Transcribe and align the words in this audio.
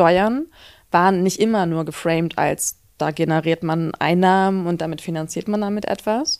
Steuern 0.00 0.46
waren 0.90 1.22
nicht 1.22 1.38
immer 1.38 1.66
nur 1.66 1.84
geframed 1.84 2.38
als 2.38 2.78
da 2.96 3.10
generiert 3.10 3.62
man 3.62 3.94
Einnahmen 3.98 4.66
und 4.66 4.80
damit 4.80 5.02
finanziert 5.02 5.46
man 5.46 5.60
damit 5.60 5.86
etwas, 5.86 6.38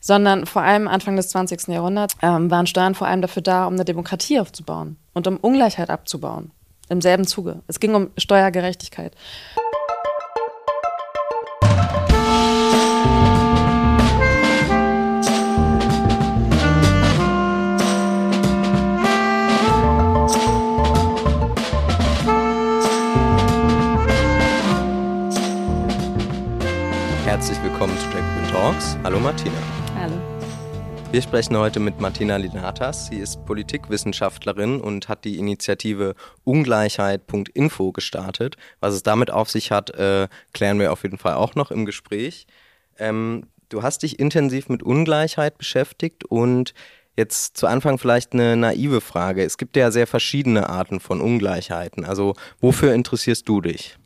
sondern 0.00 0.44
vor 0.44 0.60
allem 0.60 0.88
Anfang 0.88 1.16
des 1.16 1.30
20. 1.30 1.68
Jahrhunderts 1.68 2.16
ähm, 2.20 2.50
waren 2.50 2.66
Steuern 2.66 2.94
vor 2.94 3.06
allem 3.06 3.22
dafür 3.22 3.42
da, 3.42 3.66
um 3.66 3.74
eine 3.74 3.84
Demokratie 3.86 4.40
aufzubauen 4.40 4.96
und 5.14 5.26
um 5.26 5.38
Ungleichheit 5.38 5.88
abzubauen. 5.88 6.50
Im 6.90 7.00
selben 7.00 7.26
Zuge. 7.26 7.62
Es 7.66 7.80
ging 7.80 7.94
um 7.94 8.10
Steuergerechtigkeit. 8.16 9.14
Herzlich 27.38 27.62
willkommen 27.62 27.96
zu 27.98 28.04
Jacqueline 28.06 28.50
Talks. 28.50 28.96
Hallo 29.04 29.20
Martina. 29.20 29.54
Hallo. 29.94 30.16
Wir 31.12 31.22
sprechen 31.22 31.56
heute 31.56 31.78
mit 31.78 32.00
Martina 32.00 32.36
Linatas. 32.36 33.06
Sie 33.06 33.18
ist 33.18 33.46
Politikwissenschaftlerin 33.46 34.80
und 34.80 35.08
hat 35.08 35.24
die 35.24 35.38
Initiative 35.38 36.16
Ungleichheit.info 36.42 37.92
gestartet. 37.92 38.56
Was 38.80 38.94
es 38.94 39.04
damit 39.04 39.30
auf 39.30 39.50
sich 39.50 39.70
hat, 39.70 39.90
äh, 39.90 40.26
klären 40.52 40.80
wir 40.80 40.92
auf 40.92 41.04
jeden 41.04 41.16
Fall 41.16 41.34
auch 41.34 41.54
noch 41.54 41.70
im 41.70 41.86
Gespräch. 41.86 42.48
Ähm, 42.98 43.44
du 43.68 43.84
hast 43.84 44.02
dich 44.02 44.18
intensiv 44.18 44.68
mit 44.68 44.82
Ungleichheit 44.82 45.58
beschäftigt 45.58 46.24
und 46.24 46.74
Jetzt 47.16 47.56
zu 47.56 47.66
Anfang 47.66 47.98
vielleicht 47.98 48.32
eine 48.32 48.56
naive 48.56 49.00
Frage. 49.00 49.44
Es 49.44 49.58
gibt 49.58 49.76
ja 49.76 49.90
sehr 49.90 50.06
verschiedene 50.06 50.68
Arten 50.68 51.00
von 51.00 51.20
Ungleichheiten. 51.20 52.04
Also 52.04 52.34
wofür 52.60 52.94
interessierst 52.94 53.48
du 53.48 53.60
dich? 53.60 53.98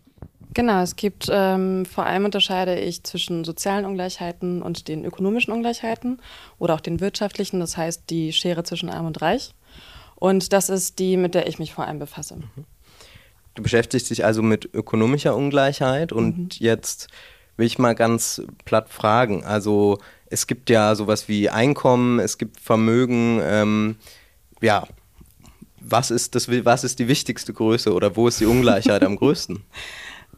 Genau, 0.55 0.83
es 0.83 0.97
gibt 0.97 1.29
ähm, 1.31 1.87
vor 1.87 2.05
allem 2.05 2.25
unterscheide 2.25 2.79
ich 2.79 3.05
zwischen 3.05 3.45
sozialen 3.45 3.85
Ungleichheiten 3.85 4.63
und 4.63 4.89
den 4.89 5.05
ökonomischen 5.05 5.53
Ungleichheiten 5.53 6.21
oder 6.59 6.75
auch 6.75 6.81
den 6.81 7.01
wirtschaftlichen, 7.01 7.61
das 7.61 7.77
heißt 7.77 8.05
die 8.11 8.33
Schere 8.33 8.63
zwischen 8.65 8.91
Arm 8.91 9.07
und 9.07 9.23
Reich. 9.23 9.55
Und 10.17 10.53
das 10.53 10.69
ist 10.69 10.99
die, 10.99 11.17
mit 11.17 11.35
der 11.35 11.49
ich 11.49 11.59
mich 11.59 11.73
vor 11.73 11.87
allem 11.87 11.99
befasse. 11.99 12.37
Mhm. 12.37 12.65
Du 13.55 13.63
beschäftigst 13.63 14.09
dich 14.11 14.25
also 14.25 14.43
mit 14.43 14.69
ökonomischer 14.73 15.37
Ungleichheit 15.37 16.13
und 16.13 16.39
mhm. 16.39 16.49
jetzt 16.59 17.09
will 17.57 17.67
ich 17.67 17.79
mal 17.79 17.95
ganz 17.95 18.43
platt 18.65 18.89
fragen. 18.89 19.45
Also 19.45 19.99
es 20.27 20.47
gibt 20.47 20.71
ja 20.71 20.95
sowas 20.95 21.29
wie 21.29 21.51
Einkommen, 21.51 22.19
es 22.19 22.39
gibt 22.39 22.61
Vermögen, 22.61 23.41
ähm, 23.43 23.97
ja. 24.61 24.87
Was 25.85 26.13
ist, 26.13 26.37
das, 26.37 26.49
was 26.49 26.85
ist 26.85 27.01
die 27.01 27.09
wichtigste 27.09 27.53
Größe 27.53 27.93
oder 27.93 28.15
wo 28.15 28.29
ist 28.29 28.39
die 28.39 28.47
Ungleichheit 28.47 29.03
am 29.03 29.17
größten? 29.19 29.65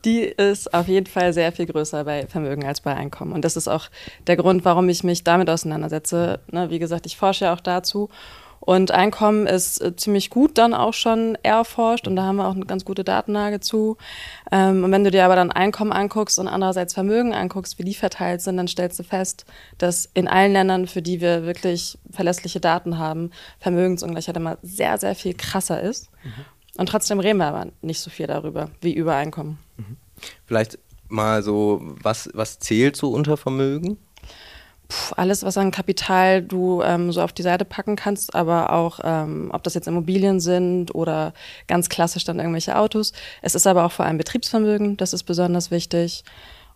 Die 0.04 0.20
ist 0.22 0.72
auf 0.74 0.88
jeden 0.88 1.06
Fall 1.06 1.32
sehr 1.32 1.52
viel 1.52 1.66
größer 1.66 2.04
bei 2.04 2.26
Vermögen 2.26 2.64
als 2.64 2.80
bei 2.80 2.94
Einkommen. 2.94 3.32
Und 3.32 3.44
das 3.44 3.56
ist 3.56 3.68
auch 3.68 3.88
der 4.26 4.36
Grund, 4.36 4.64
warum 4.64 4.88
ich 4.88 5.04
mich 5.04 5.24
damit 5.24 5.48
auseinandersetze. 5.50 6.40
Ne, 6.50 6.70
wie 6.70 6.78
gesagt, 6.78 7.06
ich 7.06 7.16
forsche 7.16 7.46
ja 7.46 7.54
auch 7.54 7.60
dazu. 7.60 8.10
Und 8.64 8.92
Einkommen 8.92 9.46
ist 9.46 9.82
äh, 9.82 9.94
ziemlich 9.94 10.30
gut 10.30 10.56
dann 10.56 10.72
auch 10.72 10.94
schon 10.94 11.36
erforscht 11.42 12.08
und 12.08 12.16
da 12.16 12.22
haben 12.22 12.36
wir 12.36 12.48
auch 12.48 12.54
eine 12.54 12.64
ganz 12.64 12.86
gute 12.86 13.04
Datenlage 13.04 13.60
zu. 13.60 13.98
Ähm, 14.50 14.84
und 14.84 14.90
wenn 14.90 15.04
du 15.04 15.10
dir 15.10 15.26
aber 15.26 15.36
dann 15.36 15.52
Einkommen 15.52 15.92
anguckst 15.92 16.38
und 16.38 16.48
andererseits 16.48 16.94
Vermögen 16.94 17.34
anguckst, 17.34 17.78
wie 17.78 17.84
die 17.84 17.92
verteilt 17.92 18.40
sind, 18.40 18.56
dann 18.56 18.66
stellst 18.66 18.98
du 18.98 19.02
fest, 19.02 19.44
dass 19.76 20.08
in 20.14 20.28
allen 20.28 20.54
Ländern, 20.54 20.86
für 20.86 21.02
die 21.02 21.20
wir 21.20 21.44
wirklich 21.44 21.98
verlässliche 22.10 22.58
Daten 22.58 22.98
haben, 22.98 23.32
Vermögensungleichheit 23.58 24.36
immer 24.38 24.56
sehr, 24.62 24.96
sehr 24.96 25.14
viel 25.14 25.34
krasser 25.34 25.82
ist. 25.82 26.10
Mhm. 26.24 26.44
Und 26.76 26.88
trotzdem 26.88 27.20
reden 27.20 27.38
wir 27.38 27.46
aber 27.46 27.68
nicht 27.82 28.00
so 28.00 28.10
viel 28.10 28.26
darüber 28.26 28.70
wie 28.80 28.94
über 28.94 29.14
Einkommen. 29.14 29.58
Mhm. 29.76 29.96
Vielleicht 30.46 30.78
mal 31.08 31.42
so, 31.42 31.80
was, 32.02 32.28
was 32.34 32.58
zählt 32.58 32.96
so 32.96 33.10
unter 33.10 33.36
Vermögen? 33.36 33.98
Puh, 34.88 35.14
alles, 35.16 35.42
was 35.42 35.56
an 35.56 35.70
Kapital 35.70 36.42
du 36.42 36.82
ähm, 36.82 37.10
so 37.10 37.22
auf 37.22 37.32
die 37.32 37.42
Seite 37.42 37.64
packen 37.64 37.96
kannst, 37.96 38.34
aber 38.34 38.72
auch, 38.72 39.00
ähm, 39.02 39.50
ob 39.52 39.62
das 39.62 39.74
jetzt 39.74 39.88
Immobilien 39.88 40.40
sind 40.40 40.94
oder 40.94 41.32
ganz 41.66 41.88
klassisch 41.88 42.24
dann 42.24 42.38
irgendwelche 42.38 42.76
Autos. 42.76 43.12
Es 43.40 43.54
ist 43.54 43.66
aber 43.66 43.84
auch 43.84 43.92
vor 43.92 44.04
allem 44.04 44.18
Betriebsvermögen, 44.18 44.96
das 44.96 45.12
ist 45.12 45.24
besonders 45.24 45.70
wichtig. 45.70 46.24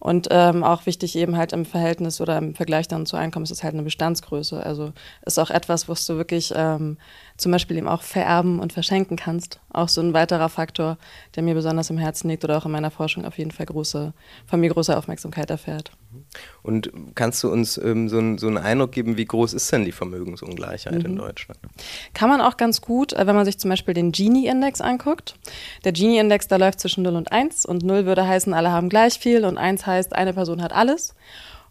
Und 0.01 0.29
ähm, 0.31 0.63
auch 0.63 0.87
wichtig 0.87 1.17
eben 1.17 1.37
halt 1.37 1.53
im 1.53 1.65
Verhältnis 1.65 2.21
oder 2.21 2.39
im 2.39 2.55
Vergleich 2.55 2.87
dann 2.87 3.07
zu 3.07 3.17
Einkommen 3.17 3.45
ist 3.45 3.51
es 3.51 3.65
halt 3.65 3.75
eine 3.75 3.83
Bestandsgröße. 3.83 4.65
Also 4.65 4.93
ist 5.27 5.39
auch 5.39 5.51
etwas, 5.51 5.89
was 5.89 6.07
du 6.07 6.17
wirklich 6.17 6.53
ähm, 6.55 6.99
zum 7.37 7.53
Beispiel 7.53 7.77
eben 7.77 7.89
auch 7.89 8.03
vererben 8.03 8.61
und 8.61 8.73
verschenken 8.73 9.17
kannst. 9.17 9.61
Auch 9.73 9.89
so 9.89 10.01
ein 10.01 10.15
weiterer 10.15 10.49
Faktor, 10.49 10.99
der 11.35 11.43
mir 11.43 11.55
besonders 11.55 11.91
im 11.91 11.99
Herzen 11.99 12.29
liegt 12.29 12.45
oder 12.45 12.59
auch 12.59 12.67
in 12.67 12.73
meiner 12.73 12.93
Forschung 12.93 13.25
auf 13.25 13.39
jeden 13.39 13.51
Fall 13.51 13.67
große, 13.67 14.13
von 14.47 14.61
mir 14.61 14.71
große 14.71 14.97
Aufmerksamkeit 14.97 15.51
erfährt. 15.51 15.91
Und 16.63 16.91
kannst 17.15 17.43
du 17.43 17.51
uns 17.51 17.79
ähm, 17.79 18.09
so, 18.09 18.19
ein, 18.19 18.39
so, 18.39 18.47
einen 18.47 18.59
Eindruck 18.59 18.93
geben, 18.93 19.17
wie 19.17 19.25
groß 19.25 19.55
ist 19.55 19.71
denn 19.73 19.85
die 19.85 19.93
Vermögensungleichheit 19.93 20.95
mhm. 20.95 21.07
in 21.07 21.17
Deutschland? 21.17 21.61
Kann 22.15 22.29
man 22.29 22.41
auch 22.41 22.57
ganz 22.57 22.81
gut, 22.81 23.13
äh, 23.13 23.27
wenn 23.27 23.37
man 23.37 23.45
sich 23.45 23.59
zum 23.59 23.71
Beispiel 23.71 23.95
den 23.95 24.13
Gini-Index 24.13 24.81
anguckt. 24.81 25.35
Der 25.85 25.93
Gini-Index, 25.93 26.49
der 26.49 26.59
läuft 26.59 26.81
zwischen 26.81 27.03
0 27.03 27.17
und 27.17 27.33
1 27.33 27.67
und 27.67 27.83
0 27.83 28.07
würde 28.07 28.27
heißen, 28.27 28.53
alle 28.55 28.71
haben 28.73 28.89
gleich 28.89 29.19
viel 29.19 29.45
und 29.45 29.59
1 29.59 29.87
heißt, 29.87 30.15
eine 30.15 30.35
Person 30.35 30.63
hat 30.63 30.73
alles. 30.73 31.15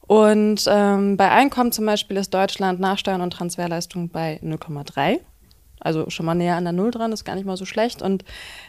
Und 0.07 0.63
ähm, 0.67 1.17
bei 1.17 1.29
Einkommen 1.29 1.71
zum 1.71 1.85
Beispiel 1.85 2.17
ist 2.17 2.33
Deutschland 2.33 2.79
nach 2.79 2.97
Steuern 2.97 3.21
und 3.21 3.31
Transferleistung 3.31 4.09
bei 4.09 4.39
0,3. 4.41 5.19
Also 5.79 6.09
schon 6.09 6.25
mal 6.25 6.33
näher 6.33 6.55
an 6.55 6.63
der 6.63 6.73
Null 6.73 6.91
dran, 6.91 7.11
ist 7.11 7.25
gar 7.25 7.35
nicht 7.35 7.45
mal 7.45 7.57
so 7.57 7.65
schlecht. 7.65 8.01
Und 8.01 8.23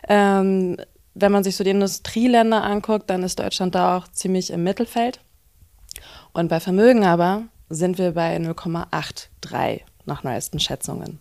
ähm, 0.08 0.76
wenn 1.14 1.32
man 1.32 1.44
sich 1.44 1.56
so 1.56 1.64
die 1.64 1.70
Industrieländer 1.70 2.62
anguckt, 2.62 3.08
dann 3.08 3.22
ist 3.22 3.38
Deutschland 3.38 3.74
da 3.74 3.96
auch 3.96 4.08
ziemlich 4.08 4.50
im 4.50 4.64
Mittelfeld. 4.64 5.20
Und 6.38 6.46
bei 6.46 6.60
Vermögen 6.60 7.04
aber 7.04 7.42
sind 7.68 7.98
wir 7.98 8.12
bei 8.12 8.36
0,83 8.36 9.80
nach 10.06 10.22
neuesten 10.22 10.60
Schätzungen. 10.60 11.18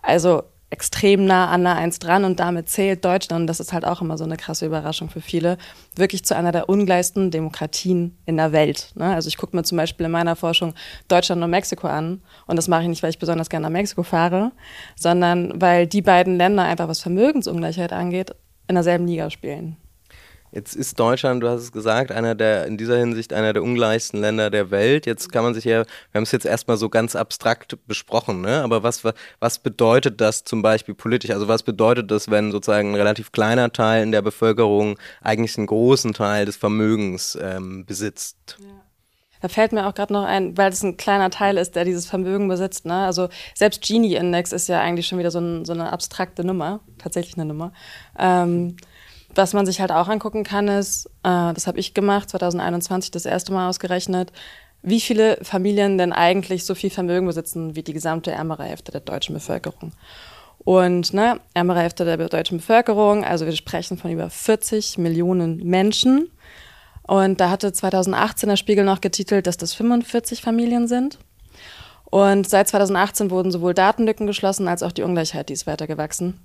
Also 0.00 0.44
extrem 0.70 1.24
nah 1.24 1.48
an 1.48 1.64
der 1.64 1.74
1 1.74 1.98
dran 1.98 2.24
und 2.24 2.38
damit 2.38 2.68
zählt 2.68 3.04
Deutschland, 3.04 3.50
das 3.50 3.58
ist 3.58 3.72
halt 3.72 3.84
auch 3.84 4.00
immer 4.00 4.16
so 4.16 4.22
eine 4.22 4.36
krasse 4.36 4.66
Überraschung 4.66 5.10
für 5.10 5.20
viele, 5.20 5.58
wirklich 5.96 6.24
zu 6.24 6.36
einer 6.36 6.52
der 6.52 6.68
ungleichsten 6.68 7.32
Demokratien 7.32 8.16
in 8.26 8.36
der 8.36 8.52
Welt. 8.52 8.92
Ne? 8.94 9.12
Also 9.12 9.26
ich 9.26 9.38
gucke 9.38 9.56
mir 9.56 9.64
zum 9.64 9.76
Beispiel 9.76 10.06
in 10.06 10.12
meiner 10.12 10.36
Forschung 10.36 10.72
Deutschland 11.08 11.42
und 11.42 11.50
Mexiko 11.50 11.88
an 11.88 12.22
und 12.46 12.54
das 12.54 12.68
mache 12.68 12.82
ich 12.82 12.88
nicht, 12.88 13.02
weil 13.02 13.10
ich 13.10 13.18
besonders 13.18 13.50
gerne 13.50 13.64
nach 13.64 13.72
Mexiko 13.72 14.04
fahre, 14.04 14.52
sondern 14.94 15.60
weil 15.60 15.88
die 15.88 16.02
beiden 16.02 16.36
Länder 16.36 16.62
einfach, 16.62 16.86
was 16.86 17.00
Vermögensungleichheit 17.00 17.92
angeht, 17.92 18.36
in 18.68 18.76
derselben 18.76 19.08
Liga 19.08 19.30
spielen. 19.30 19.78
Jetzt 20.52 20.74
ist 20.74 20.98
Deutschland, 20.98 21.42
du 21.42 21.48
hast 21.48 21.62
es 21.62 21.72
gesagt, 21.72 22.10
einer 22.10 22.34
der, 22.34 22.66
in 22.66 22.78
dieser 22.78 22.96
Hinsicht 22.98 23.32
einer 23.32 23.52
der 23.52 23.62
ungleichsten 23.62 24.20
Länder 24.20 24.50
der 24.50 24.70
Welt. 24.70 25.06
Jetzt 25.06 25.30
kann 25.30 25.44
man 25.44 25.54
sich 25.54 25.64
ja, 25.64 25.84
wir 25.84 25.86
haben 26.14 26.22
es 26.22 26.32
jetzt 26.32 26.46
erstmal 26.46 26.76
so 26.76 26.88
ganz 26.88 27.16
abstrakt 27.16 27.76
besprochen, 27.86 28.40
ne? 28.40 28.62
aber 28.62 28.82
was, 28.82 29.02
was 29.40 29.58
bedeutet 29.58 30.20
das 30.20 30.44
zum 30.44 30.62
Beispiel 30.62 30.94
politisch? 30.94 31.30
Also 31.30 31.48
was 31.48 31.62
bedeutet 31.62 32.10
das, 32.10 32.30
wenn 32.30 32.50
sozusagen 32.50 32.92
ein 32.92 32.96
relativ 32.96 33.32
kleiner 33.32 33.72
Teil 33.72 34.02
in 34.02 34.12
der 34.12 34.22
Bevölkerung 34.22 34.98
eigentlich 35.22 35.56
einen 35.58 35.66
großen 35.66 36.14
Teil 36.14 36.46
des 36.46 36.56
Vermögens 36.56 37.38
ähm, 37.40 37.84
besitzt? 37.84 38.56
Ja. 38.60 38.78
Da 39.40 39.48
fällt 39.48 39.72
mir 39.72 39.86
auch 39.86 39.94
gerade 39.94 40.12
noch 40.12 40.24
ein, 40.24 40.56
weil 40.56 40.72
es 40.72 40.82
ein 40.82 40.96
kleiner 40.96 41.30
Teil 41.30 41.58
ist, 41.58 41.76
der 41.76 41.84
dieses 41.84 42.06
Vermögen 42.06 42.48
besitzt. 42.48 42.86
Ne? 42.86 42.94
Also 42.94 43.28
selbst 43.54 43.82
Gini-Index 43.82 44.52
ist 44.52 44.68
ja 44.68 44.80
eigentlich 44.80 45.06
schon 45.06 45.18
wieder 45.18 45.30
so, 45.30 45.38
ein, 45.38 45.64
so, 45.64 45.72
eine 45.72 45.92
abstrakte 45.92 46.44
Nummer, 46.44 46.80
tatsächlich 46.98 47.36
eine 47.36 47.44
Nummer. 47.44 47.72
Ähm, 48.18 48.76
was 49.34 49.52
man 49.52 49.66
sich 49.66 49.80
halt 49.80 49.92
auch 49.92 50.08
angucken 50.08 50.44
kann, 50.44 50.68
ist, 50.68 51.06
äh, 51.22 51.52
das 51.52 51.66
habe 51.66 51.78
ich 51.78 51.94
gemacht, 51.94 52.30
2021 52.30 53.10
das 53.10 53.26
erste 53.26 53.52
Mal 53.52 53.68
ausgerechnet, 53.68 54.32
wie 54.82 55.00
viele 55.00 55.38
Familien 55.42 55.98
denn 55.98 56.12
eigentlich 56.12 56.64
so 56.64 56.74
viel 56.74 56.90
Vermögen 56.90 57.26
besitzen 57.26 57.74
wie 57.74 57.82
die 57.82 57.92
gesamte 57.92 58.30
ärmere 58.30 58.64
Hälfte 58.64 58.92
der 58.92 59.00
deutschen 59.00 59.34
Bevölkerung. 59.34 59.92
Und 60.58 61.14
ne, 61.14 61.40
ärmere 61.54 61.80
Hälfte 61.80 62.04
der 62.04 62.16
deutschen 62.28 62.58
Bevölkerung, 62.58 63.24
also 63.24 63.46
wir 63.46 63.56
sprechen 63.56 63.96
von 63.96 64.10
über 64.10 64.28
40 64.28 64.98
Millionen 64.98 65.58
Menschen. 65.64 66.30
Und 67.02 67.40
da 67.40 67.50
hatte 67.50 67.72
2018 67.72 68.50
der 68.50 68.56
Spiegel 68.56 68.84
noch 68.84 69.00
getitelt, 69.00 69.46
dass 69.46 69.56
das 69.56 69.72
45 69.74 70.42
Familien 70.42 70.86
sind. 70.86 71.18
Und 72.04 72.48
seit 72.48 72.68
2018 72.68 73.30
wurden 73.30 73.50
sowohl 73.50 73.74
Datenlücken 73.74 74.26
geschlossen 74.26 74.68
als 74.68 74.82
auch 74.82 74.92
die 74.92 75.02
Ungleichheit, 75.02 75.48
die 75.48 75.54
ist 75.54 75.66
weiter 75.66 75.86
gewachsen. 75.86 76.38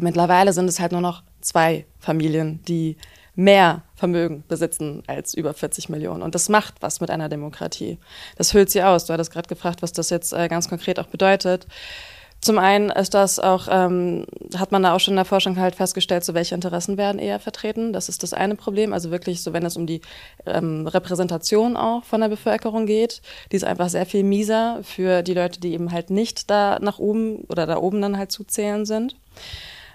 Mittlerweile 0.00 0.52
sind 0.52 0.68
es 0.68 0.80
halt 0.80 0.92
nur 0.92 1.00
noch 1.00 1.22
zwei 1.40 1.86
Familien, 1.98 2.60
die 2.66 2.96
mehr 3.34 3.82
Vermögen 3.94 4.42
besitzen 4.48 5.02
als 5.06 5.32
über 5.32 5.54
40 5.54 5.88
Millionen. 5.88 6.22
Und 6.22 6.34
das 6.34 6.48
macht 6.48 6.74
was 6.80 7.00
mit 7.00 7.10
einer 7.10 7.28
Demokratie. 7.28 7.98
Das 8.36 8.52
hüllt 8.52 8.70
sie 8.70 8.82
aus. 8.82 9.04
Du 9.04 9.12
hattest 9.12 9.32
gerade 9.32 9.48
gefragt, 9.48 9.80
was 9.80 9.92
das 9.92 10.10
jetzt 10.10 10.32
äh, 10.32 10.48
ganz 10.48 10.68
konkret 10.68 10.98
auch 10.98 11.06
bedeutet. 11.06 11.66
Zum 12.40 12.58
einen 12.58 12.90
ist 12.90 13.14
das 13.14 13.40
auch, 13.40 13.66
ähm, 13.70 14.24
hat 14.56 14.70
man 14.70 14.82
da 14.82 14.94
auch 14.94 15.00
schon 15.00 15.12
in 15.12 15.16
der 15.16 15.24
Forschung 15.24 15.56
halt 15.58 15.74
festgestellt, 15.74 16.24
so 16.24 16.34
welche 16.34 16.54
Interessen 16.54 16.96
werden 16.96 17.18
eher 17.18 17.40
vertreten. 17.40 17.92
Das 17.92 18.08
ist 18.08 18.22
das 18.22 18.32
eine 18.32 18.54
Problem. 18.54 18.92
Also 18.92 19.10
wirklich 19.10 19.42
so, 19.42 19.52
wenn 19.52 19.64
es 19.64 19.76
um 19.76 19.86
die 19.86 20.00
ähm, 20.46 20.86
Repräsentation 20.86 21.76
auch 21.76 22.04
von 22.04 22.20
der 22.20 22.28
Bevölkerung 22.28 22.86
geht, 22.86 23.22
die 23.50 23.56
ist 23.56 23.64
einfach 23.64 23.88
sehr 23.88 24.06
viel 24.06 24.22
mieser 24.22 24.80
für 24.82 25.22
die 25.22 25.34
Leute, 25.34 25.58
die 25.58 25.72
eben 25.72 25.90
halt 25.90 26.10
nicht 26.10 26.48
da 26.48 26.78
nach 26.80 27.00
oben 27.00 27.44
oder 27.48 27.66
da 27.66 27.76
oben 27.78 28.00
dann 28.00 28.16
halt 28.16 28.30
zu 28.30 28.44
zählen 28.44 28.86
sind. 28.86 29.16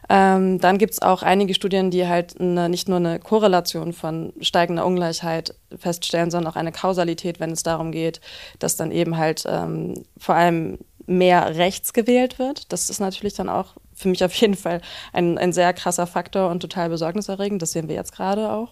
Ähm, 0.09 0.59
dann 0.59 0.77
gibt 0.77 0.93
es 0.93 1.01
auch 1.01 1.23
einige 1.23 1.53
Studien, 1.53 1.91
die 1.91 2.07
halt 2.07 2.39
eine, 2.39 2.69
nicht 2.69 2.89
nur 2.89 2.97
eine 2.97 3.19
Korrelation 3.19 3.93
von 3.93 4.33
steigender 4.41 4.85
Ungleichheit 4.85 5.55
feststellen, 5.77 6.31
sondern 6.31 6.51
auch 6.51 6.57
eine 6.57 6.71
Kausalität, 6.71 7.39
wenn 7.39 7.51
es 7.51 7.63
darum 7.63 7.91
geht, 7.91 8.21
dass 8.59 8.75
dann 8.75 8.91
eben 8.91 9.17
halt 9.17 9.43
ähm, 9.47 10.03
vor 10.17 10.35
allem 10.35 10.79
mehr 11.05 11.55
rechts 11.55 11.93
gewählt 11.93 12.39
wird. 12.39 12.71
Das 12.71 12.89
ist 12.89 12.99
natürlich 12.99 13.33
dann 13.33 13.49
auch 13.49 13.75
für 13.93 14.07
mich 14.07 14.23
auf 14.23 14.33
jeden 14.35 14.55
Fall 14.55 14.81
ein, 15.11 15.37
ein 15.37 15.53
sehr 15.53 15.73
krasser 15.73 16.07
Faktor 16.07 16.49
und 16.49 16.59
total 16.59 16.89
besorgniserregend. 16.89 17.61
Das 17.61 17.71
sehen 17.71 17.87
wir 17.87 17.95
jetzt 17.95 18.15
gerade 18.15 18.51
auch. 18.51 18.69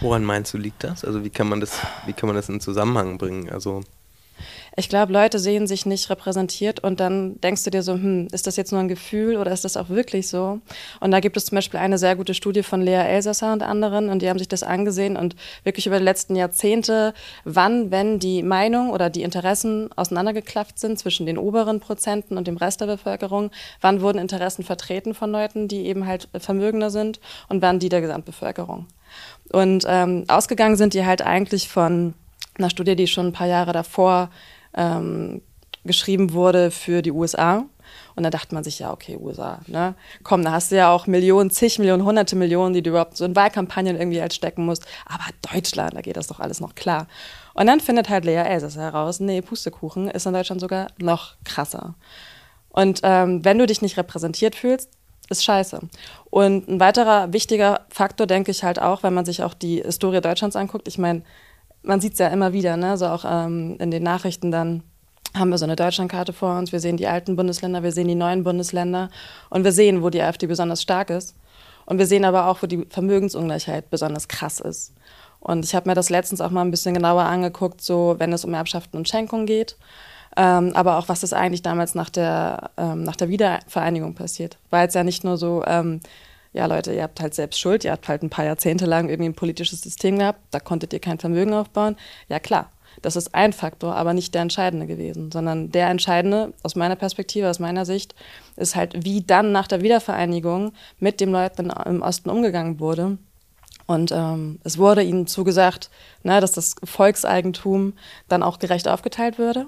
Woran 0.00 0.24
meinst 0.24 0.52
du, 0.52 0.58
liegt 0.58 0.84
das? 0.84 1.04
Also 1.04 1.24
wie 1.24 1.30
kann 1.30 1.48
man 1.48 1.60
das, 1.60 1.78
wie 2.06 2.12
kann 2.12 2.26
man 2.26 2.36
das 2.36 2.48
in 2.48 2.60
Zusammenhang 2.60 3.18
bringen? 3.18 3.50
Also 3.50 3.82
ich 4.76 4.88
glaube, 4.88 5.12
Leute 5.12 5.38
sehen 5.38 5.66
sich 5.66 5.84
nicht 5.84 6.08
repräsentiert 6.08 6.80
und 6.80 6.98
dann 6.98 7.40
denkst 7.40 7.64
du 7.64 7.70
dir 7.70 7.82
so, 7.82 7.92
hm, 7.92 8.28
ist 8.32 8.46
das 8.46 8.56
jetzt 8.56 8.72
nur 8.72 8.80
ein 8.80 8.88
Gefühl 8.88 9.36
oder 9.36 9.52
ist 9.52 9.64
das 9.64 9.76
auch 9.76 9.90
wirklich 9.90 10.28
so? 10.28 10.60
Und 11.00 11.10
da 11.10 11.20
gibt 11.20 11.36
es 11.36 11.46
zum 11.46 11.56
Beispiel 11.56 11.78
eine 11.78 11.98
sehr 11.98 12.16
gute 12.16 12.32
Studie 12.32 12.62
von 12.62 12.80
Lea 12.80 12.94
Elsasser 13.06 13.52
und 13.52 13.62
anderen 13.62 14.08
und 14.08 14.22
die 14.22 14.30
haben 14.30 14.38
sich 14.38 14.48
das 14.48 14.62
angesehen 14.62 15.16
und 15.16 15.36
wirklich 15.64 15.86
über 15.86 15.98
die 15.98 16.04
letzten 16.04 16.36
Jahrzehnte, 16.36 17.12
wann, 17.44 17.90
wenn 17.90 18.18
die 18.18 18.42
Meinung 18.42 18.90
oder 18.90 19.10
die 19.10 19.22
Interessen 19.22 19.90
auseinandergeklafft 19.94 20.78
sind 20.78 20.98
zwischen 20.98 21.26
den 21.26 21.36
oberen 21.36 21.80
Prozenten 21.80 22.38
und 22.38 22.46
dem 22.46 22.56
Rest 22.56 22.80
der 22.80 22.86
Bevölkerung, 22.86 23.50
wann 23.82 24.00
wurden 24.00 24.18
Interessen 24.18 24.64
vertreten 24.64 25.14
von 25.14 25.30
Leuten, 25.30 25.68
die 25.68 25.86
eben 25.86 26.06
halt 26.06 26.28
vermögender 26.38 26.90
sind 26.90 27.20
und 27.48 27.60
wann 27.60 27.78
die 27.78 27.90
der 27.90 28.00
Gesamtbevölkerung. 28.00 28.86
Und 29.50 29.84
ähm, 29.86 30.24
ausgegangen 30.28 30.76
sind 30.76 30.94
die 30.94 31.04
halt 31.04 31.20
eigentlich 31.20 31.68
von 31.68 32.14
einer 32.56 32.70
Studie, 32.70 32.96
die 32.96 33.06
schon 33.06 33.28
ein 33.28 33.32
paar 33.32 33.46
Jahre 33.46 33.72
davor 33.72 34.30
ähm, 34.74 35.42
geschrieben 35.84 36.32
wurde 36.32 36.70
für 36.70 37.02
die 37.02 37.12
USA. 37.12 37.64
Und 38.14 38.22
da 38.22 38.30
dachte 38.30 38.54
man 38.54 38.64
sich, 38.64 38.78
ja, 38.78 38.92
okay, 38.92 39.16
USA, 39.16 39.60
ne? 39.66 39.94
Komm, 40.22 40.44
da 40.44 40.52
hast 40.52 40.70
du 40.70 40.76
ja 40.76 40.90
auch 40.90 41.06
Millionen, 41.06 41.50
zig 41.50 41.78
Millionen, 41.78 42.04
hunderte 42.04 42.36
Millionen, 42.36 42.74
die 42.74 42.82
du 42.82 42.90
überhaupt 42.90 43.16
so 43.16 43.24
in 43.24 43.36
Wahlkampagnen 43.36 43.96
irgendwie 43.96 44.20
halt 44.20 44.32
stecken 44.32 44.64
musst. 44.64 44.86
Aber 45.06 45.24
Deutschland, 45.52 45.94
da 45.94 46.00
geht 46.00 46.16
das 46.16 46.26
doch 46.26 46.40
alles 46.40 46.60
noch 46.60 46.74
klar. 46.74 47.06
Und 47.54 47.66
dann 47.66 47.80
findet 47.80 48.08
halt 48.08 48.24
Lea 48.24 48.36
Elsass 48.36 48.76
heraus, 48.76 49.20
nee, 49.20 49.42
Pustekuchen 49.42 50.08
ist 50.08 50.26
in 50.26 50.32
Deutschland 50.32 50.60
sogar 50.60 50.88
noch 50.98 51.34
krasser. 51.44 51.94
Und 52.70 53.00
ähm, 53.02 53.44
wenn 53.44 53.58
du 53.58 53.66
dich 53.66 53.82
nicht 53.82 53.98
repräsentiert 53.98 54.54
fühlst, 54.54 54.90
ist 55.28 55.44
scheiße. 55.44 55.80
Und 56.30 56.68
ein 56.68 56.80
weiterer 56.80 57.32
wichtiger 57.32 57.82
Faktor, 57.88 58.26
denke 58.26 58.50
ich 58.50 58.64
halt 58.64 58.80
auch, 58.80 59.02
wenn 59.02 59.14
man 59.14 59.24
sich 59.24 59.42
auch 59.42 59.54
die 59.54 59.82
Historie 59.82 60.20
Deutschlands 60.20 60.56
anguckt, 60.56 60.88
ich 60.88 60.98
meine, 60.98 61.22
man 61.82 62.00
sieht 62.00 62.14
es 62.14 62.18
ja 62.18 62.28
immer 62.28 62.52
wieder, 62.52 62.76
ne? 62.76 62.96
so 62.96 63.06
auch 63.06 63.24
ähm, 63.26 63.76
in 63.78 63.90
den 63.90 64.02
Nachrichten 64.02 64.50
dann 64.50 64.82
haben 65.34 65.48
wir 65.48 65.58
so 65.58 65.64
eine 65.64 65.76
Deutschlandkarte 65.76 66.32
vor 66.32 66.58
uns, 66.58 66.72
wir 66.72 66.80
sehen 66.80 66.96
die 66.96 67.06
alten 67.06 67.36
Bundesländer, 67.36 67.82
wir 67.82 67.92
sehen 67.92 68.08
die 68.08 68.14
neuen 68.14 68.44
Bundesländer 68.44 69.08
und 69.48 69.64
wir 69.64 69.72
sehen, 69.72 70.02
wo 70.02 70.10
die 70.10 70.20
AfD 70.20 70.46
besonders 70.46 70.82
stark 70.82 71.10
ist. 71.10 71.34
Und 71.86 71.98
wir 71.98 72.06
sehen 72.06 72.24
aber 72.24 72.46
auch, 72.46 72.62
wo 72.62 72.66
die 72.66 72.86
Vermögensungleichheit 72.88 73.90
besonders 73.90 74.28
krass 74.28 74.60
ist. 74.60 74.92
Und 75.40 75.64
ich 75.64 75.74
habe 75.74 75.88
mir 75.88 75.94
das 75.94 76.10
letztens 76.10 76.40
auch 76.40 76.50
mal 76.50 76.60
ein 76.60 76.70
bisschen 76.70 76.94
genauer 76.94 77.24
angeguckt, 77.24 77.80
so 77.80 78.14
wenn 78.18 78.32
es 78.32 78.44
um 78.44 78.54
Erbschaften 78.54 78.96
und 78.96 79.08
Schenkungen 79.08 79.46
geht. 79.46 79.76
Ähm, 80.36 80.72
aber 80.74 80.98
auch, 80.98 81.08
was 81.08 81.22
ist 81.22 81.34
eigentlich 81.34 81.62
damals 81.62 81.94
nach 81.94 82.08
der, 82.08 82.70
ähm, 82.76 83.02
nach 83.02 83.16
der 83.16 83.28
Wiedervereinigung 83.28 84.14
passiert. 84.14 84.56
War 84.70 84.82
jetzt 84.82 84.94
ja 84.94 85.02
nicht 85.02 85.24
nur 85.24 85.36
so, 85.36 85.64
ähm, 85.66 86.00
ja 86.52 86.66
Leute, 86.66 86.92
ihr 86.92 87.02
habt 87.02 87.20
halt 87.20 87.34
selbst 87.34 87.58
Schuld, 87.58 87.84
ihr 87.84 87.92
habt 87.92 88.08
halt 88.08 88.22
ein 88.22 88.30
paar 88.30 88.44
Jahrzehnte 88.44 88.86
lang 88.86 89.08
irgendwie 89.08 89.30
ein 89.30 89.34
politisches 89.34 89.80
System 89.80 90.18
gehabt, 90.18 90.40
da 90.50 90.60
konntet 90.60 90.92
ihr 90.92 91.00
kein 91.00 91.18
Vermögen 91.18 91.54
aufbauen. 91.54 91.96
Ja 92.28 92.38
klar, 92.38 92.70
das 93.00 93.16
ist 93.16 93.34
ein 93.34 93.52
Faktor, 93.52 93.94
aber 93.94 94.12
nicht 94.12 94.34
der 94.34 94.42
entscheidende 94.42 94.86
gewesen, 94.86 95.32
sondern 95.32 95.70
der 95.70 95.88
entscheidende, 95.88 96.52
aus 96.62 96.76
meiner 96.76 96.96
Perspektive, 96.96 97.48
aus 97.48 97.58
meiner 97.58 97.86
Sicht, 97.86 98.14
ist 98.56 98.76
halt, 98.76 99.04
wie 99.04 99.22
dann 99.22 99.52
nach 99.52 99.66
der 99.66 99.82
Wiedervereinigung 99.82 100.72
mit 100.98 101.20
den 101.20 101.30
Leuten 101.30 101.70
im 101.86 102.02
Osten 102.02 102.28
umgegangen 102.28 102.80
wurde. 102.80 103.18
Und 103.86 104.12
ähm, 104.12 104.60
es 104.62 104.78
wurde 104.78 105.02
ihnen 105.02 105.26
zugesagt, 105.26 105.90
ne, 106.22 106.40
dass 106.40 106.52
das 106.52 106.76
Volkseigentum 106.84 107.94
dann 108.28 108.42
auch 108.42 108.58
gerecht 108.58 108.88
aufgeteilt 108.88 109.38
würde 109.38 109.66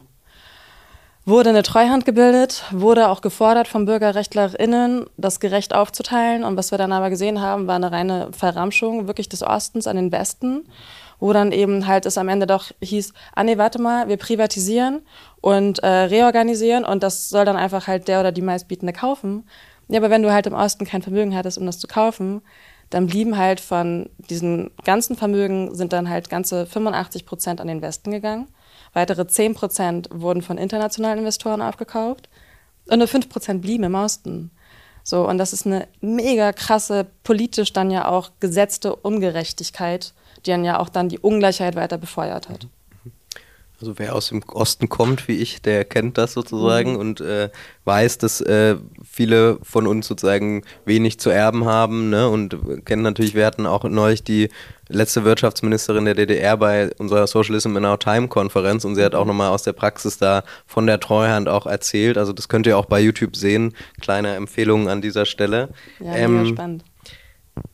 wurde 1.26 1.50
eine 1.50 1.62
Treuhand 1.62 2.04
gebildet, 2.04 2.64
wurde 2.70 3.08
auch 3.08 3.22
gefordert 3.22 3.66
von 3.66 3.86
BürgerrechtlerInnen, 3.86 5.06
das 5.16 5.40
gerecht 5.40 5.74
aufzuteilen. 5.74 6.44
Und 6.44 6.56
was 6.56 6.70
wir 6.70 6.78
dann 6.78 6.92
aber 6.92 7.08
gesehen 7.10 7.40
haben, 7.40 7.66
war 7.66 7.76
eine 7.76 7.92
reine 7.92 8.28
Verramschung 8.32 9.06
wirklich 9.06 9.28
des 9.28 9.42
Ostens 9.42 9.86
an 9.86 9.96
den 9.96 10.12
Westen, 10.12 10.68
wo 11.20 11.32
dann 11.32 11.52
eben 11.52 11.86
halt 11.86 12.04
es 12.04 12.18
am 12.18 12.28
Ende 12.28 12.46
doch 12.46 12.72
hieß, 12.82 13.14
ah 13.34 13.44
nee, 13.44 13.56
warte 13.56 13.80
mal, 13.80 14.08
wir 14.08 14.18
privatisieren 14.18 15.00
und 15.40 15.78
äh, 15.78 15.86
reorganisieren 15.86 16.84
und 16.84 17.02
das 17.02 17.30
soll 17.30 17.46
dann 17.46 17.56
einfach 17.56 17.86
halt 17.86 18.08
der 18.08 18.20
oder 18.20 18.32
die 18.32 18.42
meistbietende 18.42 18.92
kaufen. 18.92 19.48
Ja, 19.88 20.00
aber 20.00 20.10
wenn 20.10 20.22
du 20.22 20.32
halt 20.32 20.46
im 20.46 20.54
Osten 20.54 20.84
kein 20.84 21.02
Vermögen 21.02 21.34
hattest, 21.34 21.56
um 21.56 21.66
das 21.66 21.78
zu 21.78 21.86
kaufen, 21.86 22.42
dann 22.90 23.06
blieben 23.06 23.38
halt 23.38 23.60
von 23.60 24.10
diesen 24.30 24.70
ganzen 24.84 25.16
Vermögen 25.16 25.74
sind 25.74 25.92
dann 25.92 26.08
halt 26.08 26.28
ganze 26.28 26.66
85 26.66 27.24
Prozent 27.26 27.60
an 27.60 27.68
den 27.68 27.82
Westen 27.82 28.10
gegangen. 28.10 28.48
Weitere 28.94 29.26
10 29.26 29.54
Prozent 29.54 30.08
wurden 30.12 30.40
von 30.40 30.56
internationalen 30.56 31.18
Investoren 31.18 31.60
aufgekauft 31.60 32.28
und 32.88 32.98
nur 32.98 33.08
5 33.08 33.28
Prozent 33.28 33.60
blieben 33.60 33.84
im 33.84 33.94
Osten. 33.94 34.50
So, 35.02 35.28
und 35.28 35.36
das 35.36 35.52
ist 35.52 35.66
eine 35.66 35.86
mega 36.00 36.52
krasse, 36.52 37.06
politisch 37.24 37.72
dann 37.74 37.90
ja 37.90 38.08
auch 38.08 38.30
gesetzte 38.40 38.96
Ungerechtigkeit, 38.96 40.14
die 40.46 40.50
dann 40.50 40.64
ja 40.64 40.78
auch 40.78 40.88
dann 40.88 41.10
die 41.10 41.18
Ungleichheit 41.18 41.76
weiter 41.76 41.98
befeuert 41.98 42.48
hat. 42.48 42.68
Also 43.84 43.98
wer 43.98 44.14
aus 44.14 44.30
dem 44.30 44.42
Osten 44.44 44.88
kommt, 44.88 45.28
wie 45.28 45.36
ich, 45.36 45.60
der 45.60 45.84
kennt 45.84 46.16
das 46.16 46.32
sozusagen 46.32 46.92
mhm. 46.92 46.98
und 46.98 47.20
äh, 47.20 47.50
weiß, 47.84 48.16
dass 48.16 48.40
äh, 48.40 48.76
viele 49.04 49.58
von 49.62 49.86
uns 49.86 50.06
sozusagen 50.06 50.62
wenig 50.86 51.20
zu 51.20 51.28
erben 51.28 51.66
haben 51.66 52.08
ne? 52.08 52.30
und 52.30 52.86
kennen 52.86 53.02
natürlich, 53.02 53.34
wir 53.34 53.44
hatten 53.44 53.66
auch 53.66 53.84
neulich 53.84 54.24
die 54.24 54.48
letzte 54.88 55.24
Wirtschaftsministerin 55.24 56.06
der 56.06 56.14
DDR 56.14 56.56
bei 56.56 56.92
unserer 56.96 57.26
Socialism 57.26 57.76
in 57.76 57.84
Our 57.84 57.98
Time 57.98 58.28
Konferenz 58.28 58.86
und 58.86 58.94
sie 58.94 59.04
hat 59.04 59.14
auch 59.14 59.26
nochmal 59.26 59.50
aus 59.50 59.64
der 59.64 59.74
Praxis 59.74 60.16
da 60.16 60.44
von 60.66 60.86
der 60.86 60.98
Treuhand 60.98 61.50
auch 61.50 61.66
erzählt. 61.66 62.16
Also 62.16 62.32
das 62.32 62.48
könnt 62.48 62.66
ihr 62.66 62.78
auch 62.78 62.86
bei 62.86 63.00
YouTube 63.00 63.36
sehen. 63.36 63.74
Kleine 64.00 64.34
Empfehlungen 64.34 64.88
an 64.88 65.02
dieser 65.02 65.26
Stelle. 65.26 65.68
Ja, 66.00 66.14
ähm, 66.14 66.46
spannend. 66.46 66.84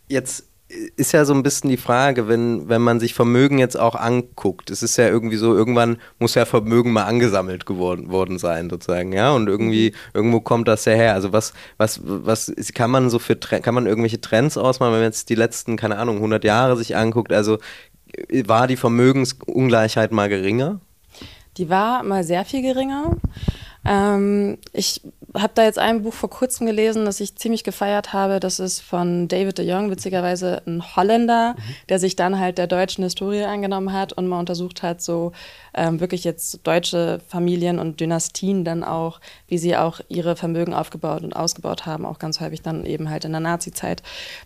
Jetzt 0.08 0.49
ist 0.96 1.12
ja 1.12 1.24
so 1.24 1.34
ein 1.34 1.42
bisschen 1.42 1.68
die 1.68 1.76
Frage, 1.76 2.28
wenn, 2.28 2.68
wenn 2.68 2.82
man 2.82 3.00
sich 3.00 3.14
Vermögen 3.14 3.58
jetzt 3.58 3.78
auch 3.78 3.94
anguckt. 3.94 4.70
Es 4.70 4.82
ist 4.82 4.96
ja 4.96 5.08
irgendwie 5.08 5.36
so, 5.36 5.54
irgendwann 5.54 5.98
muss 6.18 6.34
ja 6.34 6.44
Vermögen 6.44 6.92
mal 6.92 7.04
angesammelt 7.04 7.66
geworden 7.66 8.10
worden 8.10 8.38
sein, 8.38 8.70
sozusagen, 8.70 9.12
ja. 9.12 9.32
Und 9.32 9.48
irgendwie, 9.48 9.90
mhm. 9.90 9.96
irgendwo 10.14 10.40
kommt 10.40 10.68
das 10.68 10.84
ja 10.84 10.92
her. 10.92 11.14
Also 11.14 11.32
was, 11.32 11.52
was, 11.76 12.00
was 12.04 12.52
kann 12.74 12.90
man 12.90 13.10
so 13.10 13.18
für 13.18 13.36
kann 13.36 13.74
man 13.74 13.86
irgendwelche 13.86 14.20
Trends 14.20 14.56
ausmachen, 14.56 14.92
wenn 14.92 15.00
man 15.00 15.08
jetzt 15.08 15.28
die 15.28 15.34
letzten, 15.34 15.76
keine 15.76 15.98
Ahnung, 15.98 16.16
100 16.16 16.44
Jahre 16.44 16.76
sich 16.76 16.96
anguckt? 16.96 17.32
Also 17.32 17.58
war 18.44 18.66
die 18.66 18.76
Vermögensungleichheit 18.76 20.12
mal 20.12 20.28
geringer? 20.28 20.80
Die 21.56 21.68
war 21.68 22.02
mal 22.04 22.22
sehr 22.22 22.44
viel 22.44 22.62
geringer. 22.62 23.16
Ähm, 23.84 24.58
ich 24.72 25.00
habe 25.34 25.52
da 25.54 25.62
jetzt 25.62 25.78
ein 25.78 26.02
Buch 26.02 26.12
vor 26.12 26.30
kurzem 26.30 26.66
gelesen, 26.66 27.04
das 27.04 27.20
ich 27.20 27.36
ziemlich 27.36 27.62
gefeiert 27.62 28.12
habe. 28.12 28.40
Das 28.40 28.58
ist 28.58 28.80
von 28.80 29.28
David 29.28 29.58
de 29.58 29.68
Jong, 29.68 29.90
witzigerweise 29.90 30.62
ein 30.66 30.96
Holländer, 30.96 31.54
mhm. 31.56 31.62
der 31.88 31.98
sich 31.98 32.16
dann 32.16 32.38
halt 32.38 32.58
der 32.58 32.66
deutschen 32.66 33.04
Historie 33.04 33.44
angenommen 33.44 33.92
hat 33.92 34.12
und 34.12 34.26
mal 34.26 34.40
untersucht 34.40 34.82
hat, 34.82 35.00
so 35.00 35.32
ähm, 35.74 36.00
wirklich 36.00 36.24
jetzt 36.24 36.66
deutsche 36.66 37.20
Familien 37.28 37.78
und 37.78 38.00
Dynastien 38.00 38.64
dann 38.64 38.82
auch, 38.82 39.20
wie 39.46 39.58
sie 39.58 39.76
auch 39.76 40.00
ihre 40.08 40.34
Vermögen 40.34 40.74
aufgebaut 40.74 41.22
und 41.22 41.34
ausgebaut 41.34 41.86
haben, 41.86 42.06
auch 42.06 42.18
ganz 42.18 42.40
häufig 42.40 42.62
dann 42.62 42.84
eben 42.84 43.08
halt 43.08 43.24
in 43.24 43.32
der 43.32 43.40
Nazi-Zeit. 43.40 44.02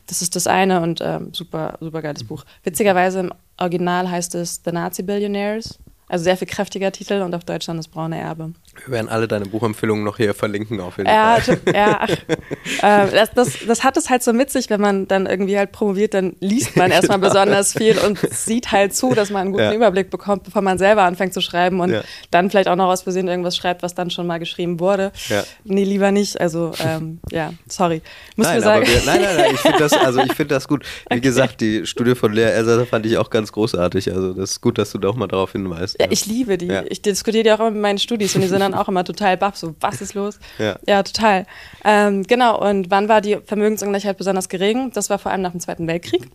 Das 0.06 0.20
ist 0.20 0.36
das 0.36 0.46
eine 0.46 0.82
und 0.82 1.00
ähm, 1.02 1.32
super, 1.32 1.78
super 1.80 2.02
geiles 2.02 2.24
mhm. 2.24 2.28
Buch. 2.28 2.44
Witzigerweise 2.62 3.20
im 3.20 3.32
Original 3.56 4.10
heißt 4.10 4.34
es 4.34 4.60
The 4.64 4.72
Nazi 4.72 5.02
Billionaires. 5.02 5.78
Also 6.08 6.24
sehr 6.24 6.36
viel 6.36 6.48
kräftiger 6.48 6.92
Titel 6.92 7.22
und 7.22 7.34
auf 7.34 7.44
Deutsch 7.44 7.66
dann 7.66 7.78
das 7.78 7.88
braune 7.88 8.18
Erbe. 8.18 8.52
Wir 8.84 8.94
werden 8.94 9.08
alle 9.08 9.28
deine 9.28 9.46
Buchempfehlungen 9.46 10.04
noch 10.04 10.16
hier 10.16 10.34
verlinken 10.34 10.80
auf 10.80 10.98
jeden 10.98 11.08
ja, 11.08 11.38
Fall. 11.40 11.58
Ja, 11.72 12.00
ach, 12.82 13.08
äh, 13.08 13.10
das, 13.12 13.30
das, 13.34 13.58
das, 13.66 13.84
hat 13.84 13.96
es 13.96 14.10
halt 14.10 14.22
so 14.22 14.32
mit 14.32 14.50
sich, 14.50 14.70
wenn 14.70 14.80
man 14.80 15.06
dann 15.08 15.26
irgendwie 15.26 15.56
halt 15.56 15.72
promoviert, 15.72 16.14
dann 16.14 16.36
liest 16.40 16.76
man 16.76 16.90
erstmal 16.90 17.18
genau. 17.18 17.30
besonders 17.30 17.72
viel 17.72 17.98
und 17.98 18.18
sieht 18.18 18.72
halt 18.72 18.94
zu, 18.94 19.14
dass 19.14 19.30
man 19.30 19.42
einen 19.42 19.52
guten 19.52 19.64
ja. 19.64 19.74
Überblick 19.74 20.10
bekommt, 20.10 20.44
bevor 20.44 20.62
man 20.62 20.78
selber 20.78 21.02
anfängt 21.02 21.34
zu 21.34 21.40
schreiben 21.40 21.80
und 21.80 21.92
ja. 21.92 22.02
dann 22.30 22.50
vielleicht 22.50 22.68
auch 22.68 22.76
noch 22.76 22.88
aus 22.88 23.02
Versehen 23.02 23.28
irgendwas 23.28 23.56
schreibt, 23.56 23.82
was 23.82 23.94
dann 23.94 24.10
schon 24.10 24.26
mal 24.26 24.38
geschrieben 24.38 24.80
wurde. 24.80 25.12
Ja. 25.28 25.44
Nee, 25.64 25.84
lieber 25.84 26.10
nicht. 26.10 26.40
Also 26.40 26.72
ähm, 26.84 27.20
ja, 27.30 27.52
sorry. 27.68 28.02
Muss 28.36 28.46
nein, 28.46 28.60
sagen. 28.60 28.86
Wir, 28.86 29.02
nein, 29.06 29.22
nein, 29.22 29.36
nein, 29.36 29.50
ich 29.54 29.60
finde 29.60 29.78
das, 29.78 29.92
also 29.92 30.20
ich 30.20 30.34
das 30.48 30.68
gut. 30.68 30.84
Wie 30.84 31.14
okay. 31.14 31.20
gesagt, 31.20 31.60
die 31.60 31.86
Studie 31.86 32.14
von 32.14 32.32
Lea 32.32 32.42
Elser 32.42 32.86
fand 32.86 33.06
ich 33.06 33.18
auch 33.18 33.30
ganz 33.30 33.52
großartig. 33.52 34.12
Also 34.12 34.32
das 34.32 34.52
ist 34.52 34.60
gut, 34.60 34.78
dass 34.78 34.90
du 34.90 34.98
da 34.98 35.08
auch 35.08 35.16
mal 35.16 35.26
darauf 35.26 35.52
hinweist. 35.52 35.96
Ja, 36.00 36.06
ich 36.10 36.26
liebe 36.26 36.58
die. 36.58 36.72
Ich 36.88 37.02
diskutiere 37.02 37.44
die 37.44 37.52
auch 37.52 37.60
immer 37.60 37.70
mit 37.70 37.82
meinen 37.82 37.98
Studis 37.98 38.34
und 38.34 38.42
die 38.42 38.48
sind 38.48 38.60
dann 38.64 38.74
auch 38.74 38.88
immer 38.88 39.04
total 39.04 39.36
baff, 39.36 39.56
so 39.56 39.74
was 39.80 40.00
ist 40.00 40.14
los? 40.14 40.38
Ja, 40.58 40.78
ja 40.86 41.02
total. 41.02 41.46
Ähm, 41.84 42.24
genau, 42.24 42.60
und 42.60 42.90
wann 42.90 43.08
war 43.08 43.20
die 43.20 43.38
Vermögensungleichheit 43.44 44.16
besonders 44.16 44.48
gering? 44.48 44.90
Das 44.92 45.10
war 45.10 45.18
vor 45.18 45.32
allem 45.32 45.42
nach 45.42 45.52
dem 45.52 45.60
Zweiten 45.60 45.86
Weltkrieg. 45.86 46.28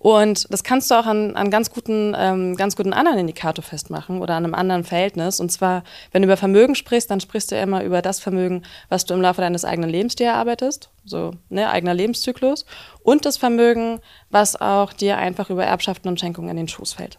Und 0.00 0.50
das 0.50 0.64
kannst 0.64 0.90
du 0.90 0.94
auch 0.94 1.04
an, 1.04 1.36
an 1.36 1.50
ganz, 1.50 1.70
guten, 1.70 2.16
ähm, 2.18 2.56
ganz 2.56 2.74
guten 2.74 2.94
anderen 2.94 3.18
Indikator 3.18 3.62
festmachen 3.62 4.22
oder 4.22 4.34
an 4.34 4.44
einem 4.44 4.54
anderen 4.54 4.82
Verhältnis. 4.82 5.40
Und 5.40 5.52
zwar, 5.52 5.84
wenn 6.10 6.22
du 6.22 6.26
über 6.26 6.38
Vermögen 6.38 6.74
sprichst, 6.74 7.10
dann 7.10 7.20
sprichst 7.20 7.50
du 7.50 7.56
ja 7.56 7.62
immer 7.62 7.84
über 7.84 8.00
das 8.00 8.18
Vermögen, 8.18 8.62
was 8.88 9.04
du 9.04 9.12
im 9.12 9.20
Laufe 9.20 9.42
deines 9.42 9.66
eigenen 9.66 9.90
Lebens 9.90 10.16
dir 10.16 10.28
erarbeitest, 10.28 10.88
so 11.04 11.32
ne, 11.50 11.68
eigener 11.68 11.92
Lebenszyklus, 11.92 12.64
und 13.02 13.26
das 13.26 13.36
Vermögen, 13.36 14.00
was 14.30 14.58
auch 14.58 14.94
dir 14.94 15.18
einfach 15.18 15.50
über 15.50 15.66
Erbschaften 15.66 16.08
und 16.08 16.18
Schenkungen 16.18 16.48
in 16.48 16.56
den 16.56 16.68
Schoß 16.68 16.94
fällt. 16.94 17.18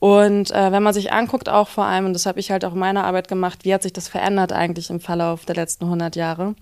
Und 0.00 0.50
äh, 0.50 0.72
wenn 0.72 0.82
man 0.82 0.94
sich 0.94 1.12
anguckt, 1.12 1.48
auch 1.48 1.68
vor 1.68 1.84
allem, 1.84 2.06
und 2.06 2.14
das 2.14 2.26
habe 2.26 2.40
ich 2.40 2.50
halt 2.50 2.64
auch 2.64 2.72
in 2.72 2.78
meiner 2.78 3.04
Arbeit 3.04 3.28
gemacht, 3.28 3.64
wie 3.64 3.74
hat 3.74 3.82
sich 3.82 3.92
das 3.92 4.08
verändert 4.08 4.50
eigentlich 4.50 4.90
im 4.90 4.98
Verlauf 4.98 5.44
der 5.44 5.54
letzten 5.54 5.84
100 5.84 6.16
Jahre, 6.16 6.54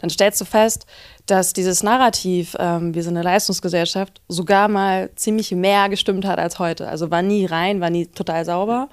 dann 0.00 0.10
stellst 0.10 0.40
du 0.40 0.44
fest, 0.44 0.84
dass 1.26 1.52
dieses 1.52 1.84
Narrativ, 1.84 2.56
ähm, 2.58 2.92
wir 2.92 3.04
sind 3.04 3.16
eine 3.16 3.22
Leistungsgesellschaft, 3.22 4.20
sogar 4.28 4.66
mal 4.66 5.10
ziemlich 5.14 5.52
mehr 5.52 5.88
gestimmt 5.88 6.24
hat 6.24 6.40
als 6.40 6.58
heute. 6.58 6.88
Also 6.88 7.10
war 7.12 7.22
nie 7.22 7.46
rein, 7.46 7.80
war 7.80 7.88
nie 7.88 8.06
total 8.06 8.44
sauber. 8.44 8.88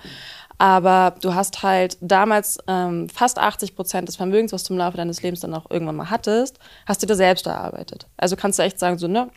Aber 0.60 1.16
du 1.22 1.36
hast 1.36 1.62
halt 1.62 1.98
damals 2.02 2.58
ähm, 2.68 3.10
fast 3.10 3.38
80 3.38 3.76
Prozent 3.76 4.08
des 4.08 4.16
Vermögens, 4.16 4.54
was 4.54 4.64
du 4.64 4.74
im 4.74 4.80
Laufe 4.80 4.98
deines 4.98 5.22
Lebens 5.22 5.42
dann 5.42 5.54
auch 5.54 5.70
irgendwann 5.70 5.96
mal 5.96 6.10
hattest, 6.10 6.60
hast 6.86 7.02
du 7.02 7.08
dir 7.08 7.16
selbst 7.16 7.46
erarbeitet. 7.46 8.08
Also 8.18 8.36
kannst 8.36 8.58
du 8.58 8.64
echt 8.64 8.80
sagen, 8.80 8.98
so, 8.98 9.08
ne, 9.08 9.30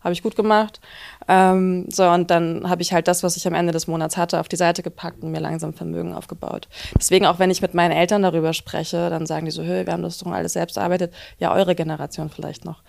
habe 0.00 0.12
ich 0.12 0.22
gut 0.22 0.36
gemacht. 0.36 0.80
Ähm, 1.26 1.86
so, 1.90 2.08
und 2.08 2.30
dann 2.30 2.68
habe 2.68 2.82
ich 2.82 2.92
halt 2.92 3.08
das, 3.08 3.22
was 3.22 3.36
ich 3.36 3.46
am 3.46 3.54
Ende 3.54 3.72
des 3.72 3.86
Monats 3.86 4.16
hatte, 4.16 4.40
auf 4.40 4.48
die 4.48 4.56
Seite 4.56 4.82
gepackt 4.82 5.22
und 5.22 5.30
mir 5.30 5.40
langsam 5.40 5.74
Vermögen 5.74 6.14
aufgebaut. 6.14 6.68
Deswegen, 6.98 7.26
auch 7.26 7.38
wenn 7.38 7.50
ich 7.50 7.62
mit 7.62 7.74
meinen 7.74 7.92
Eltern 7.92 8.22
darüber 8.22 8.52
spreche, 8.52 9.10
dann 9.10 9.26
sagen 9.26 9.46
die 9.46 9.50
so, 9.50 9.62
hey, 9.62 9.86
wir 9.86 9.92
haben 9.92 10.02
das 10.02 10.18
doch 10.18 10.30
alles 10.30 10.52
selbst 10.52 10.76
erarbeitet. 10.76 11.12
Ja, 11.38 11.52
eure 11.54 11.74
Generation 11.74 12.30
vielleicht 12.30 12.64
noch. 12.64 12.82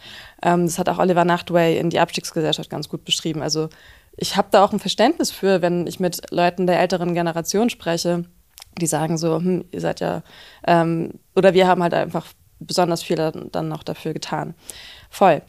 Ähm, 0.43 0.65
das 0.65 0.79
hat 0.79 0.89
auch 0.89 0.99
Oliver 0.99 1.25
Nachtwey 1.25 1.77
in 1.77 1.89
die 1.89 1.99
Abstiegsgesellschaft 1.99 2.69
ganz 2.69 2.89
gut 2.89 3.05
beschrieben. 3.05 3.41
Also 3.41 3.69
ich 4.17 4.35
habe 4.35 4.49
da 4.51 4.63
auch 4.63 4.73
ein 4.73 4.79
Verständnis 4.79 5.31
für, 5.31 5.61
wenn 5.61 5.87
ich 5.87 5.99
mit 5.99 6.31
Leuten 6.31 6.67
der 6.67 6.79
älteren 6.79 7.13
Generation 7.13 7.69
spreche, 7.69 8.25
die 8.77 8.87
sagen 8.87 9.17
so, 9.17 9.37
hm, 9.37 9.65
ihr 9.71 9.81
seid 9.81 9.99
ja, 9.99 10.23
ähm, 10.67 11.13
oder 11.35 11.53
wir 11.53 11.67
haben 11.67 11.81
halt 11.81 11.93
einfach 11.93 12.27
besonders 12.59 13.01
viel 13.03 13.15
dann 13.51 13.67
noch 13.69 13.83
dafür 13.83 14.13
getan. 14.13 14.53
Voll. 15.09 15.41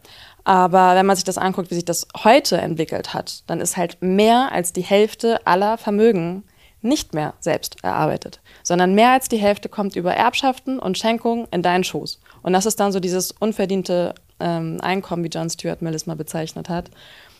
Aber 0.45 0.95
wenn 0.95 1.07
man 1.07 1.17
sich 1.17 1.25
das 1.25 1.39
anguckt, 1.39 1.71
wie 1.71 1.75
sich 1.75 1.85
das 1.85 2.07
heute 2.25 2.59
entwickelt 2.59 3.15
hat, 3.15 3.43
dann 3.47 3.61
ist 3.61 3.77
halt 3.77 3.99
mehr 4.01 4.51
als 4.53 4.73
die 4.73 4.83
Hälfte 4.83 5.47
aller 5.47 5.79
Vermögen 5.79 6.45
nicht 6.83 7.15
mehr 7.15 7.35
selbst 7.41 7.77
erarbeitet, 7.83 8.41
sondern 8.63 8.95
mehr 8.95 9.11
als 9.11 9.29
die 9.29 9.37
Hälfte 9.37 9.69
kommt 9.69 9.97
über 9.97 10.15
Erbschaften 10.15 10.79
und 10.79 10.97
Schenkungen 10.97 11.47
in 11.51 11.63
deinen 11.63 11.85
Schoß. 11.85 12.21
Und 12.43 12.53
das 12.53 12.67
ist 12.67 12.81
dann 12.81 12.93
so 12.93 13.01
dieses 13.01 13.33
unverdiente 13.33 14.15
ähm, 14.39 14.79
Einkommen, 14.81 15.23
wie 15.25 15.29
John 15.29 15.51
Stuart 15.51 15.83
Mill 15.83 15.95
es 15.95 16.07
mal 16.07 16.17
bezeichnet 16.17 16.69
hat. 16.69 16.91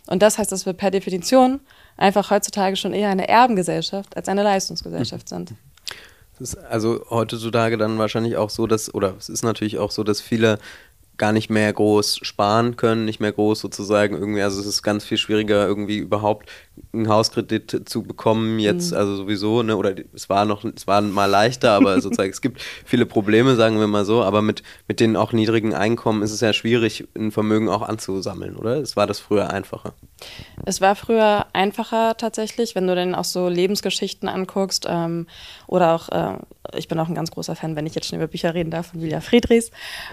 Und 0.07 0.23
das 0.23 0.39
heißt, 0.39 0.53
dass 0.53 0.67
wir 0.67 0.73
per 0.73 0.91
Definition 0.91 1.61
einfach 1.97 2.31
heutzutage 2.31 2.77
schon 2.77 2.93
eher 2.93 3.09
eine 3.09 3.29
Erbengesellschaft 3.29 4.17
als 4.17 4.29
eine 4.29 4.43
Leistungsgesellschaft 4.43 5.29
sind. 5.29 5.55
Das 6.39 6.55
ist 6.55 6.65
also 6.65 7.05
heutzutage 7.11 7.77
dann 7.77 7.99
wahrscheinlich 7.99 8.37
auch 8.37 8.51
so, 8.51 8.67
dass, 8.67 8.93
oder 8.95 9.15
es 9.19 9.29
ist 9.29 9.43
natürlich 9.43 9.79
auch 9.79 9.91
so, 9.91 10.05
dass 10.05 10.21
viele 10.21 10.59
gar 11.21 11.33
nicht 11.33 11.51
mehr 11.51 11.71
groß 11.71 12.21
sparen 12.23 12.77
können, 12.77 13.05
nicht 13.05 13.21
mehr 13.21 13.31
groß 13.31 13.61
sozusagen 13.61 14.17
irgendwie, 14.17 14.41
also 14.41 14.59
es 14.59 14.67
ist 14.67 14.83
ganz 14.83 15.05
viel 15.05 15.19
schwieriger 15.19 15.67
irgendwie 15.67 15.99
überhaupt 15.99 16.49
einen 16.95 17.11
Hauskredit 17.11 17.83
zu 17.85 18.03
bekommen 18.03 18.59
jetzt, 18.59 18.93
mhm. 18.93 18.97
also 18.97 19.17
sowieso, 19.17 19.63
ne, 19.63 19.77
oder 19.77 19.95
es 20.15 20.31
war 20.31 20.47
noch, 20.47 20.65
es 20.65 20.87
war 20.87 21.03
mal 21.03 21.27
leichter, 21.27 21.73
aber 21.73 22.01
sozusagen 22.01 22.31
es 22.31 22.41
gibt 22.41 22.63
viele 22.87 23.05
Probleme, 23.05 23.55
sagen 23.55 23.79
wir 23.79 23.87
mal 23.87 24.07
so, 24.07 24.23
aber 24.23 24.41
mit, 24.41 24.63
mit 24.89 24.99
den 24.99 25.15
auch 25.15 25.33
niedrigen 25.33 25.75
Einkommen 25.75 26.23
ist 26.23 26.33
es 26.33 26.41
ja 26.41 26.55
schwierig, 26.55 27.07
ein 27.15 27.33
Vermögen 27.33 27.69
auch 27.69 27.83
anzusammeln, 27.83 28.57
oder? 28.57 28.77
Es 28.79 28.97
war 28.97 29.07
das 29.07 29.21
früher 29.21 29.51
einfacher. 29.51 29.93
Es 30.65 30.81
war 30.81 30.97
früher 30.97 31.47
einfacher 31.53 32.17
tatsächlich, 32.17 32.75
wenn 32.75 32.87
du 32.87 32.95
dann 32.95 33.15
auch 33.15 33.25
so 33.25 33.49
Lebensgeschichten 33.49 34.27
anguckst 34.27 34.87
ähm, 34.89 35.27
oder 35.71 35.95
auch, 35.95 36.09
äh, 36.09 36.37
ich 36.75 36.89
bin 36.89 36.99
auch 36.99 37.09
ein 37.09 37.15
ganz 37.15 37.31
großer 37.31 37.55
Fan, 37.55 37.77
wenn 37.77 37.87
ich 37.87 37.95
jetzt 37.95 38.09
schon 38.09 38.19
über 38.19 38.27
Bücher 38.27 38.55
reden 38.55 38.73
darf, 38.73 38.89
von 38.89 39.01
Julia 39.01 39.21
Friedrichs, 39.21 39.71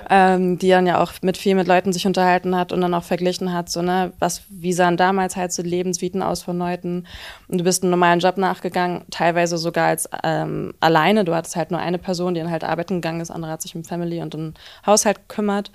ähm, 0.08 0.60
die 0.60 0.70
dann 0.70 0.86
ja 0.86 1.02
auch 1.02 1.14
mit 1.24 1.36
viel 1.36 1.56
mit 1.56 1.68
Leuten 1.68 1.92
sich 1.94 2.06
unterhalten 2.06 2.56
hat 2.56 2.72
und 2.72 2.80
dann 2.82 2.94
auch 2.94 3.04
verglichen 3.04 3.52
hat, 3.52 3.68
so, 3.68 3.82
ne, 3.82 4.14
was, 4.20 4.44
wie 4.50 4.72
sahen 4.72 4.98
damals 4.98 5.36
halt 5.36 5.52
so 5.52 5.64
Lebensviten 5.64 6.22
aus 6.22 6.44
von 6.44 6.60
Leuten? 6.60 7.08
Und 7.48 7.58
du 7.58 7.64
bist 7.64 7.82
einem 7.82 7.90
normalen 7.90 8.20
Job 8.20 8.38
nachgegangen, 8.38 9.06
teilweise 9.10 9.58
sogar 9.58 9.88
als 9.88 10.08
ähm, 10.24 10.76
alleine, 10.80 11.26
du 11.26 11.34
hattest 11.34 11.56
halt 11.56 11.72
nur 11.72 11.80
eine 11.80 11.98
Person, 11.98 12.36
die 12.36 12.42
dann 12.42 12.52
halt 12.52 12.64
arbeiten 12.64 13.02
gegangen 13.02 13.22
ist, 13.22 13.32
andere 13.32 13.52
hat 13.52 13.64
sich 13.64 13.76
um 13.76 13.84
Family 13.84 14.22
und 14.22 14.36
um 14.36 14.54
Haushalt 14.86 15.28
gekümmert. 15.28 15.72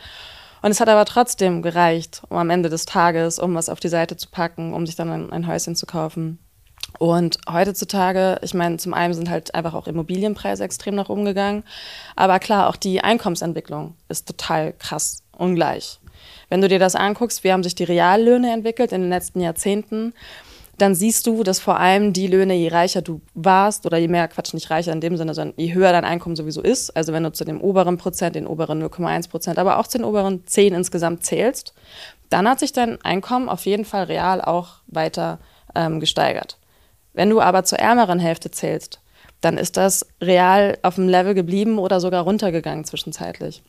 Und 0.63 0.71
es 0.71 0.81
hat 0.81 0.89
aber 0.89 1.07
trotzdem 1.07 1.61
gereicht, 1.61 2.23
um 2.29 2.37
am 2.37 2.51
Ende 2.51 2.69
des 2.69 2.85
Tages, 2.85 3.41
um 3.41 3.57
was 3.57 3.69
auf 3.69 3.81
die 3.81 3.89
Seite 3.89 4.17
zu 4.17 4.31
packen, 4.31 4.75
um 4.75 4.87
sich 4.87 4.95
dann 4.95 5.33
ein 5.33 5.49
Häuschen 5.49 5.75
zu 5.75 5.87
kaufen. 5.87 6.39
Und 6.99 7.39
heutzutage, 7.51 8.39
ich 8.43 8.55
meine, 8.55 8.77
zum 8.77 8.95
einen 8.95 9.15
sind 9.15 9.31
halt 9.31 9.55
einfach 9.55 9.75
auch 9.75 9.87
Immobilienpreise 9.87 10.65
extrem 10.65 10.95
nach 10.95 11.09
oben 11.09 11.25
gegangen. 11.25 11.65
Aber 12.17 12.39
klar, 12.39 12.69
auch 12.69 12.77
die 12.77 13.01
Einkommensentwicklung 13.01 13.95
ist 14.09 14.27
total 14.27 14.73
krass 14.73 15.23
ungleich. 15.37 15.99
Wenn 16.49 16.61
du 16.61 16.69
dir 16.69 16.79
das 16.79 16.95
anguckst, 16.95 17.45
wie 17.45 17.53
haben 17.53 17.63
sich 17.63 17.75
die 17.75 17.85
Reallöhne 17.85 18.53
entwickelt 18.53 18.93
in 18.93 19.01
den 19.01 19.11
letzten 19.11 19.41
Jahrzehnten, 19.41 20.13
dann 20.79 20.95
siehst 20.95 21.27
du, 21.27 21.43
dass 21.43 21.61
vor 21.61 21.79
allem 21.79 22.13
die 22.13 22.27
Löhne, 22.27 22.55
je 22.55 22.69
reicher 22.69 23.03
du 23.03 23.21
warst, 23.35 23.87
oder 23.87 23.99
je 23.99 24.09
mehr, 24.09 24.27
Quatsch, 24.29 24.55
nicht 24.55 24.71
reicher 24.71 24.93
in 24.93 25.01
dem 25.01 25.17
Sinne, 25.17 25.35
sondern 25.35 25.55
je 25.57 25.75
höher 25.75 25.93
dein 25.93 26.05
Einkommen 26.05 26.35
sowieso 26.35 26.61
ist, 26.61 26.91
also 26.97 27.13
wenn 27.13 27.23
du 27.23 27.33
zu 27.33 27.45
dem 27.45 27.61
oberen 27.61 27.99
Prozent, 27.99 28.37
den 28.37 28.47
oberen 28.47 28.83
0,1 28.83 29.29
Prozent, 29.31 29.59
aber 29.59 29.79
auch 29.79 29.87
zu 29.87 29.99
den 29.99 30.05
oberen 30.05 30.47
10 30.47 30.75
insgesamt 30.75 31.25
zählst, 31.25 31.75
dann 32.31 32.49
hat 32.49 32.59
sich 32.59 32.73
dein 32.73 33.01
Einkommen 33.03 33.49
auf 33.49 33.67
jeden 33.67 33.85
Fall 33.85 34.05
real 34.05 34.41
auch 34.41 34.77
weiter 34.87 35.39
ähm, 35.75 36.01
gesteigert. 36.01 36.59
Wenn 37.13 37.31
du 37.31 37.41
aber 37.41 37.65
zur 37.65 37.79
ärmeren 37.79 38.19
Hälfte 38.19 38.51
zählst, 38.51 39.01
dann 39.41 39.59
ist 39.59 39.77
das 39.77 40.07
real 40.21 40.79
auf 40.83 40.95
dem 40.95 41.09
Level 41.09 41.35
geblieben 41.35 41.79
oder 41.79 42.01
sogar 42.01 42.23
runtergegangen 42.23 42.85
zwischenzeitlich 42.85 43.63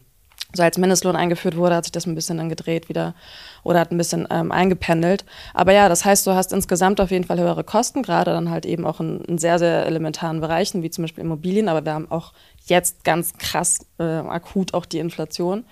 so 0.56 0.62
als 0.62 0.78
Mindestlohn 0.78 1.16
eingeführt 1.16 1.58
wurde, 1.58 1.76
hat 1.76 1.86
sich 1.86 1.92
das 1.92 2.06
ein 2.06 2.16
bisschen 2.16 2.38
dann 2.38 2.50
gedreht 2.50 2.88
wieder 2.88 3.16
oder 3.64 3.80
hat 3.80 3.92
ein 3.92 3.98
bisschen 3.98 4.28
ähm, 4.30 4.52
eingependelt. 4.52 5.26
Aber 5.54 5.74
ja, 5.74 5.90
das 5.90 6.06
heißt, 6.06 6.28
du 6.28 6.32
hast 6.32 6.54
insgesamt 6.54 7.02
auf 7.02 7.12
jeden 7.12 7.24
Fall 7.24 7.40
höhere 7.40 7.64
Kosten, 7.64 8.04
gerade 8.04 8.32
dann 8.32 8.50
halt 8.50 8.66
eben 8.66 8.86
auch 8.86 9.00
in, 9.00 9.22
in 9.22 9.38
sehr, 9.38 9.58
sehr 9.58 9.86
elementaren 9.86 10.42
Bereichen, 10.42 10.84
wie 10.84 10.92
zum 10.92 11.04
Beispiel 11.04 11.24
Immobilien, 11.24 11.70
aber 11.70 11.84
wir 11.86 11.94
haben 11.94 12.12
auch 12.12 12.34
jetzt 12.66 13.04
ganz 13.04 13.34
krass 13.38 13.80
äh, 14.00 14.04
akut 14.04 14.74
auch 14.74 14.86
die 14.86 15.00
Inflation. 15.00 15.66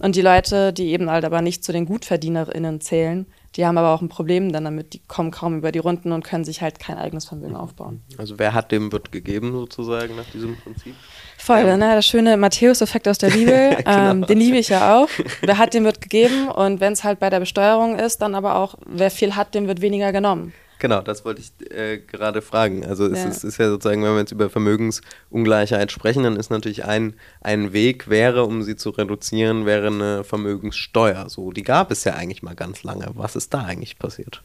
Und 0.00 0.16
die 0.16 0.22
Leute, 0.22 0.72
die 0.72 0.88
eben 0.88 1.08
halt 1.08 1.24
aber 1.24 1.40
nicht 1.40 1.64
zu 1.64 1.72
den 1.72 1.86
GutverdienerInnen 1.86 2.80
zählen, 2.80 3.26
die 3.56 3.64
haben 3.64 3.78
aber 3.78 3.94
auch 3.94 4.02
ein 4.02 4.08
Problem 4.08 4.52
dann 4.52 4.64
damit, 4.64 4.92
die 4.92 5.00
kommen 5.06 5.30
kaum 5.30 5.56
über 5.56 5.72
die 5.72 5.78
Runden 5.78 6.12
und 6.12 6.24
können 6.24 6.44
sich 6.44 6.60
halt 6.60 6.78
kein 6.78 6.98
eigenes 6.98 7.24
Vermögen 7.24 7.56
aufbauen. 7.56 8.02
Also 8.18 8.38
wer 8.38 8.52
hat 8.52 8.70
dem 8.70 8.92
wird 8.92 9.12
gegeben 9.12 9.52
sozusagen 9.52 10.16
nach 10.16 10.30
diesem 10.32 10.56
Prinzip? 10.56 10.94
Voll, 11.38 11.60
ja. 11.60 11.76
ne? 11.76 11.94
Der 11.94 12.02
schöne 12.02 12.36
Matthäus-Effekt 12.36 13.08
aus 13.08 13.18
der 13.18 13.30
Bibel, 13.30 13.76
genau. 13.76 14.10
ähm, 14.10 14.26
den 14.26 14.38
liebe 14.38 14.58
ich 14.58 14.68
ja 14.68 14.96
auch. 14.96 15.08
Wer 15.40 15.58
hat, 15.58 15.74
dem 15.74 15.84
wird 15.84 16.00
gegeben 16.00 16.48
und 16.48 16.80
wenn 16.80 16.92
es 16.92 17.04
halt 17.04 17.18
bei 17.18 17.30
der 17.30 17.40
Besteuerung 17.40 17.98
ist, 17.98 18.18
dann 18.18 18.34
aber 18.34 18.56
auch, 18.56 18.74
wer 18.86 19.10
viel 19.10 19.36
hat, 19.36 19.54
dem 19.54 19.66
wird 19.68 19.80
weniger 19.80 20.12
genommen. 20.12 20.52
Genau, 20.78 21.00
das 21.00 21.24
wollte 21.24 21.40
ich 21.40 21.70
äh, 21.70 21.98
gerade 21.98 22.42
fragen. 22.42 22.84
Also 22.84 23.06
es, 23.06 23.18
ja. 23.18 23.28
Ist, 23.28 23.44
ist, 23.44 23.58
ja 23.58 23.68
sozusagen, 23.68 24.02
wenn 24.02 24.12
wir 24.12 24.18
jetzt 24.18 24.32
über 24.32 24.50
Vermögensungleichheit 24.50 25.90
sprechen, 25.90 26.24
dann 26.24 26.36
ist 26.36 26.50
natürlich 26.50 26.84
ein, 26.84 27.14
ein 27.40 27.72
Weg 27.72 28.08
wäre, 28.08 28.44
um 28.44 28.62
sie 28.62 28.76
zu 28.76 28.90
reduzieren, 28.90 29.64
wäre 29.64 29.86
eine 29.86 30.24
Vermögenssteuer. 30.24 31.30
So, 31.30 31.50
die 31.52 31.62
gab 31.62 31.90
es 31.90 32.04
ja 32.04 32.14
eigentlich 32.14 32.42
mal 32.42 32.54
ganz 32.54 32.82
lange. 32.82 33.06
Was 33.14 33.36
ist 33.36 33.54
da 33.54 33.64
eigentlich 33.64 33.98
passiert? 33.98 34.42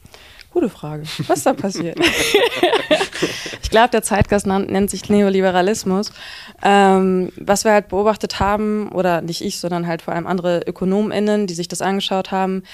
Gute 0.52 0.68
Frage. 0.68 1.04
Was 1.26 1.38
ist 1.38 1.46
da 1.46 1.52
passiert? 1.54 1.98
ich 3.62 3.70
glaube, 3.70 3.90
der 3.90 4.02
Zeitgeist 4.02 4.46
nennt 4.46 4.90
sich 4.90 5.08
Neoliberalismus. 5.08 6.12
Ähm, 6.62 7.32
was 7.36 7.64
wir 7.64 7.72
halt 7.72 7.88
beobachtet 7.88 8.38
haben, 8.40 8.90
oder 8.92 9.22
nicht 9.22 9.42
ich, 9.42 9.58
sondern 9.58 9.86
halt 9.86 10.02
vor 10.02 10.14
allem 10.14 10.26
andere 10.26 10.62
ÖkonomInnen, 10.66 11.46
die 11.46 11.54
sich 11.54 11.68
das 11.68 11.80
angeschaut 11.82 12.30
haben, 12.30 12.64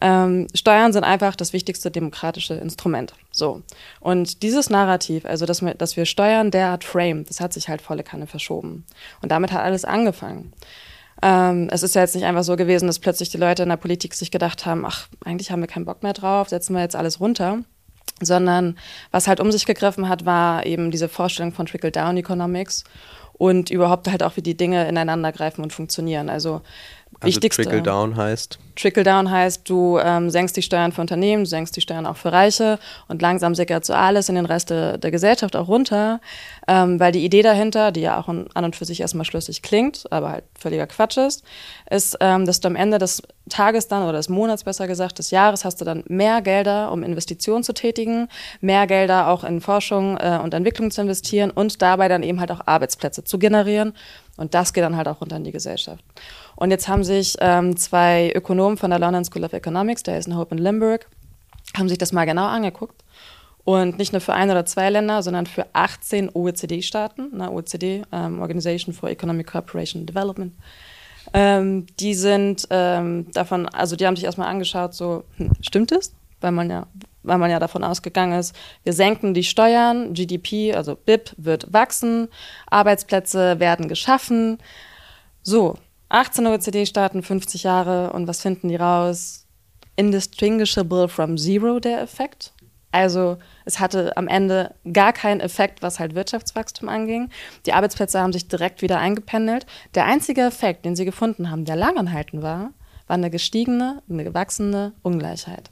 ähm, 0.00 0.46
Steuern 0.54 0.92
sind 0.92 1.04
einfach 1.04 1.36
das 1.36 1.52
wichtigste 1.52 1.90
demokratische 1.90 2.54
Instrument. 2.54 3.14
So. 3.30 3.62
Und 4.00 4.42
dieses 4.42 4.70
Narrativ, 4.70 5.24
also 5.24 5.46
dass 5.46 5.62
wir, 5.62 5.74
dass 5.74 5.96
wir 5.96 6.04
Steuern 6.04 6.50
derart 6.50 6.84
frame, 6.84 7.24
das 7.24 7.40
hat 7.40 7.52
sich 7.52 7.68
halt 7.68 7.80
volle 7.80 8.02
Kanne 8.02 8.26
verschoben. 8.26 8.84
Und 9.22 9.32
damit 9.32 9.52
hat 9.52 9.62
alles 9.62 9.84
angefangen. 9.84 10.52
Ähm, 11.22 11.68
es 11.70 11.82
ist 11.82 11.94
ja 11.94 12.02
jetzt 12.02 12.14
nicht 12.14 12.24
einfach 12.24 12.44
so 12.44 12.56
gewesen, 12.56 12.86
dass 12.86 12.98
plötzlich 12.98 13.30
die 13.30 13.38
Leute 13.38 13.62
in 13.62 13.70
der 13.70 13.76
Politik 13.76 14.14
sich 14.14 14.30
gedacht 14.30 14.66
haben, 14.66 14.84
ach, 14.84 15.08
eigentlich 15.24 15.50
haben 15.50 15.60
wir 15.60 15.68
keinen 15.68 15.86
Bock 15.86 16.02
mehr 16.02 16.12
drauf, 16.12 16.50
setzen 16.50 16.74
wir 16.74 16.82
jetzt 16.82 16.96
alles 16.96 17.20
runter. 17.20 17.60
Sondern 18.22 18.78
was 19.10 19.28
halt 19.28 19.40
um 19.40 19.52
sich 19.52 19.66
gegriffen 19.66 20.08
hat, 20.08 20.24
war 20.24 20.64
eben 20.64 20.90
diese 20.90 21.08
Vorstellung 21.08 21.52
von 21.52 21.66
Trickle-Down-Economics 21.66 22.84
und 23.34 23.70
überhaupt 23.70 24.08
halt 24.08 24.22
auch, 24.22 24.36
wie 24.36 24.42
die 24.42 24.56
Dinge 24.56 24.88
ineinander 24.88 25.32
greifen 25.32 25.62
und 25.62 25.72
funktionieren. 25.72 26.30
Also 26.30 26.62
also 27.20 27.34
wichtigste. 27.34 27.62
Trickle-Down 27.62 28.16
heißt? 28.16 28.58
Trickle-Down 28.76 29.30
heißt, 29.30 29.68
du 29.68 29.98
ähm, 29.98 30.28
senkst 30.30 30.56
die 30.56 30.62
Steuern 30.62 30.92
für 30.92 31.00
Unternehmen, 31.00 31.44
du 31.44 31.48
senkst 31.48 31.74
die 31.76 31.80
Steuern 31.80 32.06
auch 32.06 32.16
für 32.16 32.30
Reiche 32.30 32.78
und 33.08 33.22
langsam 33.22 33.54
sickert 33.54 33.84
so 33.84 33.94
alles 33.94 34.28
in 34.28 34.34
den 34.34 34.44
Rest 34.44 34.70
de, 34.70 34.98
der 34.98 35.10
Gesellschaft 35.10 35.56
auch 35.56 35.68
runter, 35.68 36.20
ähm, 36.68 37.00
weil 37.00 37.12
die 37.12 37.24
Idee 37.24 37.42
dahinter, 37.42 37.90
die 37.90 38.02
ja 38.02 38.20
auch 38.20 38.28
an 38.28 38.46
und 38.54 38.76
für 38.76 38.84
sich 38.84 39.00
erstmal 39.00 39.24
schlüssig 39.24 39.62
klingt, 39.62 40.04
aber 40.10 40.30
halt 40.30 40.44
völliger 40.58 40.86
Quatsch 40.86 41.16
ist, 41.16 41.42
ist, 41.90 42.18
ähm, 42.20 42.44
dass 42.44 42.60
du 42.60 42.68
am 42.68 42.76
Ende 42.76 42.98
des 42.98 43.22
Tages 43.48 43.88
dann 43.88 44.02
oder 44.02 44.18
des 44.18 44.28
Monats 44.28 44.64
besser 44.64 44.86
gesagt, 44.86 45.18
des 45.18 45.30
Jahres 45.30 45.64
hast 45.64 45.80
du 45.80 45.84
dann 45.84 46.04
mehr 46.08 46.42
Gelder, 46.42 46.92
um 46.92 47.02
Investitionen 47.02 47.62
zu 47.62 47.72
tätigen, 47.72 48.28
mehr 48.60 48.86
Gelder 48.86 49.28
auch 49.28 49.44
in 49.44 49.60
Forschung 49.60 50.18
äh, 50.18 50.38
und 50.42 50.52
Entwicklung 50.52 50.90
zu 50.90 51.00
investieren 51.00 51.50
und 51.50 51.80
dabei 51.80 52.08
dann 52.08 52.22
eben 52.22 52.40
halt 52.40 52.50
auch 52.50 52.60
Arbeitsplätze 52.66 53.24
zu 53.24 53.38
generieren 53.38 53.94
und 54.36 54.54
das 54.54 54.72
geht 54.72 54.84
dann 54.84 54.96
halt 54.96 55.08
auch 55.08 55.20
runter 55.20 55.36
in 55.36 55.44
die 55.44 55.52
Gesellschaft. 55.52 56.04
Und 56.56 56.70
jetzt 56.70 56.88
haben 56.88 57.04
sich 57.04 57.36
ähm, 57.40 57.76
zwei 57.76 58.32
Ökonomen 58.34 58.76
von 58.76 58.90
der 58.90 58.98
London 58.98 59.24
School 59.24 59.44
of 59.44 59.52
Economics, 59.52 60.02
der 60.02 60.18
ist 60.18 60.26
in 60.26 60.36
Hope 60.36 60.54
in 60.54 60.62
Limburg, 60.62 61.08
haben 61.76 61.88
sich 61.88 61.98
das 61.98 62.12
mal 62.12 62.24
genau 62.24 62.46
angeguckt. 62.46 63.02
Und 63.64 63.98
nicht 63.98 64.12
nur 64.12 64.20
für 64.20 64.32
ein 64.32 64.48
oder 64.48 64.64
zwei 64.64 64.90
Länder, 64.90 65.24
sondern 65.24 65.46
für 65.46 65.66
18 65.72 66.30
OECD-Staaten, 66.32 67.36
ne, 67.36 67.50
OECD, 67.50 68.02
ähm, 68.12 68.40
Organization 68.40 68.94
for 68.94 69.10
Economic 69.10 69.50
Cooperation 69.50 70.02
and 70.02 70.08
Development. 70.08 70.52
Ähm, 71.32 71.86
die 71.98 72.14
sind 72.14 72.68
ähm, 72.70 73.26
davon, 73.32 73.66
also 73.68 73.96
die 73.96 74.06
haben 74.06 74.14
sich 74.14 74.24
erstmal 74.24 74.48
angeschaut, 74.48 74.94
so, 74.94 75.24
hm, 75.36 75.50
stimmt 75.60 75.90
es? 75.90 76.14
Weil 76.40 76.52
man 76.52 76.70
ja 76.70 76.86
weil 77.26 77.38
man 77.38 77.50
ja 77.50 77.58
davon 77.58 77.84
ausgegangen 77.84 78.38
ist, 78.38 78.54
wir 78.84 78.92
senken 78.92 79.34
die 79.34 79.44
Steuern, 79.44 80.14
GDP, 80.14 80.74
also 80.74 80.96
BIP, 80.96 81.32
wird 81.36 81.72
wachsen, 81.72 82.28
Arbeitsplätze 82.66 83.60
werden 83.60 83.88
geschaffen. 83.88 84.58
So, 85.42 85.76
18 86.08 86.46
OECD-Staaten, 86.46 87.22
50 87.22 87.64
Jahre 87.64 88.12
und 88.12 88.26
was 88.28 88.40
finden 88.40 88.68
die 88.68 88.76
raus? 88.76 89.46
Indistinguishable 89.96 91.08
from 91.08 91.36
zero 91.36 91.80
der 91.80 92.00
Effekt. 92.02 92.52
Also 92.92 93.36
es 93.64 93.78
hatte 93.78 94.16
am 94.16 94.28
Ende 94.28 94.74
gar 94.90 95.12
keinen 95.12 95.40
Effekt, 95.40 95.82
was 95.82 95.98
halt 95.98 96.14
Wirtschaftswachstum 96.14 96.88
anging. 96.88 97.28
Die 97.66 97.72
Arbeitsplätze 97.72 98.20
haben 98.20 98.32
sich 98.32 98.48
direkt 98.48 98.80
wieder 98.80 98.98
eingependelt. 98.98 99.66
Der 99.94 100.06
einzige 100.06 100.42
Effekt, 100.42 100.84
den 100.84 100.96
sie 100.96 101.04
gefunden 101.04 101.50
haben, 101.50 101.64
der 101.64 101.76
langanhaltend 101.76 102.42
war, 102.42 102.70
war 103.06 103.14
eine 103.14 103.30
gestiegene, 103.30 104.02
eine 104.08 104.24
gewachsene 104.24 104.92
Ungleichheit. 105.02 105.70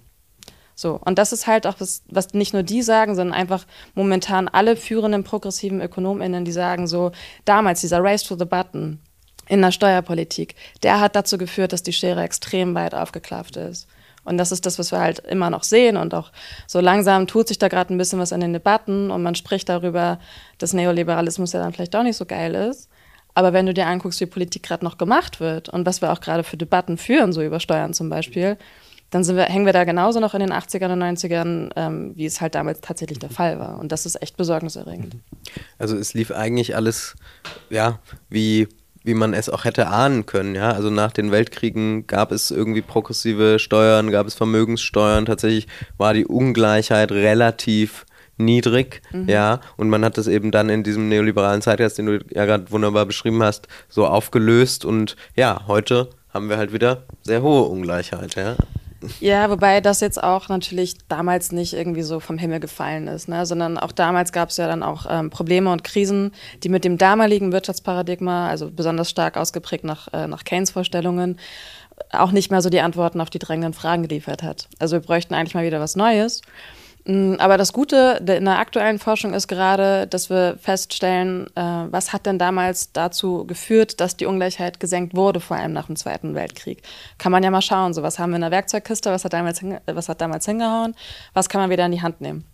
So, 0.75 0.99
und 1.05 1.19
das 1.19 1.33
ist 1.33 1.47
halt 1.47 1.67
auch 1.67 1.77
was, 1.79 2.03
was 2.09 2.35
nicht 2.35 2.53
nur 2.53 2.63
die 2.63 2.83
sagen, 2.83 3.15
sondern 3.15 3.35
einfach 3.35 3.67
momentan 3.95 4.49
alle 4.49 4.77
führenden 4.77 5.25
progressiven 5.25 5.81
ÖkonomInnen, 5.81 6.45
die 6.45 6.53
sagen 6.53 6.87
so, 6.87 7.13
damals 7.45 7.81
dieser 7.81 8.03
Race 8.03 8.25
to 8.25 8.37
the 8.37 8.45
Button 8.45 8.99
in 9.47 9.63
der 9.63 9.73
Steuerpolitik, 9.73 10.55
der 10.83 11.01
hat 11.01 11.15
dazu 11.17 11.39
geführt, 11.39 11.73
dass 11.73 11.83
die 11.83 11.93
Schere 11.93 12.23
extrem 12.23 12.75
weit 12.75 12.95
aufgeklafft 12.95 13.57
ist. 13.57 13.87
Und 14.25 14.39
das 14.39 14.53
ist 14.53 14.65
das, 14.65 14.79
was 14.79 14.91
wir 14.91 15.01
halt 15.01 15.19
immer 15.21 15.51
noch 15.51 15.63
sehen. 15.63 15.97
Und 15.97 16.15
auch 16.15 16.33
so 16.67 16.81
langsam 16.81 17.27
tut 17.27 17.49
sich 17.49 17.59
da 17.59 17.69
gerade 17.69 17.95
ein 17.95 17.99
bisschen 17.99 18.19
was 18.19 18.33
an 18.33 18.41
den 18.41 18.55
Debatten 18.55 19.11
und 19.11 19.23
man 19.23 19.35
spricht 19.35 19.69
darüber, 19.69 20.19
dass 20.59 20.73
Neoliberalismus 20.73 21.53
ja 21.53 21.61
dann 21.61 21.73
vielleicht 21.73 21.95
auch 21.95 22.03
nicht 22.03 22.17
so 22.17 22.25
geil 22.25 22.55
ist. 22.55 22.89
Aber 23.35 23.53
wenn 23.53 23.67
du 23.67 23.75
dir 23.75 23.87
anguckst, 23.87 24.21
wie 24.21 24.27
Politik 24.27 24.63
gerade 24.63 24.85
noch 24.85 24.97
gemacht 24.97 25.41
wird 25.41 25.69
und 25.69 25.85
was 25.87 26.01
wir 26.01 26.13
auch 26.13 26.21
gerade 26.21 26.45
für 26.45 26.57
Debatten 26.57 26.97
führen, 26.97 27.33
so 27.33 27.43
über 27.43 27.61
Steuern 27.61 27.93
zum 27.93 28.09
Beispiel, 28.09 28.57
dann 29.15 29.25
wir, 29.27 29.45
hängen 29.45 29.65
wir 29.65 29.73
da 29.73 29.85
genauso 29.85 30.19
noch 30.19 30.35
in 30.35 30.41
den 30.41 30.53
80ern 30.53 30.93
und 30.93 31.03
90ern, 31.03 31.71
ähm, 31.77 32.13
wie 32.17 32.27
es 32.27 32.41
halt 32.41 32.55
damals 32.57 32.81
tatsächlich 32.81 33.21
der 33.21 33.31
Fall 33.31 33.59
war. 33.61 33.79
Und 33.79 33.93
das 33.93 34.07
ist 34.07 34.21
echt 34.21 34.37
besorgniserregend. 34.37 35.17
Also 35.79 35.97
es 35.97 36.15
lief 36.15 36.33
eigentlich 36.33 36.75
alles, 36.75 37.15
ja, 37.71 38.01
wie 38.29 38.69
wie 39.07 39.15
man 39.15 39.35
es 39.35 39.51
auch 39.51 39.65
hätte 39.65 39.89
ahnen 39.89 40.25
können, 40.25 40.55
ja. 40.55 40.73
Also 40.73 40.89
nach 40.89 41.13
den 41.13 41.31
Weltkriegen 41.31 42.07
gab 42.07 42.33
es 42.33 42.51
irgendwie 42.51 42.81
progressive 42.81 43.59
Steuern, 43.59 44.11
gab 44.11 44.27
es 44.27 44.35
Vermögenssteuern. 44.35 45.27
Tatsächlich 45.27 45.69
war 45.99 46.15
die 46.15 46.25
Ungleichheit 46.25 47.13
relativ 47.13 48.07
niedrig, 48.39 49.03
mhm. 49.13 49.29
ja, 49.29 49.61
und 49.77 49.91
man 49.91 50.05
hat 50.05 50.19
das 50.19 50.27
eben 50.27 50.51
dann 50.51 50.71
in 50.71 50.83
diesem 50.83 51.09
neoliberalen 51.09 51.63
Zeitgeist, 51.63 51.99
den 51.99 52.07
du 52.07 52.25
ja 52.31 52.47
gerade 52.47 52.71
wunderbar 52.73 53.07
beschrieben 53.07 53.43
hast, 53.43 53.69
so 53.89 54.07
aufgelöst 54.07 54.85
und 54.85 55.17
ja, 55.37 55.67
heute 55.69 56.09
haben 56.31 56.49
wir 56.49 56.57
halt 56.57 56.73
wieder 56.73 57.05
sehr 57.23 57.43
hohe 57.43 57.63
Ungleichheit, 57.65 58.35
ja. 58.35 58.57
Ja, 59.21 59.51
wobei 59.51 59.81
das 59.81 60.01
jetzt 60.01 60.23
auch 60.23 60.49
natürlich 60.49 60.95
damals 61.09 61.53
nicht 61.53 61.75
irgendwie 61.75 62.03
so 62.03 62.21
vom 62.21 62.39
Himmel 62.39 62.61
gefallen 62.61 63.09
ist, 63.09 63.29
ne? 63.29 63.47
sondern 63.47 63.79
auch 63.79 63.93
damals 63.93 64.33
gab 64.33 64.51
es 64.51 64.57
ja 64.57 64.67
dann 64.67 64.83
auch 64.83 65.07
ähm, 65.09 65.31
Probleme 65.31 65.71
und 65.71 65.85
Krisen, 65.85 66.33
die 66.63 66.69
mit 66.69 66.85
dem 66.85 66.99
damaligen 66.99 67.53
Wirtschaftsparadigma, 67.53 68.49
also 68.49 68.71
besonders 68.71 69.11
stark 69.11 69.37
ausgeprägt 69.37 69.85
nach, 69.85 70.09
äh, 70.13 70.27
nach 70.27 70.45
Keynes 70.45 70.71
Vorstellungen, 70.71 71.39
auch 72.11 72.33
nicht 72.33 72.51
mehr 72.51 72.63
so 72.63 72.71
die 72.71 72.81
Antworten 72.81 73.21
auf 73.21 73.31
die 73.31 73.39
drängenden 73.39 73.73
Fragen 73.73 74.03
geliefert 74.03 74.43
hat. 74.43 74.69
Also 74.79 74.97
wir 74.97 75.01
bräuchten 75.01 75.35
eigentlich 75.35 75.55
mal 75.55 75.65
wieder 75.65 75.81
was 75.81 75.97
Neues. 75.97 76.43
Mm, 77.07 77.35
aber 77.39 77.59
das 77.59 77.73
Gute 77.73 78.23
in 78.27 78.45
der 78.47 78.59
aktuellen 78.59 78.99
Forschung 78.99 79.35
ist 79.35 79.47
gerade, 79.47 80.07
dass 80.07 80.31
wir 80.31 80.57
feststellen, 80.59 81.47
äh, 81.55 81.61
was 81.91 82.13
hat 82.13 82.27
denn 82.27 82.39
damals 82.39 82.93
dazu 82.93 83.47
geführt, 83.47 84.01
dass 84.01 84.17
die 84.17 84.27
Ungleichheit 84.27 84.81
gesenkt 84.81 85.15
wurde, 85.15 85.41
vor 85.41 85.57
allem 85.57 85.73
nach 85.73 85.87
dem 85.87 85.97
Zweiten 85.97 86.35
Weltkrieg. 86.35 86.83
Kann 87.19 87.33
man 87.33 87.43
ja 87.43 87.51
mal 87.51 87.63
schauen, 87.63 87.93
so 87.93 88.03
was 88.03 88.19
haben 88.19 88.31
wir 88.31 88.37
in 88.37 88.43
der 88.43 88.51
Werkzeugkiste, 88.51 89.11
was 89.11 89.25
hat 89.25 89.35
damals, 89.35 89.63
was 89.87 90.09
hat 90.09 90.21
damals 90.21 90.47
hingehauen, 90.47 90.95
was 91.35 91.49
kann 91.49 91.61
man 91.61 91.71
wieder 91.71 91.85
in 91.85 91.93
die 91.93 92.03
Hand 92.03 92.21
nehmen. 92.21 92.45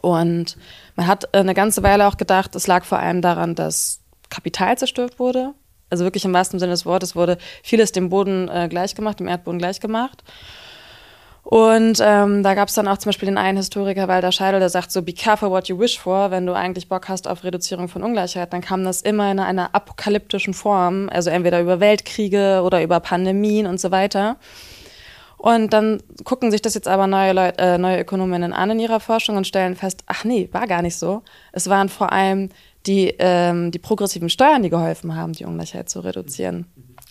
Und 0.00 0.56
man 0.94 1.08
hat 1.08 1.34
eine 1.34 1.54
ganze 1.54 1.82
Weile 1.82 2.06
auch 2.06 2.16
gedacht, 2.16 2.54
es 2.54 2.68
lag 2.68 2.84
vor 2.84 3.00
allem 3.00 3.20
daran, 3.20 3.56
dass 3.56 4.00
Kapital 4.30 4.78
zerstört 4.78 5.18
wurde. 5.18 5.54
Also 5.90 6.04
wirklich 6.04 6.24
im 6.24 6.32
wahrsten 6.32 6.60
Sinne 6.60 6.72
des 6.72 6.86
Wortes 6.86 7.16
wurde 7.16 7.38
vieles 7.62 7.92
dem 7.92 8.10
Boden 8.10 8.48
äh, 8.48 8.68
gleichgemacht, 8.68 9.18
dem 9.18 9.26
Erdboden 9.26 9.58
gleichgemacht. 9.58 10.22
Und 11.50 11.98
ähm, 12.02 12.42
da 12.42 12.52
gab 12.52 12.68
es 12.68 12.74
dann 12.74 12.86
auch 12.86 12.98
zum 12.98 13.08
Beispiel 13.08 13.24
den 13.24 13.38
einen 13.38 13.56
Historiker, 13.56 14.06
Walter 14.06 14.32
Scheidel, 14.32 14.60
der 14.60 14.68
sagt 14.68 14.92
so, 14.92 15.00
be 15.00 15.14
careful 15.14 15.48
what 15.48 15.66
you 15.66 15.78
wish 15.78 15.98
for, 15.98 16.30
wenn 16.30 16.44
du 16.44 16.52
eigentlich 16.52 16.90
Bock 16.90 17.08
hast 17.08 17.26
auf 17.26 17.42
Reduzierung 17.42 17.88
von 17.88 18.02
Ungleichheit, 18.02 18.52
dann 18.52 18.60
kam 18.60 18.84
das 18.84 19.00
immer 19.00 19.32
in 19.32 19.40
einer 19.40 19.74
apokalyptischen 19.74 20.52
Form, 20.52 21.08
also 21.10 21.30
entweder 21.30 21.62
über 21.62 21.80
Weltkriege 21.80 22.60
oder 22.62 22.82
über 22.82 23.00
Pandemien 23.00 23.66
und 23.66 23.80
so 23.80 23.90
weiter. 23.90 24.36
Und 25.38 25.72
dann 25.72 26.02
gucken 26.24 26.50
sich 26.50 26.60
das 26.60 26.74
jetzt 26.74 26.86
aber 26.86 27.06
neue, 27.06 27.32
Leute, 27.32 27.58
äh, 27.58 27.78
neue 27.78 28.00
Ökonominnen 28.00 28.52
an 28.52 28.72
in 28.72 28.80
ihrer 28.80 29.00
Forschung 29.00 29.38
und 29.38 29.46
stellen 29.46 29.74
fest, 29.74 30.02
ach 30.04 30.24
nee, 30.24 30.50
war 30.52 30.66
gar 30.66 30.82
nicht 30.82 30.98
so. 30.98 31.22
Es 31.52 31.70
waren 31.70 31.88
vor 31.88 32.12
allem 32.12 32.50
die, 32.84 33.14
ähm, 33.18 33.70
die 33.70 33.78
progressiven 33.78 34.28
Steuern, 34.28 34.62
die 34.62 34.68
geholfen 34.68 35.16
haben, 35.16 35.32
die 35.32 35.46
Ungleichheit 35.46 35.88
zu 35.88 36.00
reduzieren. 36.00 36.66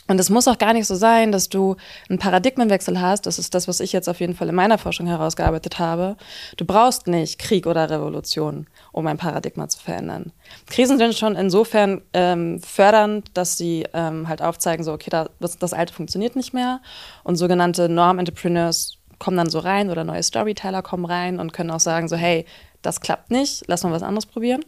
Und 0.08 0.20
es 0.20 0.30
muss 0.30 0.48
auch 0.48 0.58
gar 0.58 0.74
nicht 0.74 0.88
so 0.88 0.96
sein, 0.96 1.32
dass 1.32 1.50
du 1.50 1.76
einen 2.10 2.18
Paradigmenwechsel 2.18 3.00
hast. 3.02 3.26
Das 3.26 3.40
ist 3.40 3.54
das, 3.54 3.68
was 3.68 3.80
ich 3.80 3.92
jetzt 3.92 4.08
auf 4.08 4.20
jeden 4.20 4.36
Fall 4.36 4.50
in 4.50 4.56
meiner 4.56 4.78
Forschung 4.78 5.06
herausgearbeitet 5.08 5.80
habe. 5.80 6.16
Du 6.56 6.66
brauchst 6.66 7.08
nicht 7.08 7.40
Krieg 7.40 7.68
oder 7.68 7.90
Revolution, 7.90 8.68
um 8.92 9.06
ein 9.08 9.18
Paradigma 9.18 9.68
zu 9.68 9.80
verändern. 9.80 10.32
Krisen 10.68 10.98
sind 10.98 11.16
schon 11.16 11.36
insofern 11.36 12.02
ähm, 12.14 12.62
fördernd, 12.62 13.32
dass 13.34 13.58
sie 13.58 13.86
ähm, 13.94 14.28
halt 14.28 14.42
aufzeigen, 14.42 14.84
so, 14.84 14.94
okay, 14.94 15.10
da, 15.10 15.30
das, 15.40 15.58
das 15.58 15.74
Alte 15.74 15.94
funktioniert 15.94 16.36
nicht 16.36 16.54
mehr. 16.54 16.80
Und 17.24 17.36
sogenannte 17.36 17.90
Norm-Entrepreneurs 17.90 18.98
kommen 19.20 19.38
dann 19.38 19.50
so 19.50 19.60
rein 19.60 19.90
oder 19.90 20.04
neue 20.04 20.24
Storyteller 20.24 20.82
kommen 20.84 21.06
rein 21.06 21.40
und 21.40 21.52
können 21.52 21.72
auch 21.72 21.80
sagen, 21.80 22.08
so, 22.08 22.16
hey, 22.16 22.46
das 22.82 23.02
klappt 23.02 23.32
nicht, 23.32 23.64
lass 23.68 23.84
mal 23.84 23.92
was 23.92 24.04
anderes 24.04 24.26
probieren. 24.26 24.64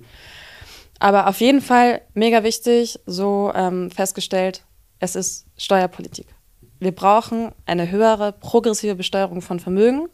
Aber 1.00 1.28
auf 1.28 1.40
jeden 1.40 1.62
Fall 1.62 2.02
mega 2.14 2.44
wichtig, 2.44 3.00
so 3.06 3.54
ähm, 3.56 3.90
festgestellt, 3.90 4.64
es 5.00 5.16
ist 5.16 5.46
Steuerpolitik. 5.58 6.28
Wir 6.80 6.94
brauchen 6.94 7.52
eine 7.66 7.92
höhere 7.92 8.32
progressive 8.32 8.96
Besteuerung 8.96 9.42
von 9.42 9.60
Vermögen, 9.60 10.08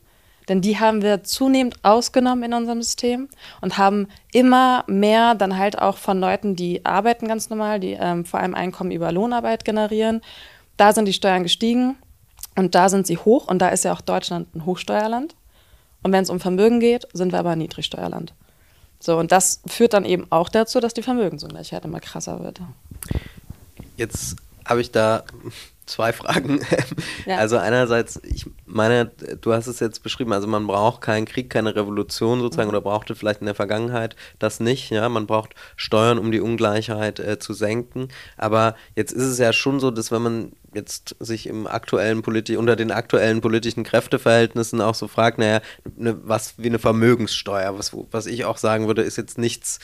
denn 0.50 0.62
die 0.62 0.80
haben 0.80 1.02
wir 1.02 1.24
zunehmend 1.24 1.76
ausgenommen 1.84 2.44
in 2.44 2.54
unserem 2.54 2.82
System 2.82 3.30
und 3.62 3.78
haben 3.78 4.08
immer 4.32 4.84
mehr 4.88 5.36
dann 5.36 5.58
halt 5.58 5.80
auch 5.80 5.98
von 5.98 6.20
Leuten, 6.20 6.56
die 6.56 6.86
arbeiten 6.86 7.28
ganz 7.28 7.50
normal, 7.50 7.80
die 7.80 7.94
ähm, 7.94 8.26
vor 8.26 8.40
allem 8.40 8.56
Einkommen 8.56 8.92
über 8.92 9.12
Lohnarbeit 9.12 9.66
generieren. 9.66 10.22
Da 10.78 10.94
sind 10.94 11.06
die 11.06 11.14
Steuern 11.14 11.44
gestiegen 11.44 11.96
und 12.56 12.76
da 12.76 12.90
sind 12.90 13.08
sie 13.08 13.18
hoch 13.18 13.48
und 13.48 13.60
da 13.60 13.70
ist 13.70 13.86
ja 13.86 13.94
auch 13.94 14.02
Deutschland 14.02 14.56
ein 14.56 14.66
Hochsteuerland. 14.66 15.36
Und 16.04 16.12
wenn 16.12 16.24
es 16.24 16.30
um 16.30 16.40
Vermögen 16.40 16.80
geht, 16.80 17.08
sind 17.14 17.32
wir 17.32 17.40
aber 17.40 17.52
ein 17.52 17.58
Niedrigsteuerland. 17.58 18.34
So, 19.00 19.18
und 19.18 19.32
das 19.32 19.62
führt 19.66 19.94
dann 19.94 20.06
eben 20.06 20.28
auch 20.32 20.50
dazu, 20.50 20.80
dass 20.80 20.94
die 20.94 21.02
Vermögensungleichheit 21.02 21.84
immer 21.86 22.00
krasser 22.00 22.44
wird. 22.44 22.62
Jetzt 23.98 24.36
habe 24.66 24.82
ich 24.82 24.92
da 24.92 25.24
zwei 25.86 26.14
Fragen. 26.14 26.62
Ja. 27.26 27.38
Also 27.38 27.58
einerseits, 27.58 28.22
ich 28.24 28.46
meine, 28.68 29.08
du 29.42 29.52
hast 29.52 29.66
es 29.66 29.80
jetzt 29.80 30.04
beschrieben, 30.04 30.32
also 30.32 30.46
man 30.48 30.68
braucht 30.68 31.02
keinen 31.02 31.26
Krieg, 31.26 31.50
keine 31.50 31.76
Revolution 31.76 32.40
sozusagen 32.40 32.68
mhm. 32.68 32.76
oder 32.76 32.82
brauchte 32.82 33.16
vielleicht 33.16 33.40
in 33.40 33.48
der 33.48 33.56
Vergangenheit 33.56 34.16
das 34.38 34.60
nicht. 34.60 34.92
Ja, 34.92 35.10
man 35.10 35.26
braucht 35.26 35.56
Steuern, 35.76 36.20
um 36.20 36.32
die 36.32 36.40
Ungleichheit 36.40 37.20
äh, 37.20 37.40
zu 37.40 37.54
senken. 37.54 38.10
Aber 38.38 38.76
jetzt 38.96 39.12
ist 39.12 39.24
es 39.24 39.40
ja 39.40 39.54
schon 39.54 39.80
so, 39.80 39.90
dass 39.90 40.12
wenn 40.12 40.22
man 40.22 40.52
jetzt 40.76 41.16
sich 41.20 41.48
im 41.48 41.66
aktuellen 41.66 42.22
Politik 42.22 42.60
unter 42.60 42.76
den 42.76 42.92
aktuellen 42.92 43.42
politischen 43.42 43.84
Kräfteverhältnissen 43.84 44.82
auch 44.82 44.96
so 44.96 45.08
fragt, 45.08 45.40
naja, 45.40 45.62
ne, 45.96 46.16
was 46.24 46.56
wie 46.58 46.68
eine 46.68 46.80
Vermögenssteuer, 46.80 47.78
was, 47.78 47.92
was 48.12 48.28
ich 48.28 48.46
auch 48.46 48.58
sagen 48.58 48.86
würde, 48.86 49.02
ist 49.02 49.18
jetzt 49.18 49.40
nichts 49.40 49.80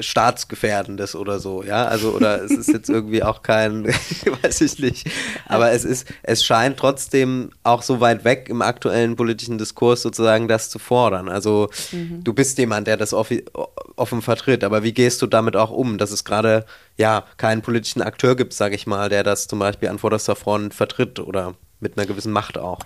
staatsgefährdendes 0.00 1.14
oder 1.14 1.38
so, 1.38 1.62
ja, 1.62 1.84
also 1.84 2.10
oder 2.10 2.42
es 2.42 2.50
ist 2.50 2.68
jetzt 2.68 2.88
irgendwie 2.88 3.22
auch 3.22 3.42
kein, 3.42 3.86
weiß 4.42 4.60
ich 4.60 4.78
nicht, 4.78 5.10
aber 5.46 5.72
es 5.72 5.84
ist, 5.84 6.06
es 6.22 6.44
scheint 6.44 6.76
trotzdem 6.76 7.50
auch 7.62 7.82
so 7.82 8.00
weit 8.00 8.24
weg 8.24 8.48
im 8.48 8.62
aktuellen 8.62 9.16
politischen 9.16 9.58
Diskurs 9.58 10.02
sozusagen 10.02 10.48
das 10.48 10.70
zu 10.70 10.78
fordern. 10.78 11.28
Also 11.28 11.68
mhm. 11.92 12.22
du 12.24 12.32
bist 12.32 12.58
jemand, 12.58 12.86
der 12.86 12.96
das 12.96 13.12
offen 13.12 14.22
vertritt, 14.22 14.64
aber 14.64 14.82
wie 14.82 14.92
gehst 14.92 15.22
du 15.22 15.26
damit 15.26 15.56
auch 15.56 15.70
um, 15.70 15.98
dass 15.98 16.10
es 16.10 16.24
gerade 16.24 16.64
ja 16.96 17.24
keinen 17.36 17.62
politischen 17.62 18.02
Akteur 18.02 18.36
gibt, 18.36 18.52
sage 18.52 18.74
ich 18.74 18.86
mal, 18.86 19.08
der 19.08 19.22
das 19.22 19.46
zum 19.46 19.58
Beispiel 19.58 19.88
an 19.88 19.98
vorderster 19.98 20.36
Front 20.36 20.74
vertritt 20.74 21.20
oder 21.20 21.54
mit 21.80 21.96
einer 21.96 22.06
gewissen 22.06 22.32
Macht 22.32 22.58
auch? 22.58 22.80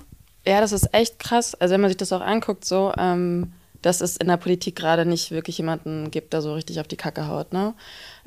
Ja, 0.46 0.60
das 0.60 0.72
ist 0.72 0.92
echt 0.92 1.18
krass. 1.18 1.54
Also 1.54 1.74
wenn 1.74 1.80
man 1.80 1.90
sich 1.90 1.96
das 1.96 2.12
auch 2.12 2.20
anguckt, 2.20 2.64
so 2.64 2.92
ähm 2.98 3.52
dass 3.82 4.00
es 4.00 4.16
in 4.16 4.28
der 4.28 4.36
Politik 4.36 4.76
gerade 4.76 5.04
nicht 5.04 5.30
wirklich 5.30 5.58
jemanden 5.58 6.10
gibt, 6.10 6.32
der 6.32 6.42
so 6.42 6.54
richtig 6.54 6.80
auf 6.80 6.88
die 6.88 6.96
Kacke 6.96 7.28
haut. 7.28 7.52
Ne? 7.52 7.74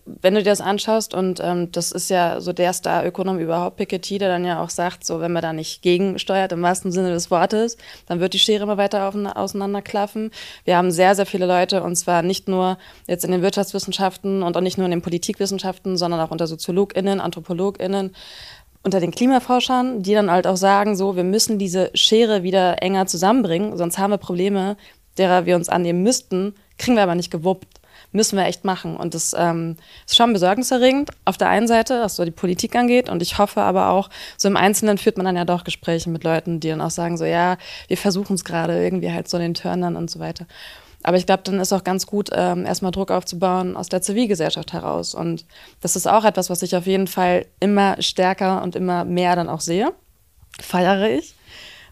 Wenn 0.06 0.36
du 0.36 0.44
dir 0.44 0.52
das 0.52 0.62
anschaust, 0.62 1.16
und 1.16 1.40
ähm, 1.42 1.72
das 1.72 1.92
ist 1.92 2.10
ja 2.12 2.40
so 2.40 2.54
der 2.54 2.74
Star-Ökonom 2.74 3.40
überhaupt, 3.40 3.78
Piketty, 3.78 4.20
der 4.20 4.30
dann 4.30 4.46
ja 4.46 4.62
auch 4.62 4.70
sagt, 4.70 5.04
so 5.04 5.20
wenn 5.20 5.32
man 5.32 5.42
da 5.42 5.52
nicht 5.52 5.82
gegensteuert, 5.82 6.52
im 6.52 6.62
wahrsten 6.62 6.92
Sinne 6.92 7.10
des 7.10 7.32
Wortes, 7.32 7.78
dann 8.06 8.20
wird 8.20 8.34
die 8.34 8.40
Schere 8.40 8.64
immer 8.64 8.78
weiter 8.78 9.12
auseinanderklaffen. 9.36 10.30
Wir 10.64 10.78
haben 10.78 10.92
sehr, 10.92 11.16
sehr 11.16 11.26
viele 11.26 11.48
Leute, 11.48 11.82
und 11.82 11.96
zwar 11.96 12.22
nicht 12.22 12.48
nur 12.48 12.78
jetzt 13.08 13.26
in 13.26 13.32
den 13.32 13.42
Wirtschaftswissenschaften 13.42 14.44
und 14.44 14.56
auch 14.56 14.62
nicht 14.62 14.78
nur 14.78 14.86
in 14.86 14.92
den 14.92 15.02
Politikwissenschaften, 15.02 15.98
sondern 15.98 16.20
auch 16.20 16.32
unter 16.32 16.46
SoziologInnen, 16.46 17.20
AnthropologInnen, 17.20 18.12
unter 18.84 19.00
den 19.00 19.10
Klimaforschern, 19.10 20.04
die 20.04 20.14
dann 20.14 20.30
halt 20.30 20.46
auch 20.46 20.58
sagen, 20.58 20.96
so, 20.96 21.16
wir 21.16 21.24
müssen 21.24 21.58
diese 21.58 21.90
Schere 21.96 22.44
wieder 22.44 22.84
enger 22.84 23.08
zusammenbringen, 23.08 23.76
sonst 23.78 23.98
haben 23.98 24.12
wir 24.12 24.18
Probleme, 24.18 24.78
derer 25.18 25.46
wir 25.46 25.56
uns 25.56 25.70
annehmen 25.70 26.04
müssten, 26.04 26.56
kriegen 26.78 26.96
wir 26.96 27.04
aber 27.04 27.16
nicht 27.16 27.32
gewuppt. 27.32 27.80
Müssen 28.12 28.38
wir 28.38 28.46
echt 28.46 28.64
machen. 28.64 28.96
Und 28.96 29.14
das 29.14 29.36
ähm, 29.38 29.76
ist 30.06 30.16
schon 30.16 30.32
besorgniserregend 30.32 31.10
auf 31.26 31.38
der 31.38 31.50
einen 31.50 31.68
Seite, 31.68 32.00
was 32.02 32.16
so 32.16 32.24
die 32.24 32.32
Politik 32.32 32.76
angeht. 32.76 33.10
Und 33.10 33.22
ich 33.22 33.38
hoffe 33.38 33.62
aber 33.62 33.90
auch, 33.90 34.10
so 34.38 34.48
im 34.48 34.56
Einzelnen 34.56 34.98
führt 34.98 35.18
man 35.18 35.26
dann 35.26 35.36
ja 35.36 35.44
doch 35.44 35.64
Gespräche 35.64 36.10
mit 36.10 36.24
Leuten, 36.24 36.60
die 36.60 36.70
dann 36.70 36.82
auch 36.82 36.92
sagen, 36.92 37.18
so 37.18 37.26
ja, 37.26 37.58
wir 37.88 37.98
versuchen 37.98 38.36
es 38.36 38.46
gerade 38.46 38.82
irgendwie 38.82 39.12
halt 39.12 39.28
so 39.28 39.38
den 39.38 39.54
Turnern 39.54 39.98
und 39.98 40.10
so 40.10 40.20
weiter. 40.20 40.46
Aber 41.06 41.18
ich 41.18 41.28
glaube, 41.28 41.44
dann 41.44 41.60
ist 41.60 41.72
auch 41.72 41.84
ganz 41.84 42.08
gut, 42.08 42.30
ähm, 42.34 42.66
erstmal 42.66 42.92
Druck 42.92 43.12
aufzubauen 43.12 43.78
aus 43.78 43.90
der 43.90 44.02
Zivilgesellschaft 44.02 44.74
heraus. 44.74 45.14
Und 45.14 45.46
das 45.82 45.96
ist 45.96 46.08
auch 46.08 46.26
etwas, 46.26 46.50
was 46.50 46.64
ich 46.64 46.76
auf 46.76 46.88
jeden 46.88 47.06
Fall 47.06 47.46
immer 47.60 48.02
stärker 48.02 48.64
und 48.64 48.76
immer 48.76 49.06
mehr 49.06 49.36
dann 49.36 49.48
auch 49.48 49.62
sehe. 49.62 49.94
Feiere 50.60 51.12
ich. 51.12 51.35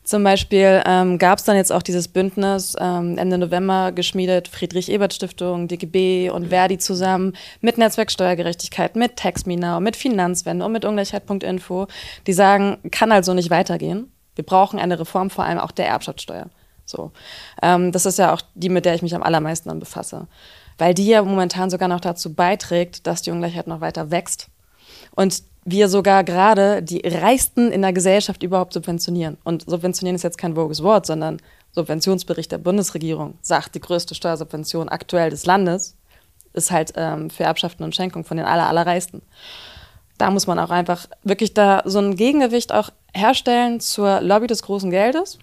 Zum 0.04 0.24
Beispiel 0.24 0.84
ähm, 0.86 1.18
gab 1.18 1.39
es 1.39 1.46
dann 1.46 1.56
jetzt 1.56 1.72
auch 1.72 1.82
dieses 1.82 2.10
Bündnis 2.10 2.76
ähm, 2.78 3.18
Ende 3.18 3.38
November 3.38 3.94
geschmiedet, 3.94 4.50
Friedrich-Ebert-Stiftung, 4.50 5.70
DGB 5.70 6.30
und 6.30 6.50
Verdi 6.50 6.78
zusammen 6.78 7.34
mit 7.62 7.78
Netzwerk 7.78 8.12
Steuergerechtigkeit, 8.12 8.98
mit 8.98 9.16
TaxMeNow, 9.16 9.80
mit 9.80 9.96
Finanzwende 9.96 10.66
und 10.66 10.74
mit 10.74 10.84
Ungleichheit.info. 10.84 11.88
Die 12.28 12.34
sagen, 12.34 12.80
kann 12.92 13.13
also 13.13 13.34
nicht 13.34 13.50
weitergehen. 13.50 14.12
Wir 14.36 14.44
brauchen 14.44 14.78
eine 14.78 15.00
Reform, 15.00 15.30
vor 15.30 15.46
allem 15.46 15.60
auch 15.60 15.72
der 15.72 15.88
Erbschaftssteuer. 15.88 16.50
So. 16.86 17.12
Ähm, 17.62 17.94
das 17.94 18.06
ist 18.06 18.20
ja 18.20 18.34
auch 18.34 18.42
die, 18.56 18.70
mit 18.70 18.84
der 18.84 18.96
ich 18.96 19.04
mich 19.04 19.16
am 19.16 19.24
allermeisten 19.24 19.70
dann 19.70 19.80
befasse. 19.80 20.28
Weil 20.78 20.94
die 20.94 21.08
ja 21.08 21.24
momentan 21.24 21.70
sogar 21.70 21.88
noch 21.88 22.02
dazu 22.02 22.34
beiträgt, 22.34 23.08
dass 23.08 23.22
die 23.22 23.32
Ungleichheit 23.32 23.68
noch 23.68 23.80
weiter 23.80 24.12
wächst. 24.12 24.50
Und 25.15 25.43
wir 25.65 25.88
sogar 25.88 26.23
gerade 26.23 26.84
die 26.84 27.02
Reichsten 27.06 27.71
in 27.71 27.82
der 27.82 27.93
Gesellschaft 27.93 28.43
überhaupt 28.43 28.73
subventionieren. 28.73 29.38
Und 29.43 29.69
subventionieren 29.69 30.15
ist 30.15 30.23
jetzt 30.23 30.38
kein 30.38 30.56
voges 30.56 30.84
Wort, 30.84 31.06
sondern 31.06 31.41
Subventionsbericht 31.71 32.52
der 32.52 32.58
Bundesregierung 32.58 33.36
sagt, 33.41 33.76
die 33.76 33.80
größte 33.80 34.15
Steuersubvention 34.15 34.89
aktuell 34.89 35.30
des 35.30 35.45
Landes 35.45 35.95
ist 36.54 36.71
halt 36.71 36.93
ähm, 36.95 37.30
für 37.30 37.43
Erbschaften 37.43 37.84
und 37.84 37.95
Schenkungen 37.95 38.26
von 38.26 38.38
den 38.38 38.45
aller, 38.45 38.67
allerreichsten. 38.67 39.21
Da 40.17 40.30
muss 40.30 40.45
man 40.45 40.60
auch 40.60 40.69
einfach 40.69 41.08
wirklich 41.23 41.54
da 41.54 41.82
so 41.86 41.99
ein 41.99 42.15
Gegengewicht 42.15 42.71
auch 42.71 42.91
herstellen 43.13 43.80
zur 43.80 44.21
Lobby 44.21 44.47
des 44.47 44.62
großen 44.62 44.91
Geldes. 44.91 45.39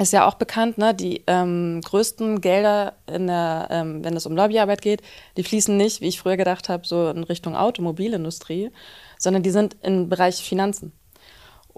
Ist 0.00 0.12
ja 0.12 0.28
auch 0.28 0.34
bekannt, 0.34 0.78
ne? 0.78 0.94
die 0.94 1.24
ähm, 1.26 1.80
größten 1.84 2.40
Gelder, 2.40 2.94
in 3.12 3.26
der, 3.26 3.66
ähm, 3.70 4.04
wenn 4.04 4.16
es 4.16 4.26
um 4.26 4.36
Lobbyarbeit 4.36 4.80
geht, 4.80 5.02
die 5.36 5.42
fließen 5.42 5.76
nicht, 5.76 6.00
wie 6.00 6.06
ich 6.06 6.20
früher 6.20 6.36
gedacht 6.36 6.68
habe, 6.68 6.86
so 6.86 7.10
in 7.10 7.24
Richtung 7.24 7.56
Automobilindustrie, 7.56 8.70
sondern 9.18 9.42
die 9.42 9.50
sind 9.50 9.76
im 9.82 10.08
Bereich 10.08 10.36
Finanzen. 10.36 10.92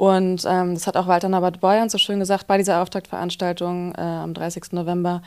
Und 0.00 0.44
ähm, 0.46 0.74
das 0.74 0.86
hat 0.86 0.96
auch 0.96 1.06
Walter 1.06 1.28
Norbert 1.28 1.60
Beuern 1.60 1.88
so 1.88 1.98
schön 1.98 2.20
gesagt 2.20 2.46
bei 2.46 2.56
dieser 2.58 2.82
Auftaktveranstaltung 2.82 3.94
äh, 3.94 4.00
am 4.00 4.34
30. 4.34 4.72
November. 4.72 5.22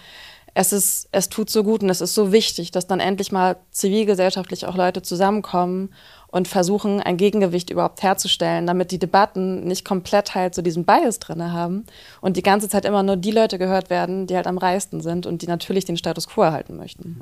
Es, 0.56 0.72
ist, 0.72 1.08
es 1.12 1.30
tut 1.30 1.50
so 1.50 1.64
gut 1.64 1.82
und 1.82 1.90
es 1.90 2.02
ist 2.02 2.14
so 2.14 2.32
wichtig, 2.32 2.72
dass 2.72 2.86
dann 2.86 3.00
endlich 3.00 3.32
mal 3.32 3.58
zivilgesellschaftlich 3.72 4.66
auch 4.68 4.76
Leute 4.76 5.02
zusammenkommen 5.02 5.94
und 6.28 6.48
versuchen, 6.48 7.00
ein 7.00 7.18
Gegengewicht 7.18 7.70
überhaupt 7.70 8.04
herzustellen, 8.04 8.68
damit 8.68 8.92
die 8.92 9.00
Debatten 9.00 9.64
nicht 9.66 9.86
komplett 9.86 10.36
halt 10.36 10.56
so 10.56 10.62
diesen 10.62 10.86
Bias 10.86 11.20
drin 11.20 11.52
haben 11.52 11.86
und 12.22 12.38
die 12.38 12.44
ganze 12.44 12.70
Zeit 12.70 12.86
immer 12.86 13.04
nur 13.04 13.18
die 13.18 13.32
Leute 13.32 13.58
gehört 13.58 13.90
werden, 13.90 14.28
die 14.28 14.36
halt 14.36 14.48
am 14.48 14.58
reichsten 14.58 15.02
sind 15.02 15.26
und 15.26 15.42
die 15.42 15.48
natürlich 15.48 15.86
den 15.86 15.98
Status 15.98 16.28
quo 16.28 16.44
erhalten 16.44 16.76
möchten. 16.76 17.22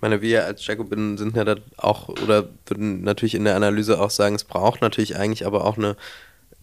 Meine, 0.00 0.20
wir 0.20 0.44
als 0.44 0.66
Jacobin 0.66 1.16
sind 1.16 1.34
ja 1.34 1.44
da 1.44 1.56
auch 1.78 2.10
oder 2.10 2.48
würden 2.66 3.02
natürlich 3.02 3.34
in 3.34 3.44
der 3.44 3.56
Analyse 3.56 3.98
auch 3.98 4.10
sagen, 4.10 4.34
es 4.34 4.44
braucht 4.44 4.82
natürlich 4.82 5.16
eigentlich 5.16 5.46
aber 5.46 5.64
auch 5.64 5.78
eine 5.78 5.96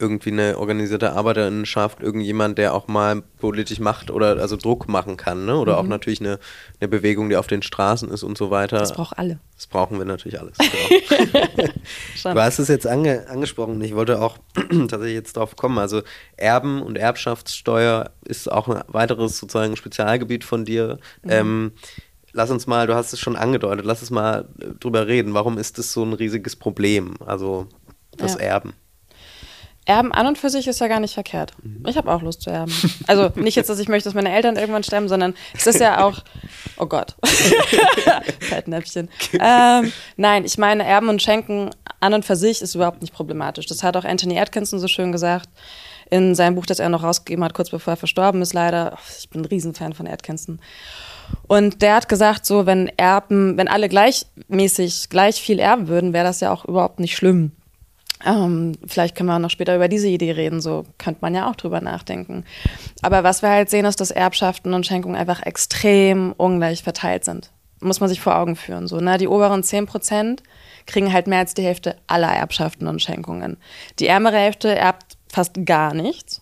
irgendwie 0.02 0.32
eine 0.32 0.58
organisierte 0.58 1.14
Arbeiterinnenschaft, 1.14 2.02
irgendjemand, 2.02 2.58
der 2.58 2.74
auch 2.74 2.88
mal 2.88 3.22
politisch 3.22 3.80
macht 3.80 4.12
oder 4.12 4.38
also 4.38 4.58
Druck 4.58 4.90
machen 4.90 5.16
kann, 5.16 5.46
ne? 5.46 5.56
Oder 5.58 5.74
mhm. 5.74 5.80
auch 5.80 5.88
natürlich 5.88 6.20
eine, 6.20 6.40
eine 6.80 6.88
Bewegung, 6.88 7.30
die 7.30 7.38
auf 7.38 7.48
den 7.48 7.62
Straßen 7.62 8.10
ist 8.10 8.24
und 8.24 8.38
so 8.38 8.52
weiter. 8.52 8.80
Das 8.80 8.94
braucht 8.94 9.18
alle. 9.18 9.40
Das 9.56 9.68
brauchen 9.68 9.98
wir 10.00 10.06
natürlich 10.06 10.40
alles. 10.40 10.58
Genau. 12.24 12.36
du 12.36 12.42
hast 12.42 12.60
es 12.60 12.68
jetzt 12.68 12.86
ange 12.86 13.28
angesprochen 13.28 13.76
und 13.76 13.82
ich 13.82 13.96
wollte 13.96 14.22
auch 14.22 14.38
tatsächlich 14.56 15.14
jetzt 15.14 15.38
drauf 15.38 15.56
kommen. 15.56 15.78
Also 15.78 16.02
Erben 16.38 16.82
und 16.82 16.98
Erbschaftssteuer 16.98 18.12
ist 18.26 18.52
auch 18.52 18.68
ein 18.68 18.84
weiteres 18.88 19.38
sozusagen 19.38 19.76
Spezialgebiet 19.76 20.44
von 20.44 20.66
dir. 20.66 21.00
Mhm. 21.24 21.30
Ähm, 21.30 21.72
lass 22.34 22.52
uns 22.52 22.68
mal, 22.68 22.88
du 22.88 22.96
hast 22.96 23.14
es 23.14 23.20
schon 23.20 23.36
angedeutet, 23.36 23.86
lass 23.86 24.02
uns 24.02 24.12
mal 24.12 24.48
drüber 24.80 25.08
reden. 25.08 25.34
Warum 25.34 25.58
ist 25.58 25.78
das 25.78 25.94
so 25.94 26.04
ein 26.04 26.14
riesiges 26.14 26.56
Problem? 26.56 27.16
Also 27.26 27.68
das 28.18 28.34
ja. 28.36 28.42
Erben. 28.42 28.74
Erben 29.86 30.12
an 30.12 30.28
und 30.28 30.38
für 30.38 30.50
sich 30.50 30.68
ist 30.68 30.80
ja 30.80 30.88
gar 30.88 31.00
nicht 31.00 31.14
verkehrt. 31.14 31.54
Mhm. 31.64 31.84
Ich 31.88 31.98
habe 31.98 32.12
auch 32.12 32.22
Lust 32.22 32.42
zu 32.42 32.50
erben. 32.50 32.72
Also 33.08 33.30
nicht 33.36 33.56
jetzt, 33.56 33.70
dass 33.70 33.80
ich 33.80 33.88
möchte, 33.88 34.08
dass 34.08 34.14
meine 34.14 34.32
Eltern 34.32 34.56
irgendwann 34.56 34.84
sterben, 34.84 35.10
sondern 35.10 35.34
es 35.56 35.66
ist 35.66 35.80
ja 35.80 36.04
auch, 36.06 36.20
oh 36.78 36.86
Gott, 36.86 37.16
Fettnäpfchen. 38.40 39.10
Ähm, 39.40 39.92
nein, 40.18 40.46
ich 40.46 40.58
meine, 40.58 40.86
Erben 40.86 41.10
und 41.10 41.22
Schenken 41.22 41.72
an 42.00 42.14
und 42.14 42.26
für 42.26 42.36
sich 42.36 42.62
ist 42.62 42.76
überhaupt 42.76 43.02
nicht 43.02 43.14
problematisch. 43.14 43.66
Das 43.66 43.84
hat 43.84 43.98
auch 43.98 44.06
Anthony 44.06 44.40
Atkinson 44.40 44.80
so 44.80 44.88
schön 44.88 45.12
gesagt 45.12 45.50
in 46.12 46.36
seinem 46.36 46.56
Buch, 46.56 46.66
das 46.66 46.80
er 46.80 46.90
noch 46.90 47.04
rausgegeben 47.04 47.44
hat, 47.44 47.54
kurz 47.54 47.70
bevor 47.70 47.94
er 47.94 47.98
verstorben 47.98 48.42
ist, 48.42 48.54
leider. 48.54 48.98
Ich 49.18 49.30
bin 49.30 49.42
ein 49.42 49.46
Riesenfan 49.46 49.94
von 49.94 50.08
Atkinson. 50.08 50.60
Und 51.48 51.82
der 51.82 51.96
hat 51.96 52.10
gesagt, 52.10 52.46
so, 52.46 52.66
wenn 52.66 52.88
Erben, 52.98 53.58
wenn 53.58 53.70
alle 53.70 53.88
gleichmäßig 53.88 55.10
gleich 55.10 55.42
viel 55.42 55.60
erben 55.60 55.88
würden, 55.88 56.12
wäre 56.12 56.26
das 56.26 56.42
ja 56.42 56.52
auch 56.52 56.66
überhaupt 56.66 57.00
nicht 57.00 57.16
schlimm. 57.16 57.54
Ähm, 58.26 58.74
vielleicht 58.86 59.16
können 59.16 59.30
wir 59.30 59.36
auch 59.36 59.40
noch 59.40 59.50
später 59.50 59.76
über 59.76 59.88
diese 59.88 60.08
Idee 60.08 60.32
reden, 60.32 60.62
so 60.62 60.86
könnte 60.98 61.22
man 61.22 61.34
ja 61.34 61.50
auch 61.50 61.56
drüber 61.56 61.82
nachdenken. 61.82 62.46
Aber 63.02 63.24
was 63.24 63.42
wir 63.42 63.50
halt 63.50 63.70
sehen, 63.70 63.86
ist, 63.86 64.00
dass 64.00 64.12
Erbschaften 64.12 64.74
und 64.74 64.86
Schenkungen 64.86 65.16
einfach 65.16 65.44
extrem 65.44 66.34
ungleich 66.38 66.84
verteilt 66.84 67.26
sind. 67.26 67.52
Muss 67.80 68.00
man 68.00 68.10
sich 68.10 68.22
vor 68.22 68.38
Augen 68.38 68.56
führen. 68.56 68.88
So, 68.88 69.00
ne? 69.00 69.18
Die 69.18 69.28
oberen 69.28 69.64
10 69.64 69.88
Prozent 69.88 70.44
kriegen 70.86 71.12
halt 71.12 71.28
mehr 71.28 71.40
als 71.40 71.56
die 71.56 71.64
Hälfte 71.64 71.96
aller 72.08 72.32
Erbschaften 72.32 72.88
und 72.88 73.02
Schenkungen. 73.02 73.58
Die 74.00 74.08
ärmere 74.08 74.38
Hälfte 74.38 74.76
erbt 74.76 75.18
fast 75.28 75.66
gar 75.66 75.94
nichts. 75.94 76.42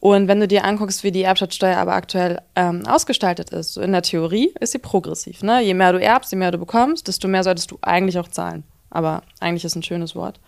Und 0.00 0.26
wenn 0.26 0.40
du 0.40 0.48
dir 0.48 0.64
anguckst, 0.64 1.04
wie 1.04 1.12
die 1.12 1.22
Erbschaftssteuer 1.22 1.76
aber 1.76 1.94
aktuell 1.94 2.40
ähm, 2.56 2.84
ausgestaltet 2.86 3.50
ist, 3.50 3.74
so 3.74 3.80
in 3.80 3.92
der 3.92 4.02
Theorie 4.02 4.52
ist 4.58 4.72
sie 4.72 4.78
progressiv. 4.78 5.44
Ne? 5.44 5.62
Je 5.62 5.74
mehr 5.74 5.92
du 5.92 6.00
erbst, 6.00 6.32
je 6.32 6.38
mehr 6.38 6.50
du 6.50 6.58
bekommst, 6.58 7.06
desto 7.06 7.28
mehr 7.28 7.44
solltest 7.44 7.70
du 7.70 7.78
eigentlich 7.82 8.18
auch 8.18 8.26
zahlen. 8.26 8.64
Aber 8.90 9.22
eigentlich 9.38 9.64
ist 9.64 9.76
ein 9.76 9.84
schönes 9.84 10.16
Wort. 10.16 10.40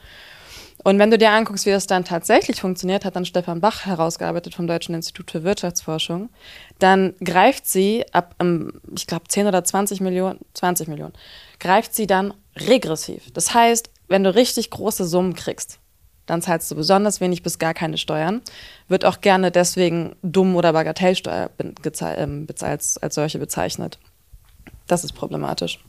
Und 0.85 0.99
wenn 0.99 1.11
du 1.11 1.17
dir 1.17 1.31
anguckst, 1.31 1.65
wie 1.65 1.71
das 1.71 1.87
dann 1.87 2.05
tatsächlich 2.05 2.61
funktioniert, 2.61 3.07
hat 3.07 3.17
dann 3.17 3.25
Stefan 3.25 3.63
Bach 3.63 3.87
herausgearbeitet 3.87 4.55
vom 4.55 4.67
Deutschen 4.67 4.95
Institut 4.95 5.31
für 5.31 5.43
Wirtschaftsforschung, 5.43 6.29
dann 6.79 7.15
greift 7.25 7.67
sie 7.67 8.05
ab, 8.13 8.37
ähm, 8.39 8.81
ich 8.95 9.07
glaube, 9.07 9.25
10 9.27 9.47
oder 9.47 9.65
20 9.65 10.03
Millionen, 10.03 10.41
20 10.53 10.89
Millionen, 10.89 11.15
greift 11.59 11.95
sie 11.95 12.07
dann 12.07 12.35
regressiv. 12.55 13.31
Das 13.33 13.55
heißt, 13.55 13.91
wenn 14.09 14.25
du 14.25 14.35
richtig 14.35 14.71
große 14.71 15.07
Summen 15.07 15.35
kriegst, 15.35 15.81
dann 16.27 16.43
zahlst 16.43 16.71
du 16.71 16.75
besonders 16.75 17.21
wenig 17.21 17.43
bis 17.43 17.59
gar 17.59 17.73
keine 17.73 17.97
Steuern. 17.97 18.43
Wird 18.87 19.07
auch 19.07 19.23
gerne 19.23 19.51
deswegen 19.51 20.17
Dumm- 20.23 20.57
oder 20.57 20.75
Bagatellsteuer 20.75 21.51
ähm, 22.17 22.47
als, 22.61 22.99
als 22.99 23.15
solche 23.15 23.39
bezeichnet. 23.39 23.99
Das 24.87 25.03
ist 25.03 25.13
problematisch. 25.13 25.81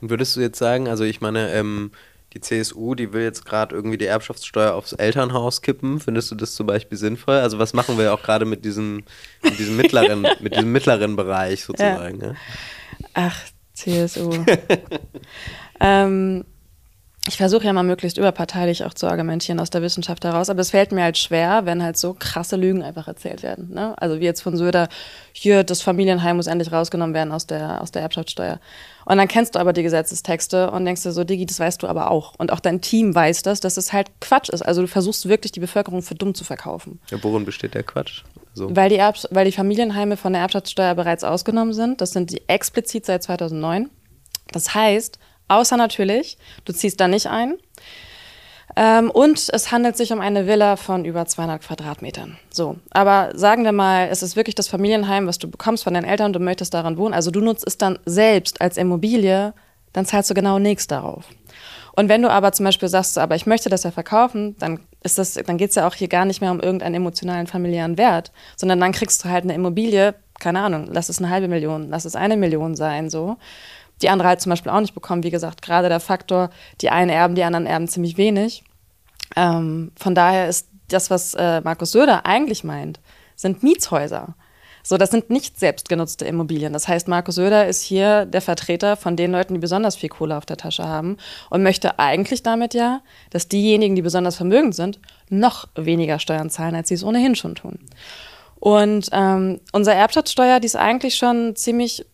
Und 0.00 0.08
würdest 0.08 0.34
du 0.36 0.40
jetzt 0.40 0.58
sagen, 0.58 0.88
also 0.88 1.04
ich 1.04 1.20
meine, 1.20 1.52
ähm, 1.52 1.92
die 2.34 2.40
CSU, 2.40 2.94
die 2.94 3.12
will 3.12 3.22
jetzt 3.22 3.44
gerade 3.44 3.74
irgendwie 3.74 3.96
die 3.96 4.06
Erbschaftssteuer 4.06 4.74
aufs 4.74 4.92
Elternhaus 4.92 5.62
kippen. 5.62 6.00
Findest 6.00 6.30
du 6.30 6.34
das 6.34 6.54
zum 6.54 6.66
Beispiel 6.66 6.98
sinnvoll? 6.98 7.36
Also 7.36 7.58
was 7.58 7.72
machen 7.72 7.96
wir 7.96 8.12
auch 8.12 8.22
gerade 8.22 8.44
mit 8.44 8.64
diesem, 8.64 9.04
mit 9.42 9.58
diesem 9.58 9.76
mittleren, 9.76 10.26
mit 10.40 10.54
diesem 10.54 10.72
mittleren 10.72 11.16
Bereich 11.16 11.64
sozusagen? 11.64 12.20
Ja. 12.20 12.34
Ach, 13.14 13.40
CSU. 13.72 14.32
ähm, 15.80 16.44
ich 17.26 17.38
versuche 17.38 17.64
ja 17.64 17.72
mal 17.72 17.84
möglichst 17.84 18.18
überparteilich 18.18 18.84
auch 18.84 18.92
zu 18.92 19.06
argumentieren 19.06 19.58
aus 19.58 19.70
der 19.70 19.80
Wissenschaft 19.80 20.24
heraus, 20.24 20.50
aber 20.50 20.60
es 20.60 20.70
fällt 20.70 20.92
mir 20.92 21.04
halt 21.04 21.16
schwer, 21.16 21.64
wenn 21.64 21.82
halt 21.82 21.96
so 21.96 22.14
krasse 22.18 22.56
Lügen 22.56 22.82
einfach 22.82 23.08
erzählt 23.08 23.42
werden. 23.42 23.72
Ne? 23.72 23.94
Also 23.96 24.20
wie 24.20 24.24
jetzt 24.24 24.42
von 24.42 24.58
Söder, 24.58 24.88
hier, 25.32 25.64
das 25.64 25.80
Familienheim 25.80 26.36
muss 26.36 26.48
endlich 26.48 26.70
rausgenommen 26.70 27.14
werden 27.14 27.32
aus 27.32 27.46
der, 27.46 27.80
aus 27.80 27.92
der 27.92 28.02
Erbschaftssteuer. 28.02 28.60
Und 29.06 29.16
dann 29.16 29.26
kennst 29.26 29.54
du 29.54 29.58
aber 29.58 29.72
die 29.72 29.82
Gesetzestexte 29.82 30.70
und 30.70 30.84
denkst 30.84 31.02
dir 31.02 31.12
so, 31.12 31.24
Digi, 31.24 31.46
das 31.46 31.58
weißt 31.58 31.82
du 31.82 31.86
aber 31.86 32.10
auch. 32.10 32.34
Und 32.36 32.52
auch 32.52 32.60
dein 32.60 32.82
Team 32.82 33.14
weiß 33.14 33.42
das, 33.42 33.60
dass 33.60 33.78
es 33.78 33.94
halt 33.94 34.10
Quatsch 34.20 34.50
ist. 34.50 34.60
Also 34.60 34.82
du 34.82 34.88
versuchst 34.88 35.26
wirklich 35.26 35.52
die 35.52 35.60
Bevölkerung 35.60 36.02
für 36.02 36.14
dumm 36.14 36.34
zu 36.34 36.44
verkaufen. 36.44 37.00
Ja, 37.10 37.22
worin 37.22 37.46
besteht 37.46 37.72
der 37.72 37.84
Quatsch? 37.84 38.22
Also 38.50 38.76
weil, 38.76 38.90
die 38.90 38.98
weil 39.30 39.46
die 39.46 39.52
Familienheime 39.52 40.18
von 40.18 40.34
der 40.34 40.42
Erbschaftssteuer 40.42 40.94
bereits 40.94 41.24
ausgenommen 41.24 41.72
sind. 41.72 42.02
Das 42.02 42.10
sind 42.10 42.30
die 42.30 42.46
explizit 42.48 43.06
seit 43.06 43.22
2009. 43.22 43.88
Das 44.52 44.74
heißt, 44.74 45.18
Außer 45.48 45.76
natürlich, 45.76 46.38
du 46.64 46.72
ziehst 46.72 47.00
da 47.00 47.08
nicht 47.08 47.26
ein. 47.26 47.54
Ähm, 48.76 49.10
und 49.10 49.48
es 49.52 49.70
handelt 49.70 49.96
sich 49.96 50.12
um 50.12 50.20
eine 50.20 50.46
Villa 50.46 50.76
von 50.76 51.04
über 51.04 51.26
200 51.26 51.62
Quadratmetern. 51.62 52.38
So, 52.50 52.76
aber 52.90 53.30
sagen 53.34 53.64
wir 53.64 53.72
mal, 53.72 54.08
es 54.10 54.22
ist 54.22 54.36
wirklich 54.36 54.54
das 54.56 54.68
Familienheim, 54.68 55.26
was 55.26 55.38
du 55.38 55.48
bekommst 55.48 55.84
von 55.84 55.94
deinen 55.94 56.04
Eltern, 56.04 56.32
du 56.32 56.40
möchtest 56.40 56.74
daran 56.74 56.96
wohnen. 56.96 57.14
Also 57.14 57.30
du 57.30 57.40
nutzt 57.40 57.64
es 57.66 57.78
dann 57.78 57.98
selbst 58.04 58.60
als 58.60 58.76
Immobilie, 58.76 59.54
dann 59.92 60.06
zahlst 60.06 60.30
du 60.30 60.34
genau 60.34 60.58
nichts 60.58 60.86
darauf. 60.86 61.24
Und 61.96 62.08
wenn 62.08 62.22
du 62.22 62.30
aber 62.30 62.50
zum 62.50 62.64
Beispiel 62.64 62.88
sagst, 62.88 63.18
aber 63.18 63.36
ich 63.36 63.46
möchte 63.46 63.68
das 63.68 63.84
ja 63.84 63.92
verkaufen, 63.92 64.56
dann 64.58 64.80
ist 65.04 65.18
das, 65.18 65.34
dann 65.34 65.56
geht 65.56 65.70
es 65.70 65.76
ja 65.76 65.86
auch 65.86 65.94
hier 65.94 66.08
gar 66.08 66.24
nicht 66.24 66.40
mehr 66.40 66.50
um 66.50 66.58
irgendeinen 66.58 66.96
emotionalen 66.96 67.46
familiären 67.46 67.96
Wert, 67.96 68.32
sondern 68.56 68.80
dann 68.80 68.90
kriegst 68.90 69.24
du 69.24 69.28
halt 69.28 69.44
eine 69.44 69.54
Immobilie, 69.54 70.16
keine 70.40 70.60
Ahnung, 70.60 70.88
lass 70.90 71.08
es 71.08 71.18
eine 71.18 71.30
halbe 71.30 71.46
Million, 71.46 71.88
lass 71.90 72.04
es 72.04 72.16
eine 72.16 72.36
Million 72.36 72.74
sein, 72.74 73.10
so 73.10 73.36
die 74.02 74.08
andere 74.08 74.28
halt 74.28 74.40
zum 74.40 74.50
Beispiel 74.50 74.72
auch 74.72 74.80
nicht 74.80 74.94
bekommen. 74.94 75.22
Wie 75.22 75.30
gesagt, 75.30 75.62
gerade 75.62 75.88
der 75.88 76.00
Faktor, 76.00 76.50
die 76.80 76.90
einen 76.90 77.10
erben, 77.10 77.34
die 77.34 77.44
anderen 77.44 77.66
erben 77.66 77.88
ziemlich 77.88 78.16
wenig. 78.16 78.64
Ähm, 79.36 79.92
von 79.96 80.14
daher 80.14 80.48
ist 80.48 80.68
das, 80.88 81.10
was 81.10 81.34
äh, 81.34 81.60
Markus 81.62 81.92
Söder 81.92 82.26
eigentlich 82.26 82.64
meint, 82.64 83.00
sind 83.36 83.62
Mietshäuser. 83.62 84.34
So, 84.86 84.98
das 84.98 85.10
sind 85.10 85.30
nicht 85.30 85.58
selbstgenutzte 85.58 86.26
Immobilien. 86.26 86.74
Das 86.74 86.88
heißt, 86.88 87.08
Markus 87.08 87.36
Söder 87.36 87.66
ist 87.66 87.80
hier 87.80 88.26
der 88.26 88.42
Vertreter 88.42 88.96
von 88.96 89.16
den 89.16 89.32
Leuten, 89.32 89.54
die 89.54 89.60
besonders 89.60 89.96
viel 89.96 90.10
Kohle 90.10 90.36
auf 90.36 90.44
der 90.44 90.58
Tasche 90.58 90.86
haben 90.86 91.16
und 91.48 91.62
möchte 91.62 91.98
eigentlich 91.98 92.42
damit 92.42 92.74
ja, 92.74 93.00
dass 93.30 93.48
diejenigen, 93.48 93.96
die 93.96 94.02
besonders 94.02 94.36
vermögend 94.36 94.74
sind, 94.74 95.00
noch 95.30 95.68
weniger 95.74 96.18
Steuern 96.18 96.50
zahlen, 96.50 96.74
als 96.74 96.88
sie 96.88 96.96
es 96.96 97.04
ohnehin 97.04 97.34
schon 97.34 97.54
tun. 97.54 97.78
Und 98.60 99.08
ähm, 99.12 99.60
unsere 99.72 99.96
Erbschaftssteuer, 99.96 100.60
die 100.60 100.66
ist 100.66 100.76
eigentlich 100.76 101.16
schon 101.16 101.56
ziemlich 101.56 102.04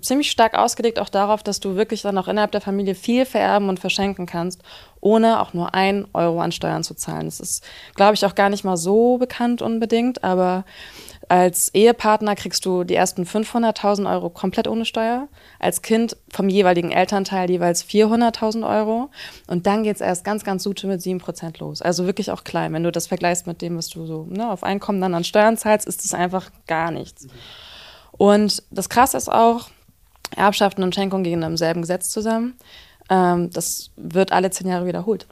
ziemlich 0.00 0.30
stark 0.30 0.54
ausgelegt 0.54 1.00
auch 1.00 1.08
darauf, 1.08 1.42
dass 1.42 1.60
du 1.60 1.74
wirklich 1.74 2.02
dann 2.02 2.16
auch 2.18 2.28
innerhalb 2.28 2.52
der 2.52 2.60
Familie 2.60 2.94
viel 2.94 3.24
vererben 3.24 3.68
und 3.68 3.80
verschenken 3.80 4.26
kannst, 4.26 4.62
ohne 5.00 5.40
auch 5.40 5.52
nur 5.52 5.74
ein 5.74 6.06
Euro 6.12 6.40
an 6.40 6.52
Steuern 6.52 6.84
zu 6.84 6.94
zahlen. 6.94 7.24
Das 7.26 7.40
ist, 7.40 7.64
glaube 7.96 8.14
ich, 8.14 8.24
auch 8.24 8.34
gar 8.34 8.50
nicht 8.50 8.64
mal 8.64 8.76
so 8.76 9.18
bekannt 9.18 9.62
unbedingt, 9.62 10.22
aber 10.22 10.64
als 11.30 11.72
Ehepartner 11.74 12.34
kriegst 12.34 12.66
du 12.66 12.82
die 12.82 12.96
ersten 12.96 13.22
500.000 13.22 14.10
Euro 14.10 14.30
komplett 14.30 14.66
ohne 14.66 14.84
Steuer. 14.84 15.28
Als 15.60 15.80
Kind 15.80 16.16
vom 16.28 16.48
jeweiligen 16.48 16.90
Elternteil 16.90 17.48
jeweils 17.48 17.84
400.000 17.84 18.68
Euro. 18.68 19.10
Und 19.46 19.64
dann 19.68 19.84
geht 19.84 19.94
es 19.94 20.00
erst 20.00 20.24
ganz, 20.24 20.42
ganz 20.42 20.64
sute 20.64 20.88
mit 20.88 21.00
7% 21.00 21.60
los. 21.60 21.82
Also 21.82 22.04
wirklich 22.04 22.32
auch 22.32 22.42
klein. 22.42 22.72
Wenn 22.72 22.82
du 22.82 22.90
das 22.90 23.06
vergleichst 23.06 23.46
mit 23.46 23.62
dem, 23.62 23.76
was 23.76 23.88
du 23.90 24.06
so 24.06 24.26
ne, 24.28 24.50
auf 24.50 24.64
Einkommen 24.64 25.00
dann 25.00 25.14
an 25.14 25.22
Steuern 25.22 25.56
zahlst, 25.56 25.86
ist 25.86 26.04
das 26.04 26.14
einfach 26.14 26.50
gar 26.66 26.90
nichts. 26.90 27.28
Und 28.10 28.64
das 28.72 28.88
Krasse 28.88 29.16
ist 29.16 29.30
auch, 29.30 29.68
Erbschaften 30.36 30.82
und 30.82 30.94
Schenkungen 30.94 31.24
gehen 31.24 31.42
im 31.42 31.56
selben 31.56 31.82
Gesetz 31.82 32.10
zusammen. 32.10 32.56
Ähm, 33.08 33.50
das 33.50 33.90
wird 33.96 34.32
alle 34.32 34.50
zehn 34.50 34.68
Jahre 34.68 34.86
wiederholt. 34.86 35.26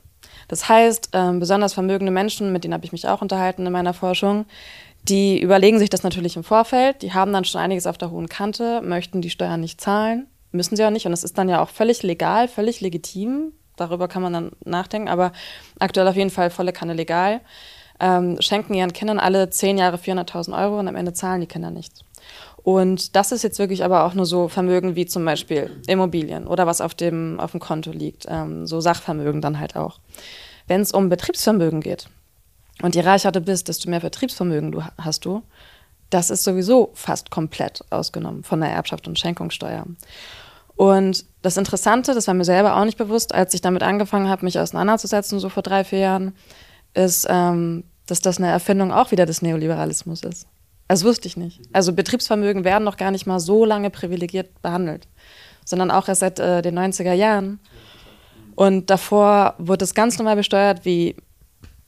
Das 0.48 0.68
heißt, 0.68 1.10
ähm, 1.12 1.40
besonders 1.40 1.74
vermögende 1.74 2.12
Menschen, 2.12 2.52
mit 2.52 2.64
denen 2.64 2.74
habe 2.74 2.84
ich 2.84 2.92
mich 2.92 3.06
auch 3.06 3.22
unterhalten 3.22 3.66
in 3.66 3.72
meiner 3.72 3.94
Forschung, 3.94 4.46
die 5.02 5.40
überlegen 5.40 5.78
sich 5.78 5.90
das 5.90 6.02
natürlich 6.02 6.36
im 6.36 6.44
Vorfeld, 6.44 7.02
die 7.02 7.12
haben 7.12 7.32
dann 7.32 7.44
schon 7.44 7.60
einiges 7.60 7.86
auf 7.86 7.98
der 7.98 8.10
hohen 8.10 8.28
Kante, 8.28 8.82
möchten 8.82 9.22
die 9.22 9.30
Steuern 9.30 9.60
nicht 9.60 9.80
zahlen, 9.80 10.26
müssen 10.52 10.76
sie 10.76 10.84
auch 10.84 10.90
nicht 10.90 11.06
und 11.06 11.12
es 11.12 11.24
ist 11.24 11.38
dann 11.38 11.48
ja 11.48 11.62
auch 11.62 11.68
völlig 11.68 12.02
legal, 12.02 12.48
völlig 12.48 12.80
legitim, 12.80 13.52
darüber 13.76 14.08
kann 14.08 14.22
man 14.22 14.32
dann 14.32 14.52
nachdenken, 14.64 15.08
aber 15.08 15.32
aktuell 15.78 16.08
auf 16.08 16.16
jeden 16.16 16.30
Fall 16.30 16.50
volle 16.50 16.72
Kanne 16.72 16.94
legal, 16.94 17.40
ähm, 18.00 18.40
schenken 18.40 18.74
ihren 18.74 18.92
Kindern 18.92 19.18
alle 19.18 19.50
zehn 19.50 19.78
Jahre 19.78 19.96
400.000 19.96 20.56
Euro 20.58 20.78
und 20.78 20.88
am 20.88 20.96
Ende 20.96 21.12
zahlen 21.12 21.40
die 21.40 21.46
Kinder 21.46 21.70
nichts. 21.70 22.00
Und 22.68 23.16
das 23.16 23.32
ist 23.32 23.42
jetzt 23.42 23.58
wirklich 23.58 23.82
aber 23.82 24.04
auch 24.04 24.12
nur 24.12 24.26
so 24.26 24.48
Vermögen 24.48 24.94
wie 24.94 25.06
zum 25.06 25.24
Beispiel 25.24 25.70
Immobilien 25.86 26.46
oder 26.46 26.66
was 26.66 26.82
auf 26.82 26.94
dem, 26.94 27.40
auf 27.40 27.52
dem 27.52 27.60
Konto 27.60 27.90
liegt, 27.92 28.26
ähm, 28.28 28.66
so 28.66 28.82
Sachvermögen 28.82 29.40
dann 29.40 29.58
halt 29.58 29.74
auch. 29.74 30.00
Wenn 30.66 30.82
es 30.82 30.92
um 30.92 31.08
Betriebsvermögen 31.08 31.80
geht 31.80 32.10
und 32.82 32.94
je 32.94 33.00
reicher 33.00 33.32
du 33.32 33.40
bist, 33.40 33.68
desto 33.68 33.88
mehr 33.88 34.00
Betriebsvermögen 34.00 34.70
du, 34.70 34.82
hast 34.98 35.24
du, 35.24 35.42
das 36.10 36.28
ist 36.28 36.44
sowieso 36.44 36.90
fast 36.92 37.30
komplett 37.30 37.82
ausgenommen 37.88 38.44
von 38.44 38.60
der 38.60 38.68
Erbschaft 38.68 39.08
und 39.08 39.18
Schenkungssteuer. 39.18 39.86
Und 40.76 41.24
das 41.40 41.56
Interessante, 41.56 42.12
das 42.12 42.26
war 42.26 42.34
mir 42.34 42.44
selber 42.44 42.76
auch 42.76 42.84
nicht 42.84 42.98
bewusst, 42.98 43.34
als 43.34 43.54
ich 43.54 43.62
damit 43.62 43.82
angefangen 43.82 44.28
habe, 44.28 44.44
mich 44.44 44.58
auseinanderzusetzen, 44.58 45.40
so 45.40 45.48
vor 45.48 45.62
drei, 45.62 45.84
vier 45.84 46.00
Jahren, 46.00 46.34
ist, 46.92 47.26
ähm, 47.30 47.84
dass 48.04 48.20
das 48.20 48.36
eine 48.36 48.48
Erfindung 48.48 48.92
auch 48.92 49.10
wieder 49.10 49.24
des 49.24 49.40
Neoliberalismus 49.40 50.22
ist. 50.22 50.46
Das 50.88 51.04
wusste 51.04 51.28
ich 51.28 51.36
nicht. 51.36 51.60
Also 51.72 51.92
Betriebsvermögen 51.92 52.64
werden 52.64 52.84
noch 52.84 52.96
gar 52.96 53.10
nicht 53.10 53.26
mal 53.26 53.40
so 53.40 53.64
lange 53.64 53.90
privilegiert 53.90 54.62
behandelt, 54.62 55.06
sondern 55.64 55.90
auch 55.90 56.08
erst 56.08 56.20
seit 56.20 56.40
äh, 56.40 56.62
den 56.62 56.78
90er 56.78 57.12
Jahren. 57.12 57.60
Und 58.56 58.90
davor 58.90 59.54
wurde 59.58 59.84
es 59.84 59.94
ganz 59.94 60.18
normal 60.18 60.36
besteuert, 60.36 60.84
wie, 60.84 61.14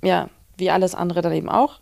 ja, 0.02 0.28
wie 0.58 0.70
alles 0.70 0.94
andere 0.94 1.22
dann 1.22 1.32
eben 1.32 1.48
auch. 1.48 1.80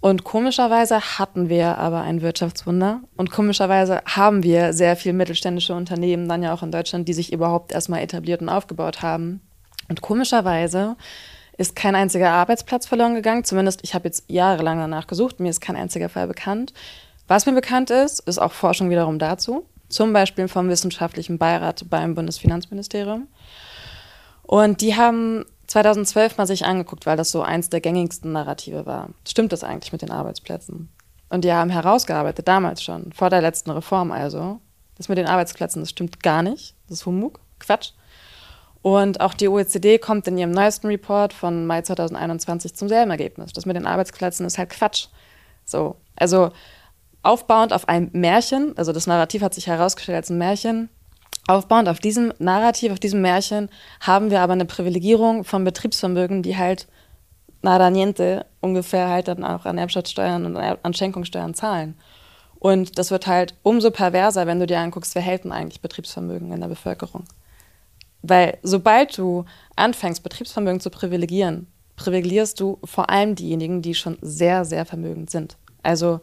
Und 0.00 0.24
komischerweise 0.24 1.18
hatten 1.18 1.50
wir 1.50 1.76
aber 1.76 2.00
ein 2.00 2.22
Wirtschaftswunder. 2.22 3.00
Und 3.16 3.30
komischerweise 3.30 4.00
haben 4.06 4.42
wir 4.42 4.72
sehr 4.72 4.96
viele 4.96 5.12
mittelständische 5.12 5.74
Unternehmen 5.74 6.28
dann 6.28 6.42
ja 6.42 6.54
auch 6.54 6.62
in 6.62 6.72
Deutschland, 6.72 7.08
die 7.08 7.12
sich 7.12 7.32
überhaupt 7.32 7.72
erstmal 7.72 8.00
etabliert 8.00 8.40
und 8.40 8.48
aufgebaut 8.48 9.02
haben. 9.02 9.42
Und 9.88 10.00
komischerweise 10.00 10.96
ist 11.60 11.76
kein 11.76 11.94
einziger 11.94 12.30
Arbeitsplatz 12.30 12.86
verloren 12.86 13.14
gegangen. 13.14 13.44
Zumindest, 13.44 13.80
ich 13.82 13.92
habe 13.94 14.08
jetzt 14.08 14.24
jahrelang 14.28 14.78
danach 14.78 15.06
gesucht, 15.06 15.40
mir 15.40 15.50
ist 15.50 15.60
kein 15.60 15.76
einziger 15.76 16.08
Fall 16.08 16.26
bekannt. 16.26 16.72
Was 17.28 17.44
mir 17.44 17.52
bekannt 17.52 17.90
ist, 17.90 18.20
ist 18.20 18.38
auch 18.38 18.52
Forschung 18.52 18.88
wiederum 18.88 19.18
dazu. 19.18 19.66
Zum 19.90 20.14
Beispiel 20.14 20.48
vom 20.48 20.70
Wissenschaftlichen 20.70 21.36
Beirat 21.36 21.84
beim 21.90 22.14
Bundesfinanzministerium. 22.14 23.28
Und 24.42 24.80
die 24.80 24.96
haben 24.96 25.44
2012 25.66 26.38
mal 26.38 26.46
sich 26.46 26.64
angeguckt, 26.64 27.04
weil 27.04 27.18
das 27.18 27.30
so 27.30 27.42
eins 27.42 27.68
der 27.68 27.82
gängigsten 27.82 28.32
Narrative 28.32 28.86
war. 28.86 29.10
Stimmt 29.28 29.52
das 29.52 29.62
eigentlich 29.62 29.92
mit 29.92 30.00
den 30.00 30.10
Arbeitsplätzen? 30.10 30.88
Und 31.28 31.44
die 31.44 31.52
haben 31.52 31.68
herausgearbeitet, 31.68 32.48
damals 32.48 32.82
schon, 32.82 33.12
vor 33.12 33.28
der 33.28 33.42
letzten 33.42 33.70
Reform 33.70 34.12
also, 34.12 34.60
das 34.96 35.10
mit 35.10 35.18
den 35.18 35.26
Arbeitsplätzen, 35.26 35.82
das 35.82 35.90
stimmt 35.90 36.22
gar 36.22 36.42
nicht. 36.42 36.74
Das 36.88 37.00
ist 37.00 37.06
Humbug, 37.06 37.38
Quatsch. 37.58 37.90
Und 38.82 39.20
auch 39.20 39.34
die 39.34 39.48
OECD 39.48 39.98
kommt 39.98 40.26
in 40.26 40.38
ihrem 40.38 40.52
neuesten 40.52 40.86
Report 40.86 41.32
von 41.32 41.66
Mai 41.66 41.82
2021 41.82 42.74
zum 42.74 42.88
selben 42.88 43.10
Ergebnis. 43.10 43.52
Das 43.52 43.66
mit 43.66 43.76
den 43.76 43.86
Arbeitsplätzen 43.86 44.46
ist 44.46 44.56
halt 44.56 44.70
Quatsch. 44.70 45.08
So, 45.66 45.96
also 46.16 46.50
aufbauend 47.22 47.72
auf 47.72 47.88
einem 47.88 48.08
Märchen, 48.12 48.76
also 48.78 48.92
das 48.92 49.06
Narrativ 49.06 49.42
hat 49.42 49.54
sich 49.54 49.66
herausgestellt 49.66 50.16
als 50.16 50.30
ein 50.30 50.38
Märchen. 50.38 50.88
Aufbauend 51.46 51.88
auf 51.88 51.98
diesem 51.98 52.32
Narrativ, 52.38 52.92
auf 52.92 53.00
diesem 53.00 53.20
Märchen 53.20 53.68
haben 54.00 54.30
wir 54.30 54.40
aber 54.40 54.54
eine 54.54 54.64
Privilegierung 54.64 55.44
von 55.44 55.64
Betriebsvermögen, 55.64 56.42
die 56.42 56.56
halt 56.56 56.86
nada 57.62 57.90
niente 57.90 58.46
ungefähr 58.60 59.08
halt 59.08 59.28
dann 59.28 59.44
auch 59.44 59.66
an 59.66 59.76
Erbschaftssteuern 59.76 60.46
und 60.46 60.56
an 60.56 60.94
Schenkungssteuern 60.94 61.54
zahlen. 61.54 61.98
Und 62.58 62.98
das 62.98 63.10
wird 63.10 63.26
halt 63.26 63.54
umso 63.62 63.90
perverser, 63.90 64.46
wenn 64.46 64.60
du 64.60 64.66
dir 64.66 64.78
anguckst, 64.78 65.14
wer 65.14 65.22
hält 65.22 65.44
denn 65.44 65.52
eigentlich 65.52 65.80
Betriebsvermögen 65.80 66.52
in 66.52 66.60
der 66.60 66.68
Bevölkerung. 66.68 67.24
Weil 68.22 68.58
sobald 68.62 69.16
du 69.16 69.44
anfängst, 69.76 70.22
Betriebsvermögen 70.22 70.80
zu 70.80 70.90
privilegieren, 70.90 71.66
privilegierst 71.96 72.60
du 72.60 72.78
vor 72.84 73.10
allem 73.10 73.34
diejenigen, 73.34 73.82
die 73.82 73.94
schon 73.94 74.18
sehr, 74.20 74.64
sehr 74.64 74.86
vermögend 74.86 75.30
sind. 75.30 75.56
Also 75.82 76.20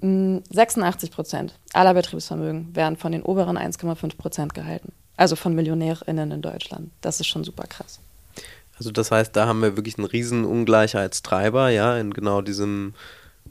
86 0.00 1.10
mm, 1.10 1.14
Prozent 1.14 1.58
aller 1.72 1.94
Betriebsvermögen 1.94 2.74
werden 2.74 2.96
von 2.96 3.12
den 3.12 3.22
oberen 3.22 3.56
1,5 3.56 4.16
Prozent 4.16 4.54
gehalten. 4.54 4.92
Also 5.16 5.36
von 5.36 5.54
MillionärInnen 5.54 6.32
in 6.32 6.42
Deutschland. 6.42 6.90
Das 7.00 7.20
ist 7.20 7.26
schon 7.26 7.44
super 7.44 7.64
krass. 7.64 8.00
Also 8.78 8.90
das 8.90 9.10
heißt, 9.10 9.36
da 9.36 9.46
haben 9.46 9.62
wir 9.62 9.76
wirklich 9.76 9.98
einen 9.98 10.06
riesen 10.06 10.44
Ungleichheitstreiber, 10.44 11.68
ja, 11.68 11.96
in 11.98 12.12
genau 12.12 12.40
diesem, 12.40 12.94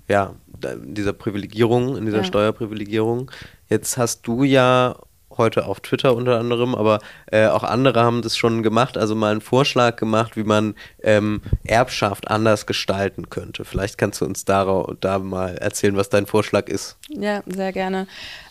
ja, 0.10 0.36
dieser 0.84 1.14
Privilegierung, 1.14 1.96
in 1.96 2.06
dieser 2.06 2.18
ja. 2.20 2.24
Steuerprivilegierung. 2.26 3.32
Jetzt 3.70 3.98
hast 3.98 4.28
du 4.28 4.44
ja 4.44 4.98
heute 5.41 5.65
auf 5.65 5.82
Twitter 5.82 6.15
unter 6.15 6.39
anderem, 6.39 6.73
aber 6.75 6.99
äh, 7.32 7.47
auch 7.47 7.63
andere 7.63 8.01
haben 8.01 8.21
das 8.21 8.38
schon 8.38 8.63
gemacht, 8.63 8.97
also 8.97 9.13
mal 9.15 9.32
einen 9.32 9.41
Vorschlag 9.41 9.97
gemacht, 9.97 10.38
wie 10.38 10.43
man 10.43 10.75
ähm, 11.04 11.41
Erbschaft 11.65 12.30
anders 12.32 12.65
gestalten 12.65 13.30
könnte. 13.30 13.65
Vielleicht 13.65 13.97
kannst 13.97 14.21
du 14.21 14.25
uns 14.25 14.45
da, 14.45 14.86
da 15.01 15.19
mal 15.19 15.58
erzählen, 15.58 15.97
was 15.97 16.10
dein 16.10 16.25
Vorschlag 16.25 16.69
ist. 16.69 16.97
Ja, 17.10 17.43
sehr 17.45 17.73
gerne. 17.73 18.08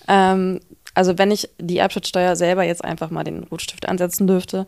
Ähm, 0.06 0.60
Also 0.94 1.16
wenn 1.18 1.30
ich 1.30 1.48
die 1.58 1.78
Erbschaftssteuer 1.78 2.34
selber 2.34 2.64
jetzt 2.64 2.84
einfach 2.84 3.10
mal 3.10 3.22
den 3.22 3.44
Rotstift 3.44 3.88
ansetzen 3.88 4.26
dürfte, 4.26 4.66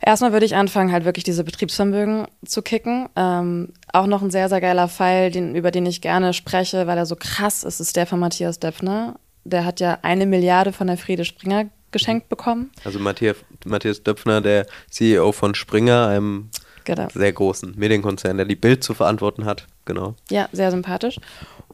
erstmal 0.00 0.32
würde 0.32 0.46
ich 0.46 0.56
anfangen, 0.56 0.90
halt 0.90 1.04
wirklich 1.04 1.24
diese 1.24 1.44
Betriebsvermögen 1.44 2.26
zu 2.46 2.62
kicken. 2.62 3.08
Ähm, 3.14 3.74
auch 3.92 4.06
noch 4.06 4.22
ein 4.22 4.30
sehr, 4.30 4.48
sehr 4.48 4.62
geiler 4.62 4.88
Fall, 4.88 5.30
den, 5.30 5.54
über 5.54 5.70
den 5.70 5.84
ich 5.84 6.00
gerne 6.00 6.32
spreche, 6.32 6.86
weil 6.86 6.96
er 6.96 7.06
so 7.06 7.14
krass 7.14 7.62
ist, 7.62 7.78
ist 7.78 7.94
der 7.94 8.06
von 8.06 8.20
Matthias 8.20 8.58
Döpfner. 8.58 9.16
Der 9.44 9.64
hat 9.64 9.80
ja 9.80 9.98
eine 10.02 10.26
Milliarde 10.26 10.72
von 10.72 10.86
der 10.86 10.96
Friede 10.96 11.24
Springer 11.24 11.66
geschenkt 11.90 12.28
bekommen. 12.28 12.70
Also 12.84 12.98
Matthias, 12.98 13.36
Matthias 13.64 14.02
Döpfner, 14.02 14.40
der 14.40 14.66
CEO 14.90 15.32
von 15.32 15.54
Springer, 15.54 16.08
einem 16.08 16.48
genau. 16.84 17.08
sehr 17.12 17.32
großen 17.32 17.74
Medienkonzern, 17.76 18.36
der 18.36 18.46
die 18.46 18.56
Bild 18.56 18.82
zu 18.82 18.94
verantworten 18.94 19.44
hat. 19.44 19.66
Genau. 19.84 20.14
Ja, 20.30 20.48
sehr 20.52 20.70
sympathisch. 20.70 21.18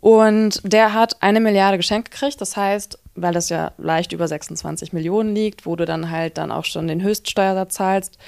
Und 0.00 0.60
der 0.64 0.94
hat 0.94 1.22
eine 1.22 1.40
Milliarde 1.40 1.76
geschenkt 1.76 2.10
gekriegt. 2.10 2.40
Das 2.40 2.56
heißt, 2.56 2.98
weil 3.14 3.32
das 3.32 3.48
ja 3.48 3.72
leicht 3.78 4.12
über 4.12 4.28
26 4.28 4.92
Millionen 4.92 5.34
liegt, 5.34 5.66
wo 5.66 5.76
du 5.76 5.84
dann 5.84 6.10
halt 6.10 6.38
dann 6.38 6.52
auch 6.52 6.64
schon 6.64 6.86
den 6.86 7.02
Höchststeuersatz 7.02 7.74
zahlst. 7.74 8.18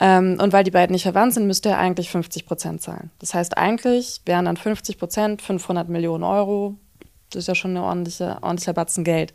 Ähm, 0.00 0.38
und 0.40 0.52
weil 0.52 0.64
die 0.64 0.70
beiden 0.70 0.92
nicht 0.92 1.04
verwandt 1.04 1.34
sind, 1.34 1.46
müsste 1.46 1.68
er 1.68 1.78
eigentlich 1.78 2.10
50 2.10 2.46
Prozent 2.46 2.82
zahlen. 2.82 3.10
Das 3.20 3.34
heißt, 3.34 3.56
eigentlich 3.56 4.22
wären 4.26 4.46
dann 4.46 4.56
50 4.56 4.98
Prozent 4.98 5.42
500 5.42 5.88
Millionen 5.88 6.24
Euro. 6.24 6.76
Das 7.34 7.44
ist 7.44 7.48
ja 7.48 7.54
schon 7.54 7.76
ein 7.76 7.82
ordentliche, 7.82 8.38
ordentlicher 8.42 8.72
Batzen 8.72 9.04
Geld. 9.04 9.32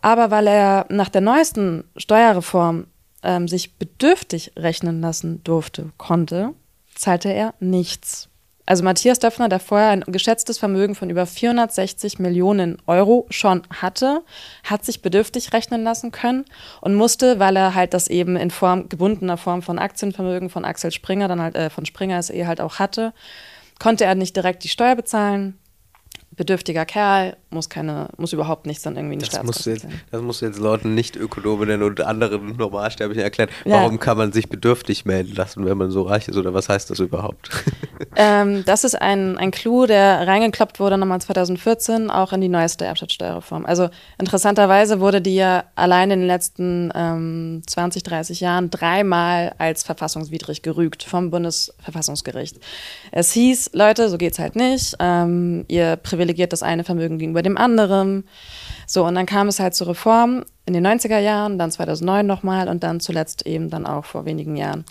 Aber 0.00 0.30
weil 0.30 0.46
er 0.46 0.86
nach 0.88 1.08
der 1.08 1.20
neuesten 1.20 1.84
Steuerreform 1.96 2.86
ähm, 3.22 3.48
sich 3.48 3.76
bedürftig 3.76 4.52
rechnen 4.56 5.00
lassen 5.00 5.42
durfte, 5.44 5.90
konnte, 5.96 6.54
zahlte 6.94 7.32
er 7.32 7.54
nichts. 7.60 8.28
Also 8.68 8.84
Matthias 8.84 9.18
Döpfner, 9.18 9.48
der 9.48 9.60
vorher 9.60 9.88
ein 9.88 10.04
geschätztes 10.06 10.58
Vermögen 10.58 10.94
von 10.94 11.08
über 11.08 11.24
460 11.24 12.18
Millionen 12.18 12.76
Euro 12.86 13.26
schon 13.30 13.62
hatte, 13.70 14.22
hat 14.62 14.84
sich 14.84 15.00
bedürftig 15.00 15.54
rechnen 15.54 15.82
lassen 15.84 16.12
können 16.12 16.44
und 16.82 16.94
musste, 16.94 17.38
weil 17.38 17.56
er 17.56 17.74
halt 17.74 17.94
das 17.94 18.08
eben 18.08 18.36
in 18.36 18.50
Form 18.50 18.90
gebundener 18.90 19.38
Form 19.38 19.62
von 19.62 19.78
Aktienvermögen 19.78 20.50
von 20.50 20.66
Axel 20.66 20.92
Springer, 20.92 21.28
dann 21.28 21.40
halt 21.40 21.56
äh, 21.56 21.70
von 21.70 21.86
Springer 21.86 22.22
SE 22.22 22.46
halt 22.46 22.60
auch 22.60 22.78
hatte, 22.78 23.14
konnte 23.78 24.04
er 24.04 24.14
nicht 24.14 24.36
direkt 24.36 24.62
die 24.64 24.68
Steuer 24.68 24.96
bezahlen 24.96 25.58
bedürftiger 26.38 26.86
Kerl, 26.86 27.36
muss 27.50 27.68
keine, 27.68 28.08
muss 28.16 28.32
überhaupt 28.32 28.66
nichts 28.66 28.84
dann 28.84 28.96
irgendwie 28.96 29.14
in 29.14 29.18
die 29.18 29.28
das 29.28 29.42
musst 29.42 29.66
jetzt, 29.66 29.86
Das 30.10 30.22
musst 30.22 30.40
du 30.40 30.46
jetzt 30.46 30.58
Leuten 30.58 30.94
nicht 30.94 31.16
Ökonominnen 31.16 31.82
und 31.82 32.00
anderen 32.00 32.56
Normalsterblichen 32.56 33.22
erklären. 33.22 33.50
Ja. 33.64 33.82
Warum 33.82 33.98
kann 33.98 34.16
man 34.16 34.32
sich 34.32 34.48
bedürftig 34.48 35.04
melden 35.04 35.34
lassen, 35.34 35.66
wenn 35.66 35.76
man 35.76 35.90
so 35.90 36.02
reich 36.02 36.28
ist? 36.28 36.36
Oder 36.36 36.54
was 36.54 36.68
heißt 36.68 36.88
das 36.90 37.00
überhaupt? 37.00 37.50
Ähm, 38.16 38.64
das 38.64 38.84
ist 38.84 39.00
ein, 39.00 39.38
ein 39.38 39.50
Clou, 39.50 39.86
der 39.86 40.26
reingekloppt 40.26 40.80
wurde 40.80 40.98
nochmal 40.98 41.20
2014, 41.20 42.10
auch 42.10 42.32
in 42.32 42.40
die 42.40 42.48
neueste 42.48 42.84
Erbschaftssteuerreform. 42.84 43.64
Also 43.64 43.90
interessanterweise 44.18 45.00
wurde 45.00 45.20
die 45.20 45.34
ja 45.34 45.64
allein 45.74 46.10
in 46.10 46.20
den 46.20 46.26
letzten 46.26 46.90
ähm, 46.94 47.62
20, 47.66 48.02
30 48.02 48.40
Jahren 48.40 48.70
dreimal 48.70 49.54
als 49.58 49.82
verfassungswidrig 49.82 50.62
gerügt 50.62 51.02
vom 51.02 51.30
Bundesverfassungsgericht. 51.30 52.58
Es 53.12 53.32
hieß, 53.32 53.70
Leute, 53.72 54.08
so 54.08 54.18
geht's 54.18 54.38
halt 54.38 54.56
nicht. 54.56 54.96
Ähm, 55.00 55.64
ihr 55.68 55.96
privilegiert 56.28 56.52
das 56.52 56.62
eine 56.62 56.84
Vermögen 56.84 57.18
gegenüber 57.18 57.42
dem 57.42 57.56
anderen. 57.56 58.24
So, 58.86 59.04
und 59.06 59.14
dann 59.14 59.26
kam 59.26 59.48
es 59.48 59.60
halt 59.60 59.74
zur 59.74 59.88
Reform 59.88 60.44
in 60.66 60.74
den 60.74 60.86
90er 60.86 61.18
Jahren, 61.18 61.58
dann 61.58 61.70
2009 61.70 62.26
nochmal 62.26 62.68
und 62.68 62.82
dann 62.82 63.00
zuletzt 63.00 63.46
eben 63.46 63.70
dann 63.70 63.86
auch 63.86 64.04
vor 64.04 64.26
wenigen 64.26 64.54
Jahren. 64.56 64.84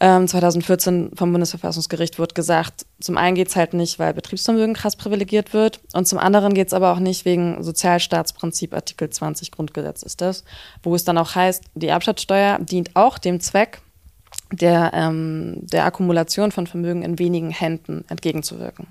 Ähm, 0.00 0.26
2014 0.26 1.10
vom 1.14 1.32
Bundesverfassungsgericht 1.32 2.18
wurde 2.18 2.34
gesagt, 2.34 2.86
zum 2.98 3.18
einen 3.18 3.36
geht 3.36 3.48
es 3.48 3.56
halt 3.56 3.74
nicht, 3.74 3.98
weil 3.98 4.14
Betriebsvermögen 4.14 4.74
krass 4.74 4.96
privilegiert 4.96 5.52
wird 5.52 5.80
und 5.92 6.08
zum 6.08 6.18
anderen 6.18 6.54
geht 6.54 6.68
es 6.68 6.72
aber 6.72 6.92
auch 6.92 6.98
nicht 6.98 7.24
wegen 7.24 7.62
Sozialstaatsprinzip 7.62 8.72
Artikel 8.72 9.10
20 9.10 9.52
Grundgesetz 9.52 10.02
ist 10.02 10.20
das, 10.22 10.44
wo 10.82 10.94
es 10.94 11.04
dann 11.04 11.18
auch 11.18 11.34
heißt, 11.34 11.64
die 11.74 11.88
Erbschaftssteuer 11.88 12.58
dient 12.58 12.96
auch 12.96 13.18
dem 13.18 13.38
Zweck, 13.38 13.80
der, 14.50 14.92
ähm, 14.94 15.58
der 15.60 15.84
Akkumulation 15.84 16.50
von 16.50 16.66
Vermögen 16.66 17.02
in 17.02 17.18
wenigen 17.18 17.50
Händen 17.50 18.04
entgegenzuwirken. 18.08 18.88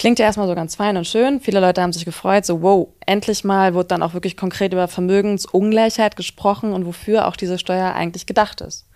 Klingt 0.00 0.18
ja 0.18 0.24
erstmal 0.24 0.48
so 0.48 0.54
ganz 0.54 0.76
fein 0.76 0.96
und 0.96 1.06
schön. 1.06 1.40
Viele 1.40 1.60
Leute 1.60 1.82
haben 1.82 1.92
sich 1.92 2.06
gefreut, 2.06 2.46
so 2.46 2.62
wow, 2.62 2.88
endlich 3.04 3.44
mal 3.44 3.74
wird 3.74 3.90
dann 3.90 4.02
auch 4.02 4.14
wirklich 4.14 4.34
konkret 4.34 4.72
über 4.72 4.88
Vermögensungleichheit 4.88 6.16
gesprochen 6.16 6.72
und 6.72 6.86
wofür 6.86 7.28
auch 7.28 7.36
diese 7.36 7.58
Steuer 7.58 7.92
eigentlich 7.92 8.24
gedacht 8.24 8.62
ist. 8.62 8.86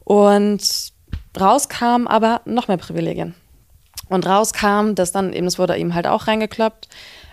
Und 0.00 0.92
rauskam 1.40 2.06
aber 2.06 2.42
noch 2.44 2.68
mehr 2.68 2.76
Privilegien. 2.76 3.34
Und 4.10 4.26
rauskam, 4.26 4.94
dass 4.94 5.10
dann 5.10 5.32
eben, 5.32 5.46
es 5.46 5.58
wurde 5.58 5.74
ihm 5.78 5.94
halt 5.94 6.06
auch 6.06 6.26
reingekloppt, 6.26 6.86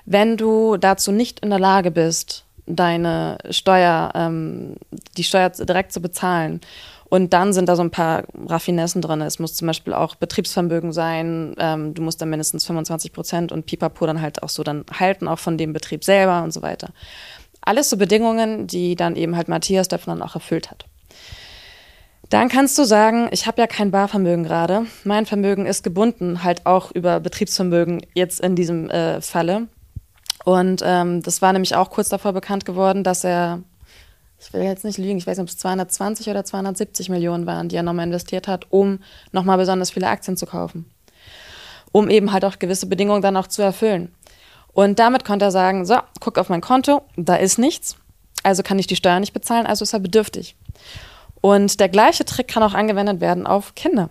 wenn 0.05 0.37
du 0.37 0.77
dazu 0.77 1.11
nicht 1.11 1.41
in 1.41 1.49
der 1.49 1.59
Lage 1.59 1.91
bist, 1.91 2.45
deine 2.67 3.37
Steuer, 3.49 4.13
ähm, 4.15 4.77
die 5.17 5.25
Steuer 5.25 5.49
direkt 5.49 5.91
zu 5.91 6.01
bezahlen 6.01 6.61
und 7.11 7.33
dann 7.33 7.51
sind 7.51 7.67
da 7.67 7.75
so 7.75 7.81
ein 7.81 7.91
paar 7.91 8.23
Raffinessen 8.47 9.01
drin. 9.01 9.19
Es 9.19 9.37
muss 9.37 9.53
zum 9.53 9.67
Beispiel 9.67 9.93
auch 9.93 10.15
Betriebsvermögen 10.15 10.93
sein. 10.93 11.53
Ähm, 11.59 11.93
du 11.93 12.01
musst 12.01 12.21
dann 12.21 12.29
mindestens 12.29 12.65
25 12.65 13.11
Prozent 13.11 13.51
und 13.51 13.65
Pipapo 13.65 14.05
dann 14.05 14.21
halt 14.21 14.41
auch 14.43 14.47
so 14.47 14.63
dann 14.63 14.85
halten, 14.97 15.27
auch 15.27 15.37
von 15.37 15.57
dem 15.57 15.73
Betrieb 15.73 16.05
selber 16.05 16.41
und 16.41 16.53
so 16.53 16.61
weiter. 16.61 16.93
Alles 17.59 17.89
so 17.89 17.97
Bedingungen, 17.97 18.65
die 18.65 18.95
dann 18.95 19.17
eben 19.17 19.35
halt 19.35 19.49
Matthias 19.49 19.89
davon 19.89 20.21
auch 20.21 20.35
erfüllt 20.35 20.71
hat. 20.71 20.85
Dann 22.29 22.47
kannst 22.47 22.79
du 22.79 22.85
sagen, 22.85 23.27
ich 23.31 23.45
habe 23.45 23.59
ja 23.59 23.67
kein 23.67 23.91
Barvermögen 23.91 24.45
gerade. 24.45 24.85
Mein 25.03 25.25
Vermögen 25.25 25.65
ist 25.65 25.83
gebunden, 25.83 26.45
halt 26.45 26.65
auch 26.65 26.91
über 26.91 27.19
Betriebsvermögen 27.19 28.05
jetzt 28.13 28.39
in 28.39 28.55
diesem 28.55 28.89
äh, 28.89 29.19
Falle. 29.19 29.67
Und 30.45 30.81
ähm, 30.85 31.21
das 31.21 31.41
war 31.41 31.51
nämlich 31.51 31.75
auch 31.75 31.89
kurz 31.89 32.07
davor 32.07 32.31
bekannt 32.31 32.63
geworden, 32.63 33.03
dass 33.03 33.25
er 33.25 33.63
ich 34.41 34.53
will 34.53 34.63
jetzt 34.63 34.83
nicht 34.83 34.97
lügen, 34.97 35.17
ich 35.17 35.27
weiß 35.27 35.37
nicht, 35.37 35.43
ob 35.43 35.49
es 35.49 35.57
220 35.57 36.27
oder 36.27 36.43
270 36.43 37.09
Millionen 37.09 37.45
waren, 37.45 37.69
die 37.69 37.75
er 37.75 37.83
nochmal 37.83 38.07
investiert 38.07 38.47
hat, 38.47 38.65
um 38.69 38.99
nochmal 39.31 39.57
besonders 39.57 39.91
viele 39.91 40.07
Aktien 40.07 40.35
zu 40.35 40.45
kaufen. 40.45 40.89
Um 41.91 42.09
eben 42.09 42.31
halt 42.31 42.43
auch 42.43 42.57
gewisse 42.57 42.87
Bedingungen 42.87 43.21
dann 43.21 43.37
auch 43.37 43.47
zu 43.47 43.61
erfüllen. 43.61 44.13
Und 44.73 44.99
damit 44.99 45.25
konnte 45.25 45.45
er 45.45 45.51
sagen, 45.51 45.85
so, 45.85 45.97
guck 46.19 46.37
auf 46.37 46.49
mein 46.49 46.61
Konto, 46.61 47.03
da 47.17 47.35
ist 47.35 47.59
nichts, 47.59 47.97
also 48.43 48.63
kann 48.63 48.79
ich 48.79 48.87
die 48.87 48.95
Steuer 48.95 49.19
nicht 49.19 49.33
bezahlen, 49.33 49.67
also 49.67 49.83
ist 49.83 49.93
er 49.93 49.99
bedürftig. 49.99 50.55
Und 51.41 51.79
der 51.79 51.89
gleiche 51.89 52.25
Trick 52.25 52.47
kann 52.47 52.63
auch 52.63 52.73
angewendet 52.73 53.19
werden 53.21 53.45
auf 53.45 53.75
Kinder. 53.75 54.09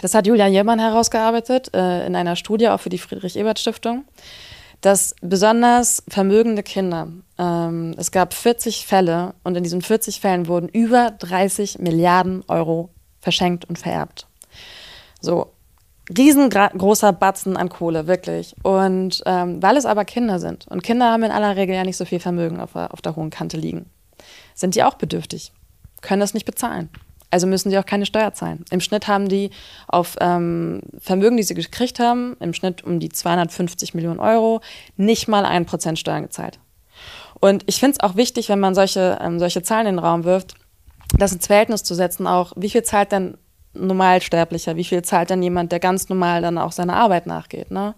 Das 0.00 0.14
hat 0.14 0.26
Julia 0.26 0.46
Jermann 0.46 0.78
herausgearbeitet 0.78 1.74
äh, 1.74 2.06
in 2.06 2.16
einer 2.16 2.36
Studie 2.36 2.68
auch 2.68 2.80
für 2.80 2.88
die 2.88 2.98
Friedrich-Ebert-Stiftung 2.98 4.04
dass 4.84 5.14
besonders 5.22 6.02
vermögende 6.08 6.62
Kinder, 6.62 7.08
ähm, 7.38 7.94
es 7.96 8.10
gab 8.10 8.34
40 8.34 8.86
Fälle 8.86 9.34
und 9.42 9.56
in 9.56 9.62
diesen 9.62 9.82
40 9.82 10.20
Fällen 10.20 10.46
wurden 10.46 10.68
über 10.68 11.10
30 11.10 11.78
Milliarden 11.78 12.44
Euro 12.48 12.90
verschenkt 13.20 13.64
und 13.64 13.78
vererbt. 13.78 14.26
So, 15.20 15.52
riesengroßer 16.16 17.12
Batzen 17.12 17.56
an 17.56 17.68
Kohle, 17.68 18.06
wirklich. 18.06 18.54
Und 18.62 19.22
ähm, 19.26 19.62
weil 19.62 19.76
es 19.76 19.86
aber 19.86 20.04
Kinder 20.04 20.38
sind 20.38 20.66
und 20.68 20.82
Kinder 20.82 21.10
haben 21.10 21.22
in 21.22 21.32
aller 21.32 21.56
Regel 21.56 21.74
ja 21.74 21.84
nicht 21.84 21.96
so 21.96 22.04
viel 22.04 22.20
Vermögen 22.20 22.60
auf 22.60 22.72
der, 22.72 22.92
auf 22.92 23.02
der 23.02 23.16
hohen 23.16 23.30
Kante 23.30 23.56
liegen, 23.56 23.86
sind 24.54 24.74
die 24.74 24.84
auch 24.84 24.94
bedürftig, 24.94 25.52
können 26.02 26.20
das 26.20 26.34
nicht 26.34 26.46
bezahlen. 26.46 26.90
Also 27.30 27.48
müssen 27.48 27.68
sie 27.68 27.78
auch 27.78 27.86
keine 27.86 28.06
Steuer 28.06 28.32
zahlen. 28.32 28.64
Im 28.70 28.80
Schnitt 28.80 29.08
haben 29.08 29.28
die 29.28 29.50
auf 29.88 30.14
ähm, 30.20 30.82
Vermögen, 31.00 31.36
die 31.36 31.42
sie 31.42 31.54
gekriegt 31.54 31.98
haben, 31.98 32.36
im 32.38 32.54
Schnitt 32.54 32.84
um 32.84 33.00
die 33.00 33.08
250 33.08 33.92
Millionen 33.92 34.20
Euro, 34.20 34.60
nicht 34.96 35.26
mal 35.26 35.44
ein 35.44 35.66
Prozent 35.66 35.98
Steuern 35.98 36.22
gezahlt. 36.22 36.60
Und 37.44 37.62
ich 37.66 37.78
finde 37.78 37.98
es 37.98 38.00
auch 38.00 38.16
wichtig, 38.16 38.48
wenn 38.48 38.58
man 38.58 38.74
solche, 38.74 39.18
ähm, 39.20 39.38
solche 39.38 39.62
Zahlen 39.62 39.86
in 39.86 39.96
den 39.96 40.02
Raum 40.02 40.24
wirft, 40.24 40.54
das 41.18 41.34
ins 41.34 41.46
Verhältnis 41.46 41.82
zu 41.82 41.94
setzen, 41.94 42.26
auch 42.26 42.54
wie 42.56 42.70
viel 42.70 42.84
zahlt 42.84 43.12
denn 43.12 43.36
Normalsterblicher? 43.74 44.76
Wie 44.76 44.84
viel 44.84 45.02
zahlt 45.02 45.28
denn 45.28 45.42
jemand, 45.42 45.70
der 45.70 45.78
ganz 45.78 46.08
normal 46.08 46.40
dann 46.40 46.56
auch 46.56 46.72
seiner 46.72 46.96
Arbeit 46.96 47.26
nachgeht? 47.26 47.70
Ne? 47.70 47.94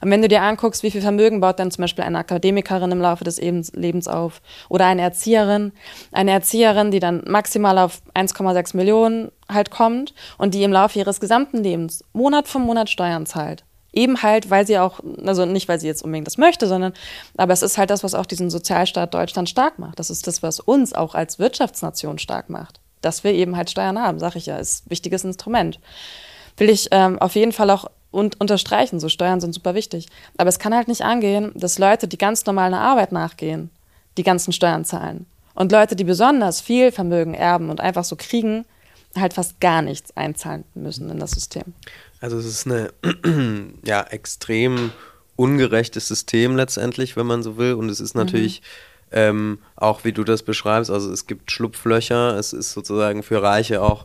Und 0.00 0.10
wenn 0.10 0.22
du 0.22 0.28
dir 0.28 0.40
anguckst, 0.40 0.82
wie 0.82 0.90
viel 0.90 1.02
Vermögen 1.02 1.40
baut 1.40 1.58
dann 1.58 1.70
zum 1.70 1.82
Beispiel 1.82 2.04
eine 2.04 2.16
Akademikerin 2.16 2.90
im 2.90 3.02
Laufe 3.02 3.24
des 3.24 3.38
Lebens 3.38 4.08
auf 4.08 4.40
oder 4.70 4.86
eine 4.86 5.02
Erzieherin, 5.02 5.72
eine 6.10 6.30
Erzieherin, 6.30 6.90
die 6.90 7.00
dann 7.00 7.22
maximal 7.26 7.76
auf 7.76 8.00
1,6 8.14 8.74
Millionen 8.78 9.30
halt 9.46 9.70
kommt 9.70 10.14
und 10.38 10.54
die 10.54 10.62
im 10.62 10.72
Laufe 10.72 10.98
ihres 10.98 11.20
gesamten 11.20 11.58
Lebens 11.62 12.02
Monat 12.14 12.48
für 12.48 12.60
Monat 12.60 12.88
Steuern 12.88 13.26
zahlt. 13.26 13.66
Eben 13.96 14.22
halt, 14.22 14.50
weil 14.50 14.64
sie 14.66 14.78
auch, 14.78 15.00
also 15.24 15.44
nicht, 15.44 15.66
weil 15.68 15.80
sie 15.80 15.88
jetzt 15.88 16.02
unbedingt 16.02 16.28
das 16.28 16.38
möchte, 16.38 16.68
sondern, 16.68 16.92
aber 17.36 17.52
es 17.52 17.62
ist 17.62 17.78
halt 17.78 17.90
das, 17.90 18.04
was 18.04 18.14
auch 18.14 18.26
diesen 18.26 18.50
Sozialstaat 18.50 19.12
Deutschland 19.12 19.48
stark 19.48 19.80
macht. 19.80 19.98
Das 19.98 20.10
ist 20.10 20.28
das, 20.28 20.42
was 20.42 20.60
uns 20.60 20.92
auch 20.92 21.14
als 21.14 21.38
Wirtschaftsnation 21.40 22.18
stark 22.18 22.48
macht 22.50 22.80
dass 23.06 23.24
wir 23.24 23.32
eben 23.32 23.56
halt 23.56 23.70
Steuern 23.70 24.00
haben, 24.00 24.18
sage 24.18 24.38
ich 24.38 24.46
ja, 24.46 24.58
ist 24.58 24.86
ein 24.86 24.90
wichtiges 24.90 25.24
Instrument. 25.24 25.78
Will 26.56 26.68
ich 26.68 26.88
ähm, 26.90 27.18
auf 27.18 27.34
jeden 27.34 27.52
Fall 27.52 27.70
auch 27.70 27.88
und 28.10 28.40
unterstreichen, 28.40 28.98
so 28.98 29.08
Steuern 29.08 29.40
sind 29.40 29.52
super 29.52 29.74
wichtig. 29.74 30.06
Aber 30.38 30.48
es 30.48 30.58
kann 30.58 30.74
halt 30.74 30.88
nicht 30.88 31.02
angehen, 31.02 31.52
dass 31.54 31.78
Leute, 31.78 32.08
die 32.08 32.18
ganz 32.18 32.46
normal 32.46 32.68
einer 32.68 32.80
Arbeit 32.80 33.12
nachgehen, 33.12 33.70
die 34.16 34.22
ganzen 34.22 34.52
Steuern 34.52 34.84
zahlen. 34.84 35.26
Und 35.54 35.70
Leute, 35.70 35.96
die 35.96 36.04
besonders 36.04 36.60
viel 36.60 36.92
Vermögen 36.92 37.34
erben 37.34 37.68
und 37.68 37.80
einfach 37.80 38.04
so 38.04 38.16
kriegen, 38.16 38.64
halt 39.16 39.34
fast 39.34 39.60
gar 39.60 39.82
nichts 39.82 40.16
einzahlen 40.16 40.64
müssen 40.74 41.10
in 41.10 41.18
das 41.18 41.32
System. 41.32 41.74
Also 42.20 42.38
es 42.38 42.46
ist 42.46 42.66
eine 42.66 42.92
ja 43.84 44.02
extrem 44.02 44.92
ungerechtes 45.36 46.08
System 46.08 46.56
letztendlich, 46.56 47.16
wenn 47.16 47.26
man 47.26 47.42
so 47.42 47.56
will. 47.58 47.74
Und 47.74 47.88
es 47.90 48.00
ist 48.00 48.14
natürlich 48.14 48.62
mhm. 49.10 49.16
ähm, 49.18 49.58
auch, 49.76 50.04
wie 50.04 50.12
du 50.12 50.24
das 50.24 50.42
beschreibst, 50.42 50.90
also 50.90 51.12
es 51.12 51.26
gibt 51.26 51.50
Schlupflöcher, 51.50 52.36
es 52.38 52.52
ist 52.52 52.72
sozusagen 52.72 53.22
für 53.22 53.42
Reiche 53.42 53.82
auch 53.82 54.04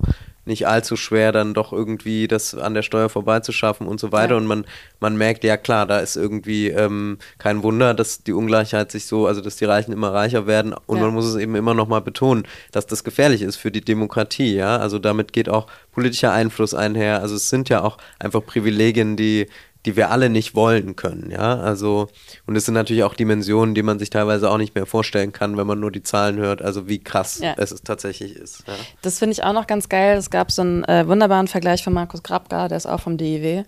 nicht 0.52 0.68
allzu 0.68 0.96
schwer, 0.96 1.32
dann 1.32 1.54
doch 1.54 1.74
irgendwie 1.74 2.28
das 2.28 2.54
an 2.54 2.74
der 2.76 2.84
Steuer 2.84 3.10
vorbeizuschaffen 3.10 3.88
und 3.88 4.00
so 4.00 4.12
weiter. 4.12 4.34
Ja. 4.34 4.38
Und 4.38 4.46
man, 4.46 4.66
man 5.00 5.18
merkt, 5.18 5.44
ja 5.44 5.58
klar, 5.58 5.88
da 5.88 6.00
ist 6.00 6.16
irgendwie 6.16 6.68
ähm, 6.68 7.18
kein 7.40 7.64
Wunder, 7.64 7.94
dass 7.94 8.24
die 8.24 8.34
Ungleichheit 8.34 8.92
sich 8.92 9.06
so, 9.06 9.26
also 9.26 9.42
dass 9.42 9.56
die 9.56 9.66
Reichen 9.66 9.92
immer 9.92 10.14
reicher 10.14 10.46
werden. 10.46 10.76
Und 10.86 10.98
ja. 10.98 11.06
man 11.06 11.14
muss 11.14 11.26
es 11.26 11.36
eben 11.36 11.56
immer 11.56 11.74
nochmal 11.74 12.02
betonen, 12.02 12.44
dass 12.72 12.86
das 12.86 13.04
gefährlich 13.04 13.42
ist 13.42 13.56
für 13.56 13.72
die 13.72 13.82
Demokratie, 13.82 14.54
ja. 14.54 14.78
Also 14.78 15.00
damit 15.00 15.34
geht 15.34 15.50
auch 15.50 15.68
politischer 15.92 16.32
Einfluss 16.32 16.74
einher. 16.74 17.22
Also 17.22 17.36
es 17.36 17.50
sind 17.50 17.70
ja 17.70 17.82
auch 17.82 17.98
einfach 18.20 18.46
Privilegien, 18.46 19.16
die 19.18 19.48
die 19.86 19.96
wir 19.96 20.12
alle 20.12 20.30
nicht 20.30 20.56
wollen 20.56 20.96
können, 20.96 21.32
ja. 21.32 21.60
Also, 21.60 22.08
und 22.46 22.56
es 22.56 22.66
sind 22.66 22.76
natürlich 22.76 23.04
auch 23.04 23.16
Dimensionen, 23.16 23.74
die 23.74 23.84
man 23.84 24.00
sich 24.00 24.10
teilweise 24.10 24.50
auch 24.50 24.58
nicht 24.58 24.76
mehr 24.76 24.86
vorstellen 24.86 25.32
kann, 25.32 25.58
wenn 25.58 25.68
man 25.68 25.80
nur 25.80 25.92
die 25.92 26.04
Zahlen 26.04 26.38
hört, 26.38 26.62
also 26.62 26.88
wie 26.88 27.00
krass 27.00 27.40
ja. 27.40 27.54
es 27.58 27.82
tatsächlich 27.84 28.36
ist. 28.36 28.64
Ja. 28.68 28.74
Das 29.02 29.20
finde 29.20 29.34
ich 29.34 29.44
auch 29.44 29.54
noch 29.54 29.68
ganz 29.68 29.90
geil. 29.90 30.18
Es 30.18 30.30
gab 30.30 30.52
so 30.52 30.62
einen 30.62 30.84
äh, 30.84 31.08
wunderbaren 31.08 31.48
Vergleich 31.48 31.84
von 31.84 31.94
Markus 31.94 32.24
Grabka, 32.24 32.68
der 32.68 32.78
ist 32.78 32.86
auch 32.86 33.00
vom 33.00 33.18
DIW. 33.18 33.64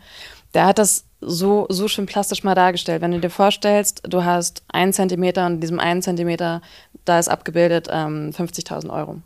Der 0.54 0.66
hat 0.68 0.78
das 0.78 1.06
so, 1.20 1.66
so 1.70 1.88
schön 1.88 2.06
plastisch 2.06 2.44
mal 2.44 2.56
dargestellt. 2.56 3.02
Wenn 3.02 3.12
du 3.12 3.20
dir 3.20 3.30
vorstellst, 3.30 4.04
du 4.08 4.24
hast 4.24 4.64
einen 4.68 4.94
Zentimeter 4.94 5.46
und 5.46 5.54
in 5.54 5.62
diesem 5.62 5.80
einen 5.80 6.02
Zentimeter, 6.02 6.62
da 7.06 7.18
ist 7.18 7.30
abgebildet 7.30 7.88
ähm, 7.92 8.32
50.000 8.32 8.90
Euro. 8.92 9.22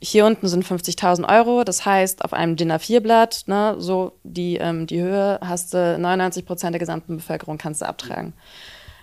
Hier 0.00 0.26
unten 0.26 0.46
sind 0.46 0.64
50.000 0.64 1.28
Euro, 1.28 1.64
das 1.64 1.84
heißt, 1.84 2.24
auf 2.24 2.32
einem 2.32 2.54
DIN 2.54 2.70
A4-Blatt, 2.70 3.44
ne, 3.46 3.74
so 3.78 4.12
die, 4.22 4.56
ähm, 4.56 4.86
die 4.86 5.00
Höhe, 5.00 5.40
hast 5.42 5.74
du 5.74 5.98
99 5.98 6.46
Prozent 6.46 6.74
der 6.74 6.78
gesamten 6.78 7.16
Bevölkerung 7.16 7.58
kannst 7.58 7.82
du 7.82 7.86
abtragen. 7.86 8.32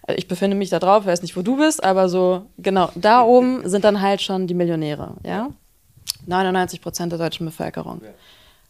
Äh, 0.07 0.15
ich 0.15 0.27
befinde 0.27 0.55
mich 0.55 0.69
da 0.69 0.79
drauf, 0.79 1.05
weiß 1.05 1.21
nicht, 1.21 1.35
wo 1.35 1.41
du 1.41 1.57
bist, 1.57 1.83
aber 1.83 2.07
so, 2.07 2.45
genau, 2.57 2.89
da 2.95 3.23
oben 3.23 3.67
sind 3.67 3.83
dann 3.83 4.01
halt 4.01 4.21
schon 4.21 4.47
die 4.47 4.53
Millionäre, 4.53 5.15
ja? 5.25 5.49
99 6.27 6.81
Prozent 6.81 7.11
der 7.11 7.19
deutschen 7.19 7.45
Bevölkerung. 7.45 8.01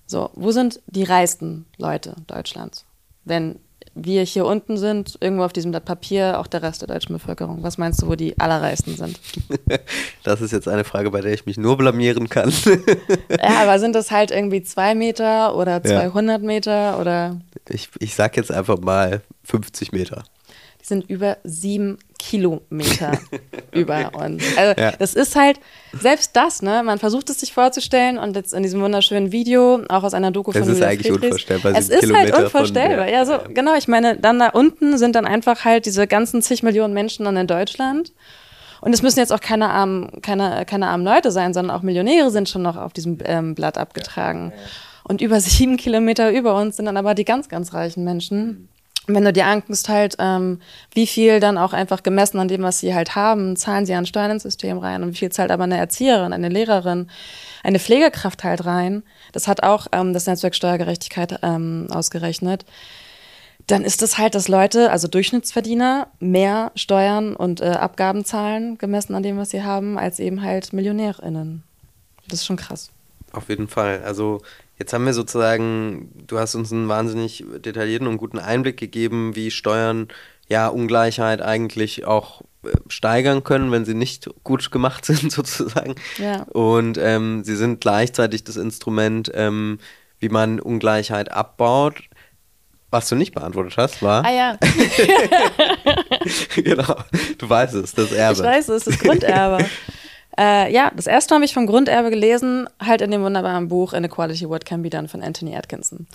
So, 0.08 0.30
wo 0.34 0.52
sind 0.52 0.82
die 0.88 1.04
reichsten 1.04 1.66
Leute 1.78 2.16
Deutschlands? 2.28 2.86
Wenn 3.24 3.60
wir 3.96 4.24
hier 4.24 4.46
unten 4.46 4.78
sind, 4.78 5.18
irgendwo 5.22 5.43
auf 5.43 5.54
diesem 5.54 5.72
Blatt 5.72 5.86
Papier, 5.86 6.39
auch 6.39 6.48
der 6.48 6.62
Rest 6.62 6.82
der 6.82 6.89
deutschen 6.89 7.14
Bevölkerung. 7.14 7.64
Was 7.64 7.78
meinst 7.78 8.02
du, 8.02 8.08
wo 8.08 8.16
die 8.16 8.38
allerreichsten 8.39 8.96
sind? 8.96 9.20
Das 10.24 10.41
ist 10.41 10.52
jetzt 10.52 10.68
eine 10.68 10.84
Frage, 10.84 11.12
bei 11.12 11.22
der 11.22 11.34
ich 11.34 11.46
mich 11.46 11.58
nur 11.58 11.78
blamieren 11.78 12.28
kann. 12.30 12.52
Ja, 13.30 13.62
aber 13.62 13.80
sind 13.80 13.93
das 13.93 14.12
halt 14.12 14.32
irgendwie 14.32 14.64
zwei 14.64 14.96
Meter 14.96 15.56
oder 15.56 15.84
200 15.84 16.41
ja. 16.41 16.46
Meter 16.46 17.00
oder? 17.00 17.39
Ich, 17.70 17.89
ich 18.00 18.16
sag 18.16 18.36
jetzt 18.38 18.52
einfach 18.52 18.80
mal 18.80 19.22
50 19.43 19.91
Meter. 19.91 20.24
Die 20.82 20.86
sind 20.86 21.10
über 21.10 21.38
sieben 21.43 21.98
Kilometer 22.18 23.18
über 23.72 24.11
uns. 24.16 24.43
Also 24.57 24.82
ja. 24.82 24.91
das 24.91 25.13
ist 25.13 25.36
halt, 25.36 25.59
selbst 25.93 26.36
das, 26.36 26.61
ne, 26.61 26.82
man 26.84 26.99
versucht 26.99 27.30
es 27.30 27.39
sich 27.39 27.53
vorzustellen 27.53 28.18
und 28.18 28.36
jetzt 28.36 28.53
in 28.53 28.63
diesem 28.63 28.82
wunderschönen 28.82 29.32
Video, 29.32 29.82
auch 29.89 30.03
aus 30.03 30.13
einer 30.13 30.32
Doku 30.32 30.51
von 30.51 30.61
Es 30.61 30.68
ist 30.68 30.76
Julia 30.76 30.88
eigentlich 30.88 31.07
Friedrichs, 31.07 31.26
unvorstellbar. 31.26 31.74
Es 31.76 31.89
ist 31.89 31.99
Kilometer 32.01 32.34
halt 32.34 32.43
unvorstellbar. 32.45 33.05
Von, 33.05 33.13
ja, 33.13 33.26
so, 33.26 33.39
genau, 33.53 33.76
ich 33.76 33.88
meine, 33.88 34.18
dann 34.18 34.39
da 34.39 34.49
unten 34.49 34.97
sind 34.97 35.16
dann 35.16 35.26
einfach 35.26 35.66
halt 35.66 35.86
diese 35.86 36.07
ganzen 36.07 36.41
zig 36.41 36.63
Millionen 36.63 36.93
Menschen 36.93 37.26
dann 37.26 37.38
in 37.38 37.47
Deutschland. 37.47 38.11
Und 38.82 38.93
es 38.93 39.01
müssen 39.01 39.20
jetzt 39.20 39.34
auch 39.34 39.39
keine 39.39 39.70
armen, 39.70 40.22
keine, 40.22 40.63
keine 40.66 40.88
armen 40.88 41.03
Leute 41.03 41.32
sein, 41.32 41.53
sondern 41.53 41.76
auch 41.76 41.82
Millionäre 41.82 42.30
sind 42.30 42.49
schon 42.49 42.61
noch 42.61 42.78
auf 42.78 42.93
diesem 42.93 43.18
ähm, 43.26 43.55
Blatt 43.55 43.78
abgetragen. 43.78 44.51
Ja, 44.55 44.61
ja. 44.61 44.68
Und 45.03 45.22
über 45.22 45.39
sieben 45.39 45.78
Kilometer 45.78 46.32
über 46.32 46.55
uns 46.55 46.78
sind 46.78 46.86
dann 46.86 46.97
aber 46.97 47.16
die 47.16 47.26
ganz, 47.26 47.49
ganz 47.49 47.74
reichen 47.74 48.03
Menschen 48.03 48.70
wenn 49.08 49.24
du 49.24 49.34
dir 49.34 49.45
anguckst, 49.45 49.89
halt, 49.89 50.16
ähm, 50.20 50.60
wie 50.93 51.08
viel 51.08 51.39
dann 51.39 51.58
auch 51.58 51.74
einfach 51.74 52.03
gemessen 52.03 52.39
an 52.39 52.47
dem, 52.47 52.64
was 52.64 52.80
sie 52.80 52.95
halt 52.95 53.16
haben, 53.16 53.56
zahlen 53.56 53.86
sie 53.86 53.93
an 53.93 54.06
Steuern 54.06 54.32
ins 54.32 54.43
System 54.43 54.78
rein 54.80 55.03
und 55.03 55.10
wie 55.10 55.18
viel 55.18 55.32
zahlt 55.32 55.51
aber 55.51 55.64
eine 55.64 55.78
Erzieherin, 55.78 56.34
eine 56.34 56.49
Lehrerin, 56.49 57.10
eine 57.64 57.80
Pflegekraft 57.80 58.43
halt 58.43 58.66
rein. 58.66 59.03
Das 59.32 59.47
hat 59.47 59.64
auch 59.64 59.88
ähm, 59.91 60.14
das 60.14 60.26
Netzwerk 60.26 60.56
Steuergerechtigkeit 60.56 61.39
ähm, 61.43 61.88
ausgerechnet. 61.91 62.66
Dann 63.68 63.84
ist 63.84 64.03
es 64.03 64.18
halt, 64.18 64.36
dass 64.36 64.47
Leute, 64.47 64.91
also 64.91 65.08
Durchschnittsverdiener, 65.08 66.08
mehr 66.20 66.72
Steuern 66.76 67.36
und 67.36 67.62
äh, 67.62 67.66
Abgaben 67.66 68.24
zahlen, 68.24 68.78
gemessen 68.78 69.16
an 69.16 69.24
dem, 69.24 69.38
was 69.38 69.49
sie 69.49 69.64
haben, 69.64 69.97
als 69.97 70.20
eben 70.20 70.43
halt 70.43 70.72
MillionärInnen. 70.72 71.64
Das 72.28 72.39
ist 72.39 72.45
schon 72.45 72.58
krass. 72.58 72.91
Auf 73.32 73.49
jeden 73.49 73.68
Fall. 73.68 74.03
Also 74.03 74.41
Jetzt 74.78 74.92
haben 74.92 75.06
wir 75.06 75.14
sozusagen, 75.14 76.12
du 76.28 76.38
hast 76.38 76.56
uns 76.56 76.72
einen 76.72 76.90
wahnsinnig 76.90 77.46
detaillierten 77.60 78.08
und 78.08 78.18
guten 78.18 78.40
Einblick 78.40 78.78
gegeben, 78.78 79.36
wie 79.36 79.52
Steuern 79.52 80.10
ja 80.48 80.68
Ungleichheit 80.68 81.42
eigentlich 81.42 82.06
auch 82.06 82.42
äh, 82.64 82.72
steigern 82.88 83.44
können, 83.44 83.72
wenn 83.72 83.86
sie 83.86 83.94
nicht 83.94 84.30
gut 84.44 84.72
gemacht 84.72 85.06
sind, 85.06 85.32
sozusagen. 85.32 85.96
Ja. 86.18 86.44
Und 86.52 86.98
ähm, 86.98 87.44
sie 87.44 87.56
sind 87.56 87.82
gleichzeitig 87.82 88.44
das 88.44 88.58
Instrument, 88.58 89.32
ähm, 89.34 89.80
wie 90.20 90.30
man 90.30 90.60
Ungleichheit 90.60 91.32
abbaut. 91.32 91.96
Was 92.92 93.10
du 93.10 93.16
nicht 93.16 93.34
beantwortet 93.34 93.76
hast, 93.78 94.02
war. 94.02 94.24
Ah 94.24 94.32
ja. 94.32 94.58
genau. 96.56 96.96
Du 97.38 97.50
weißt 97.50 97.74
es, 97.74 97.94
das 97.94 98.12
Erbe. 98.12 98.38
Ich 98.38 98.46
weiß 98.46 98.70
es, 98.70 98.86
das 98.86 99.00
Grunderbe. 99.00 99.66
Äh, 100.38 100.72
ja, 100.74 100.92
das 100.96 101.08
erste 101.08 101.36
habe 101.36 101.46
ich 101.46 101.54
vom 101.54 101.68
Grunderbe 101.68 102.10
gelesen, 102.10 102.68
halt 102.80 103.02
in 103.02 103.12
dem 103.12 103.22
wunderbaren 103.22 103.68
Buch 103.68 103.94
Inequality 103.94 104.50
What 104.50 104.66
Can 104.66 104.82
Be 104.82 104.90
Done 104.90 105.08
von 105.08 105.22
Anthony 105.22 105.56
Atkinson. 105.56 106.08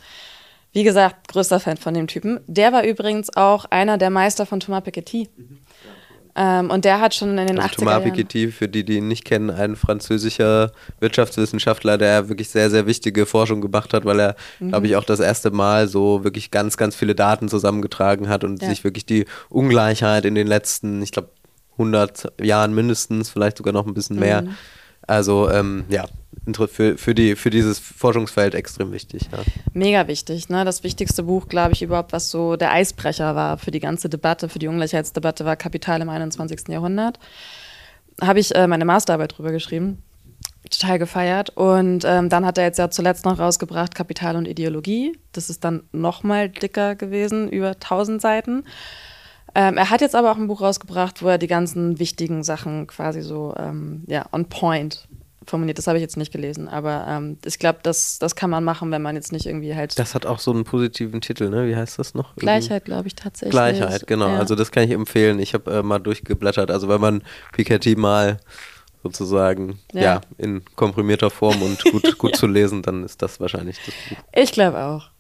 Wie 0.73 0.85
gesagt, 0.85 1.29
größter 1.29 1.59
Fan 1.59 1.77
von 1.77 1.95
dem 1.95 2.07
Typen. 2.07 2.41
Der 2.47 2.73
war 2.73 2.85
übrigens 2.85 3.35
auch 3.37 3.65
einer 3.67 3.99
der 3.99 4.11
Meister 4.11 4.47
von 4.47 4.61
Thomas 4.61 4.85
Piketty. 4.85 5.29
Mhm. 5.37 5.59
Ähm, 6.37 6.71
und 6.71 6.85
der 6.85 7.01
hat 7.01 7.15
schon 7.15 7.37
in 7.37 7.47
den 7.47 7.59
also 7.59 7.75
80er 7.75 7.79
Thomas 7.79 8.03
Piketty, 8.05 8.53
für 8.53 8.69
die, 8.69 8.85
die 8.85 8.99
ihn 8.99 9.09
nicht 9.09 9.25
kennen, 9.25 9.51
ein 9.51 9.75
französischer 9.75 10.71
Wirtschaftswissenschaftler, 11.01 11.99
der 11.99 12.29
wirklich 12.29 12.51
sehr, 12.51 12.71
sehr 12.71 12.87
wichtige 12.87 13.27
Forschung 13.27 13.61
gemacht 13.61 13.93
hat, 13.93 14.05
weil 14.05 14.21
er, 14.21 14.37
mhm. 14.61 14.69
glaube 14.69 14.87
ich, 14.87 14.97
auch 14.97 15.05
das 15.05 15.19
erste 15.19 15.51
Mal 15.51 15.89
so 15.89 16.23
wirklich 16.23 16.53
ganz, 16.53 16.77
ganz 16.77 16.95
viele 16.95 17.17
Daten 17.17 17.49
zusammengetragen 17.49 18.29
hat 18.29 18.45
und 18.45 18.63
ja. 18.63 18.69
sich 18.69 18.85
wirklich 18.85 19.07
die 19.07 19.25
Ungleichheit 19.49 20.25
in 20.25 20.37
den 20.37 20.47
letzten, 20.47 21.03
ich 21.03 21.11
glaube, 21.11 21.31
100 21.81 22.33
Jahren 22.41 22.75
mindestens, 22.75 23.31
vielleicht 23.31 23.57
sogar 23.57 23.73
noch 23.73 23.87
ein 23.87 23.95
bisschen 23.95 24.19
mehr. 24.19 24.43
Mhm. 24.43 24.57
Also 25.07 25.51
ähm, 25.51 25.85
ja, 25.89 26.05
für, 26.55 26.97
für, 26.97 27.15
die, 27.15 27.35
für 27.35 27.51
dieses 27.51 27.79
Forschungsfeld 27.79 28.55
extrem 28.55 28.93
wichtig. 28.93 29.29
Ja. 29.33 29.39
Mega 29.73 30.07
wichtig. 30.07 30.49
Ne? 30.49 30.65
Das 30.65 30.85
wichtigste 30.85 31.23
Buch, 31.23 31.49
glaube 31.49 31.73
ich, 31.73 31.83
überhaupt, 31.83 32.13
was 32.13 32.31
so 32.31 32.57
der 32.57 32.73
Eisbrecher 32.73 33.35
war 33.35 33.59
für 33.59 33.71
die 33.71 33.81
ganze 33.81 34.09
Debatte, 34.09 34.49
für 34.49 34.59
die 34.59 34.69
Ungleichheitsdebatte, 34.69 35.45
war 35.45 35.57
Kapital 35.57 36.01
im 36.01 36.09
21. 36.09 36.69
Jahrhundert. 36.69 37.19
Habe 38.21 38.41
ich 38.41 38.55
äh, 38.55 38.67
meine 38.67 38.85
Masterarbeit 38.85 39.37
drüber 39.37 39.53
geschrieben. 39.53 40.03
Total 40.71 40.99
gefeiert. 40.99 41.51
Und 41.57 42.05
ähm, 42.05 42.29
dann 42.29 42.47
hat 42.47 42.59
er 42.59 42.65
jetzt 42.65 42.79
ja 42.79 42.91
zuletzt 42.91 43.25
noch 43.25 43.39
rausgebracht 43.39 43.95
Kapital 43.95 44.37
und 44.37 44.47
Ideologie. 44.47 45.19
Das 45.33 45.51
ist 45.51 45.65
dann 45.65 45.83
noch 45.91 46.23
mal 46.23 46.49
dicker 46.49 46.95
gewesen, 46.95 47.49
über 47.49 47.71
1000 47.71 48.21
Seiten. 48.21 48.65
Ähm, 49.55 49.77
er 49.77 49.91
hat 49.91 50.01
jetzt 50.01 50.15
aber 50.15 50.33
auch 50.33 50.37
ein 50.37 50.47
Buch 50.47 50.61
rausgebracht, 50.61 51.23
wo 51.23 51.29
er 51.29 51.39
die 51.39 51.47
ganzen 51.47 51.99
wichtigen 51.99 52.43
Sachen 52.43 52.87
quasi 52.87 53.23
so 53.23 53.55
ähm, 53.59 54.05
ja, 54.07 54.27
on 54.33 54.47
point 54.47 55.09
formuliert. 55.47 55.79
Das 55.79 55.87
habe 55.87 55.99
ich 55.99 56.03
jetzt 56.03 56.17
nicht 56.17 56.33
gelesen, 56.33 56.69
aber 56.69 57.07
ähm, 57.09 57.39
ich 57.45 57.59
glaube, 57.59 57.81
das, 57.83 58.19
das 58.19 58.37
kann 58.37 58.51
man 58.51 58.65
machen, 58.65 58.91
wenn 58.91 59.03
man 59.03 59.17
jetzt 59.17 59.33
nicht 59.33 59.47
irgendwie 59.47 59.75
halt. 59.75 59.99
Das 59.99 60.15
hat 60.15 60.27
auch 60.27 60.39
so 60.39 60.53
einen 60.53 60.65
positiven 60.65 61.21
Titel, 61.21 61.51
ne? 61.51 61.67
Wie 61.67 61.77
heißt 61.77 61.99
das 61.99 62.15
noch? 62.15 62.37
Gleichheit, 62.37 62.85
glaube 62.85 63.09
ich, 63.09 63.15
tatsächlich. 63.15 63.53
Gleichheit, 63.53 64.07
genau. 64.07 64.29
Ja. 64.29 64.39
Also 64.39 64.55
das 64.55 64.71
kann 64.71 64.85
ich 64.85 64.91
empfehlen. 64.91 65.39
Ich 65.39 65.55
habe 65.55 65.71
äh, 65.71 65.83
mal 65.83 65.99
durchgeblättert. 65.99 66.71
Also 66.71 66.89
wenn 66.89 67.01
man 67.01 67.23
Piketty 67.53 67.97
mal 67.97 68.39
sozusagen 69.03 69.79
ja. 69.93 70.03
ja 70.03 70.21
in 70.39 70.63
komprimierter 70.77 71.31
Form 71.31 71.63
und 71.63 71.83
gut, 71.85 72.19
gut 72.19 72.33
ja. 72.33 72.39
zu 72.39 72.47
lesen, 72.47 72.83
dann 72.83 73.05
ist 73.05 73.23
das 73.23 73.41
wahrscheinlich 73.41 73.79
das 73.85 73.95
Buch. 74.09 74.25
Ich 74.33 74.53
glaube 74.53 74.79
auch. 74.79 75.11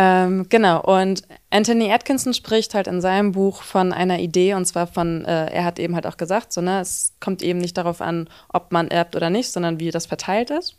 Ähm, 0.00 0.46
genau, 0.48 0.80
und 0.80 1.22
Anthony 1.50 1.90
Atkinson 1.90 2.32
spricht 2.32 2.72
halt 2.74 2.86
in 2.86 3.00
seinem 3.00 3.32
Buch 3.32 3.62
von 3.62 3.92
einer 3.92 4.20
Idee, 4.20 4.54
und 4.54 4.64
zwar 4.64 4.86
von, 4.86 5.24
äh, 5.24 5.46
er 5.46 5.64
hat 5.64 5.80
eben 5.80 5.96
halt 5.96 6.06
auch 6.06 6.16
gesagt, 6.16 6.52
so, 6.52 6.60
ne, 6.60 6.78
es 6.78 7.14
kommt 7.18 7.42
eben 7.42 7.58
nicht 7.58 7.76
darauf 7.76 8.00
an, 8.00 8.28
ob 8.48 8.70
man 8.70 8.86
erbt 8.92 9.16
oder 9.16 9.28
nicht, 9.28 9.50
sondern 9.50 9.80
wie 9.80 9.90
das 9.90 10.06
verteilt 10.06 10.50
ist. 10.50 10.76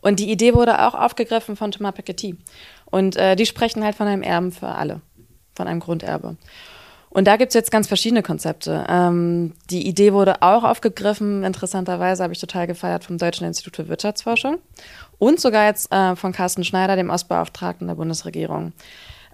Und 0.00 0.20
die 0.20 0.30
Idee 0.30 0.54
wurde 0.54 0.86
auch 0.86 0.94
aufgegriffen 0.94 1.54
von 1.54 1.70
Thomas 1.70 1.92
Piketty. 1.92 2.38
Und 2.86 3.16
äh, 3.16 3.36
die 3.36 3.44
sprechen 3.44 3.84
halt 3.84 3.94
von 3.94 4.06
einem 4.06 4.22
Erben 4.22 4.52
für 4.52 4.68
alle, 4.68 5.02
von 5.54 5.68
einem 5.68 5.80
Grunderbe. 5.80 6.38
Und 7.10 7.26
da 7.26 7.36
gibt 7.36 7.50
es 7.50 7.54
jetzt 7.54 7.70
ganz 7.70 7.88
verschiedene 7.88 8.22
Konzepte. 8.22 8.84
Ähm, 8.88 9.54
die 9.70 9.86
Idee 9.86 10.12
wurde 10.12 10.42
auch 10.42 10.64
aufgegriffen, 10.64 11.44
interessanterweise 11.44 12.22
habe 12.22 12.32
ich 12.32 12.40
total 12.40 12.66
gefeiert 12.66 13.04
vom 13.04 13.18
Deutschen 13.18 13.46
Institut 13.46 13.76
für 13.76 13.88
Wirtschaftsforschung 13.88 14.58
und 15.18 15.40
sogar 15.40 15.66
jetzt 15.66 15.92
äh, 15.92 16.16
von 16.16 16.32
Carsten 16.32 16.64
Schneider, 16.64 16.96
dem 16.96 17.10
Ostbeauftragten 17.10 17.86
der 17.86 17.94
Bundesregierung. 17.94 18.72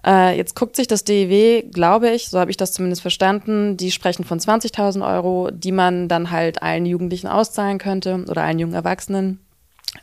Äh, 0.05 0.37
jetzt 0.37 0.55
guckt 0.55 0.75
sich 0.75 0.87
das 0.87 1.03
DEW, 1.03 1.63
glaube 1.71 2.09
ich, 2.11 2.29
so 2.29 2.39
habe 2.39 2.51
ich 2.51 2.57
das 2.57 2.73
zumindest 2.73 3.01
verstanden, 3.01 3.75
die 3.75 3.91
sprechen 3.91 4.23
von 4.23 4.39
20.000 4.39 5.05
Euro, 5.05 5.49
die 5.51 5.71
man 5.71 6.07
dann 6.07 6.31
halt 6.31 6.61
allen 6.61 6.85
Jugendlichen 6.85 7.27
auszahlen 7.27 7.79
könnte 7.79 8.23
oder 8.29 8.43
allen 8.43 8.59
jungen 8.59 8.75
Erwachsenen. 8.75 9.39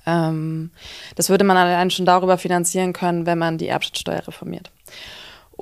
Ähm, 0.05 0.71
das 1.15 1.29
würde 1.31 1.45
man 1.45 1.57
allein 1.57 1.91
schon 1.91 2.07
darüber 2.07 2.37
finanzieren 2.37 2.93
können, 2.93 3.27
wenn 3.27 3.39
man 3.39 3.59
die 3.59 3.69
Erbschaftssteuer 3.69 4.27
reformiert. 4.27 4.71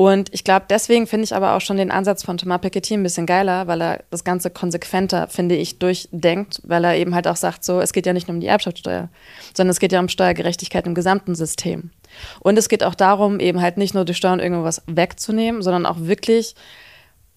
Und 0.00 0.32
ich 0.32 0.44
glaube, 0.44 0.64
deswegen 0.70 1.06
finde 1.06 1.24
ich 1.24 1.34
aber 1.34 1.54
auch 1.54 1.60
schon 1.60 1.76
den 1.76 1.90
Ansatz 1.90 2.22
von 2.22 2.38
Thomas 2.38 2.62
Piketty 2.62 2.94
ein 2.94 3.02
bisschen 3.02 3.26
geiler, 3.26 3.66
weil 3.66 3.82
er 3.82 4.04
das 4.08 4.24
Ganze 4.24 4.48
konsequenter, 4.48 5.28
finde 5.28 5.56
ich, 5.56 5.78
durchdenkt, 5.78 6.62
weil 6.64 6.84
er 6.84 6.96
eben 6.96 7.14
halt 7.14 7.28
auch 7.28 7.36
sagt, 7.36 7.66
so, 7.66 7.82
es 7.82 7.92
geht 7.92 8.06
ja 8.06 8.14
nicht 8.14 8.26
nur 8.26 8.34
um 8.34 8.40
die 8.40 8.46
Erbschaftssteuer, 8.46 9.10
sondern 9.54 9.72
es 9.72 9.78
geht 9.78 9.92
ja 9.92 10.00
um 10.00 10.08
Steuergerechtigkeit 10.08 10.86
im 10.86 10.94
gesamten 10.94 11.34
System. 11.34 11.90
Und 12.38 12.56
es 12.56 12.70
geht 12.70 12.82
auch 12.82 12.94
darum, 12.94 13.40
eben 13.40 13.60
halt 13.60 13.76
nicht 13.76 13.92
nur 13.92 14.06
durch 14.06 14.16
Steuern 14.16 14.40
irgendwas 14.40 14.80
wegzunehmen, 14.86 15.60
sondern 15.60 15.84
auch 15.84 15.98
wirklich 16.00 16.54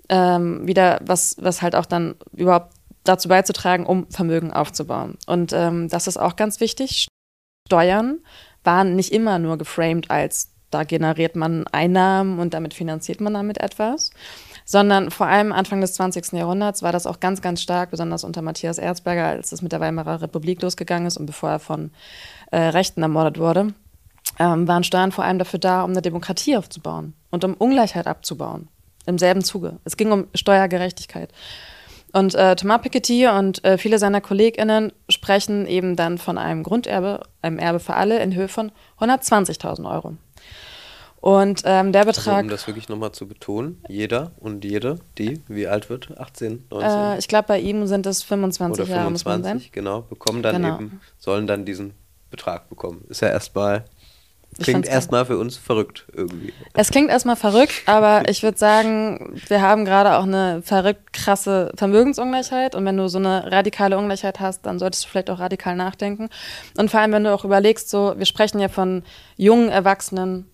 ähm, 0.07 0.65
wieder 0.65 1.01
was, 1.03 1.35
was 1.41 1.61
halt 1.61 1.75
auch 1.75 1.85
dann 1.85 2.15
überhaupt 2.31 2.71
dazu 3.03 3.27
beizutragen, 3.27 3.85
um 3.85 4.09
Vermögen 4.09 4.53
aufzubauen. 4.53 5.17
Und 5.27 5.51
ähm, 5.51 5.89
das 5.89 6.07
ist 6.07 6.15
auch 6.15 6.37
ganz 6.37 6.61
wichtig. 6.61 7.09
Steuern 7.67 8.19
waren 8.63 8.95
nicht 8.95 9.11
immer 9.11 9.37
nur 9.37 9.57
geframed 9.57 10.09
als 10.09 10.52
da 10.73 10.83
generiert 10.83 11.35
man 11.35 11.65
Einnahmen 11.67 12.39
und 12.39 12.53
damit 12.53 12.73
finanziert 12.73 13.21
man 13.21 13.33
damit 13.33 13.59
etwas. 13.59 14.11
Sondern 14.65 15.11
vor 15.11 15.27
allem 15.27 15.51
Anfang 15.51 15.81
des 15.81 15.93
20. 15.95 16.33
Jahrhunderts 16.33 16.83
war 16.83 16.91
das 16.91 17.05
auch 17.05 17.19
ganz, 17.19 17.41
ganz 17.41 17.61
stark, 17.61 17.91
besonders 17.91 18.23
unter 18.23 18.41
Matthias 18.41 18.77
Erzberger, 18.77 19.27
als 19.27 19.51
es 19.51 19.61
mit 19.61 19.71
der 19.71 19.81
Weimarer 19.81 20.21
Republik 20.21 20.61
losgegangen 20.61 21.07
ist 21.07 21.17
und 21.17 21.25
bevor 21.25 21.49
er 21.49 21.59
von 21.59 21.91
äh, 22.51 22.57
Rechten 22.57 23.01
ermordet 23.01 23.39
wurde, 23.39 23.73
ähm, 24.39 24.67
waren 24.67 24.83
Steuern 24.83 25.11
vor 25.11 25.25
allem 25.25 25.39
dafür 25.39 25.59
da, 25.59 25.83
um 25.83 25.91
eine 25.91 26.01
Demokratie 26.01 26.55
aufzubauen 26.55 27.13
und 27.29 27.43
um 27.43 27.53
Ungleichheit 27.55 28.07
abzubauen. 28.07 28.69
Im 29.05 29.17
selben 29.17 29.43
Zuge. 29.43 29.79
Es 29.83 29.97
ging 29.97 30.13
um 30.13 30.27
Steuergerechtigkeit. 30.33 31.29
Und 32.13 32.35
äh, 32.35 32.55
Thomas 32.55 32.81
Piketty 32.81 33.27
und 33.27 33.63
äh, 33.65 33.77
viele 33.77 33.97
seiner 33.97 34.21
KollegInnen 34.21 34.93
sprechen 35.09 35.65
eben 35.65 35.95
dann 35.95 36.19
von 36.19 36.37
einem 36.37 36.61
Grunderbe, 36.61 37.23
einem 37.41 37.57
Erbe 37.57 37.79
für 37.79 37.95
alle 37.95 38.21
in 38.21 38.35
Höhe 38.35 38.47
von 38.47 38.71
120.000 38.99 39.91
Euro. 39.91 40.13
Und 41.23 41.61
ähm, 41.63 41.93
der 41.93 42.03
Betrag. 42.03 42.33
Also, 42.33 42.43
um 42.43 42.49
das 42.49 42.67
wirklich 42.67 42.89
nochmal 42.89 43.13
zu 43.13 43.29
betonen, 43.29 43.81
jeder 43.87 44.33
und 44.41 44.65
jede, 44.65 44.99
die, 45.17 45.41
wie 45.47 45.67
alt 45.67 45.89
wird? 45.89 46.17
18, 46.19 46.65
19? 46.69 46.89
Äh, 46.89 47.17
ich 47.17 47.29
glaube, 47.29 47.47
bei 47.47 47.61
ihm 47.61 47.87
sind 47.87 48.05
es 48.05 48.23
25 48.23 48.83
Oder 48.83 48.89
Jahre. 48.93 49.05
25, 49.05 49.71
genau, 49.71 50.01
bekommen 50.01 50.43
dann 50.43 50.61
genau. 50.61 50.75
eben, 50.75 50.99
sollen 51.17 51.47
dann 51.47 51.63
diesen 51.63 51.93
Betrag 52.29 52.67
bekommen. 52.67 53.05
Ist 53.07 53.21
ja 53.21 53.29
erstmal. 53.29 53.85
Klingt 54.61 54.85
erstmal 54.85 55.25
für 55.25 55.37
uns 55.37 55.55
verrückt 55.55 56.05
irgendwie. 56.13 56.53
Es 56.73 56.89
klingt 56.91 57.09
erstmal 57.09 57.37
verrückt, 57.37 57.83
aber 57.85 58.27
ich 58.27 58.43
würde 58.43 58.57
sagen, 58.57 59.41
wir 59.47 59.61
haben 59.61 59.85
gerade 59.85 60.17
auch 60.17 60.23
eine 60.23 60.61
verrückt 60.61 61.13
krasse 61.13 61.71
Vermögensungleichheit. 61.75 62.75
Und 62.75 62.85
wenn 62.85 62.97
du 62.97 63.07
so 63.07 63.17
eine 63.17 63.49
radikale 63.49 63.97
Ungleichheit 63.97 64.41
hast, 64.41 64.65
dann 64.65 64.77
solltest 64.77 65.05
du 65.05 65.07
vielleicht 65.07 65.29
auch 65.29 65.39
radikal 65.39 65.77
nachdenken. 65.77 66.29
Und 66.77 66.91
vor 66.91 66.99
allem, 66.99 67.13
wenn 67.13 67.23
du 67.23 67.33
auch 67.33 67.45
überlegst, 67.45 67.89
so, 67.89 68.13
wir 68.17 68.25
sprechen 68.25 68.59
ja 68.59 68.67
von 68.67 69.03
jungen 69.37 69.69
Erwachsenen, 69.69 70.52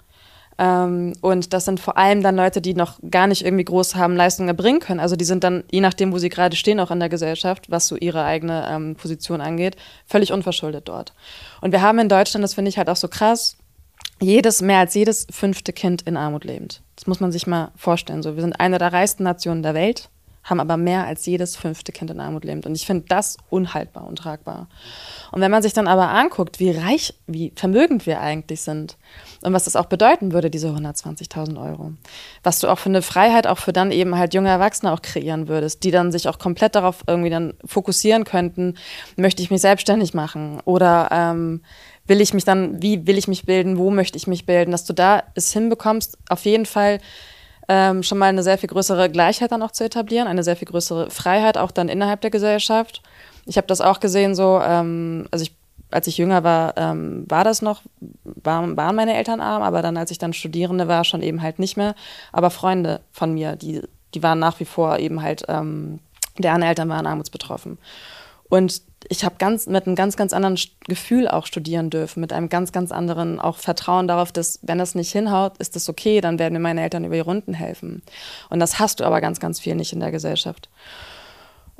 ähm, 0.59 1.13
und 1.21 1.53
das 1.53 1.63
sind 1.63 1.79
vor 1.79 1.97
allem 1.97 2.21
dann 2.21 2.35
Leute, 2.35 2.59
die 2.61 2.73
noch 2.73 2.99
gar 3.09 3.27
nicht 3.27 3.45
irgendwie 3.45 3.63
groß 3.63 3.95
haben 3.95 4.17
Leistungen 4.17 4.49
erbringen 4.49 4.81
können. 4.81 4.99
Also 4.99 5.15
die 5.15 5.23
sind 5.23 5.45
dann, 5.45 5.63
je 5.71 5.79
nachdem, 5.79 6.11
wo 6.11 6.17
sie 6.17 6.27
gerade 6.27 6.57
stehen, 6.57 6.81
auch 6.81 6.91
in 6.91 6.99
der 6.99 7.07
Gesellschaft, 7.07 7.71
was 7.71 7.87
so 7.87 7.95
ihre 7.95 8.25
eigene 8.25 8.67
ähm, 8.69 8.95
Position 8.95 9.39
angeht, 9.39 9.77
völlig 10.05 10.33
unverschuldet 10.33 10.89
dort. 10.89 11.13
Und 11.61 11.71
wir 11.71 11.81
haben 11.81 11.97
in 11.99 12.09
Deutschland, 12.09 12.43
das 12.43 12.55
finde 12.55 12.67
ich 12.67 12.77
halt 12.77 12.89
auch 12.89 12.97
so 12.97 13.07
krass, 13.07 13.55
jedes, 14.19 14.61
mehr 14.61 14.79
als 14.79 14.93
jedes 14.95 15.27
fünfte 15.31 15.71
Kind 15.71 16.01
in 16.01 16.17
Armut 16.17 16.43
lebend. 16.43 16.81
Das 16.97 17.07
muss 17.07 17.21
man 17.21 17.31
sich 17.31 17.47
mal 17.47 17.71
vorstellen. 17.77 18.21
So, 18.21 18.35
wir 18.35 18.41
sind 18.41 18.59
eine 18.59 18.79
der 18.79 18.91
reichsten 18.91 19.23
Nationen 19.23 19.63
der 19.63 19.73
Welt 19.73 20.09
haben 20.43 20.59
aber 20.59 20.77
mehr 20.77 21.05
als 21.05 21.25
jedes 21.25 21.55
fünfte 21.55 21.91
Kind 21.91 22.09
in 22.11 22.19
Armut 22.19 22.43
lebend. 22.43 22.65
Und 22.65 22.73
ich 22.73 22.85
finde 22.85 23.05
das 23.07 23.37
unhaltbar, 23.49 24.07
untragbar. 24.07 24.67
Und 25.31 25.41
wenn 25.41 25.51
man 25.51 25.61
sich 25.61 25.73
dann 25.73 25.87
aber 25.87 26.09
anguckt, 26.09 26.59
wie 26.59 26.71
reich, 26.71 27.13
wie 27.27 27.51
vermögend 27.55 28.05
wir 28.05 28.19
eigentlich 28.19 28.61
sind 28.61 28.97
und 29.41 29.53
was 29.53 29.63
das 29.63 29.75
auch 29.75 29.85
bedeuten 29.85 30.33
würde, 30.33 30.49
diese 30.49 30.69
120.000 30.69 31.61
Euro, 31.61 31.93
was 32.43 32.59
du 32.59 32.67
auch 32.67 32.79
für 32.79 32.89
eine 32.89 33.01
Freiheit 33.01 33.47
auch 33.47 33.57
für 33.57 33.73
dann 33.73 33.91
eben 33.91 34.17
halt 34.17 34.33
junge 34.33 34.49
Erwachsene 34.49 34.91
auch 34.91 35.01
kreieren 35.01 35.47
würdest, 35.47 35.83
die 35.83 35.91
dann 35.91 36.11
sich 36.11 36.27
auch 36.27 36.39
komplett 36.39 36.75
darauf 36.75 37.03
irgendwie 37.07 37.29
dann 37.29 37.53
fokussieren 37.65 38.25
könnten, 38.25 38.75
möchte 39.15 39.41
ich 39.41 39.51
mich 39.51 39.61
selbstständig 39.61 40.13
machen? 40.13 40.59
Oder 40.65 41.09
ähm, 41.11 41.61
will 42.05 42.21
ich 42.21 42.33
mich 42.33 42.43
dann, 42.43 42.81
wie 42.81 43.07
will 43.07 43.17
ich 43.17 43.27
mich 43.27 43.45
bilden, 43.45 43.77
wo 43.77 43.91
möchte 43.91 44.17
ich 44.17 44.27
mich 44.27 44.45
bilden, 44.45 44.71
dass 44.71 44.85
du 44.85 44.93
da 44.93 45.23
es 45.35 45.53
hinbekommst, 45.53 46.17
auf 46.29 46.43
jeden 46.43 46.65
Fall 46.65 46.99
ähm, 47.69 48.01
schon 48.03 48.17
mal 48.17 48.25
eine 48.25 48.43
sehr 48.43 48.57
viel 48.57 48.67
größere 48.67 49.09
Gleichheit 49.09 49.51
dann 49.51 49.61
auch 49.61 49.71
zu 49.71 49.85
etablieren, 49.85 50.27
eine 50.27 50.43
sehr 50.43 50.55
viel 50.55 50.67
größere 50.67 51.11
Freiheit 51.11 51.57
auch 51.57 51.71
dann 51.71 51.87
innerhalb 51.87 52.21
der 52.21 52.31
Gesellschaft. 52.31 53.03
Ich 53.45 53.57
habe 53.57 53.67
das 53.67 53.79
auch 53.79 53.99
gesehen, 53.99 54.35
so, 54.35 54.59
ähm, 54.61 55.27
also 55.31 55.43
ich, 55.43 55.55
als 55.91 56.07
ich 56.07 56.17
jünger 56.17 56.43
war, 56.43 56.77
ähm, 56.77 57.25
war 57.27 57.43
das 57.43 57.61
noch, 57.61 57.81
war, 58.23 58.77
waren 58.77 58.95
meine 58.95 59.15
Eltern 59.15 59.41
arm, 59.41 59.63
aber 59.63 59.81
dann, 59.81 59.97
als 59.97 60.11
ich 60.11 60.17
dann 60.17 60.33
Studierende 60.33 60.87
war, 60.87 61.03
schon 61.03 61.21
eben 61.21 61.41
halt 61.41 61.59
nicht 61.59 61.77
mehr. 61.77 61.95
Aber 62.31 62.49
Freunde 62.49 63.01
von 63.11 63.33
mir, 63.33 63.55
die, 63.55 63.81
die 64.13 64.23
waren 64.23 64.39
nach 64.39 64.59
wie 64.59 64.65
vor 64.65 64.99
eben 64.99 65.21
halt, 65.21 65.43
ähm, 65.47 65.99
deren 66.37 66.61
Eltern 66.61 66.89
waren 66.89 67.07
armutsbetroffen. 67.07 67.77
Und 68.49 68.81
ich 69.07 69.23
habe 69.23 69.35
ganz 69.37 69.67
mit 69.67 69.85
einem 69.85 69.95
ganz, 69.95 70.17
ganz 70.17 70.33
anderen 70.33 70.57
Gefühl 70.87 71.27
auch 71.27 71.45
studieren 71.45 71.89
dürfen, 71.89 72.19
mit 72.19 72.33
einem 72.33 72.49
ganz, 72.49 72.71
ganz 72.71 72.91
anderen 72.91 73.39
auch 73.39 73.57
Vertrauen 73.57 74.07
darauf, 74.07 74.31
dass 74.31 74.59
wenn 74.61 74.77
das 74.77 74.95
nicht 74.95 75.11
hinhaut, 75.11 75.57
ist 75.59 75.75
das 75.75 75.87
okay, 75.87 76.19
dann 76.19 76.39
werden 76.39 76.53
mir 76.53 76.59
meine 76.59 76.81
Eltern 76.81 77.05
über 77.05 77.15
die 77.15 77.21
Runden 77.21 77.53
helfen. 77.53 78.01
Und 78.49 78.59
das 78.59 78.79
hast 78.79 78.99
du 78.99 79.05
aber 79.05 79.21
ganz, 79.21 79.39
ganz 79.39 79.59
viel 79.59 79.75
nicht 79.75 79.93
in 79.93 79.99
der 79.99 80.11
Gesellschaft. 80.11 80.69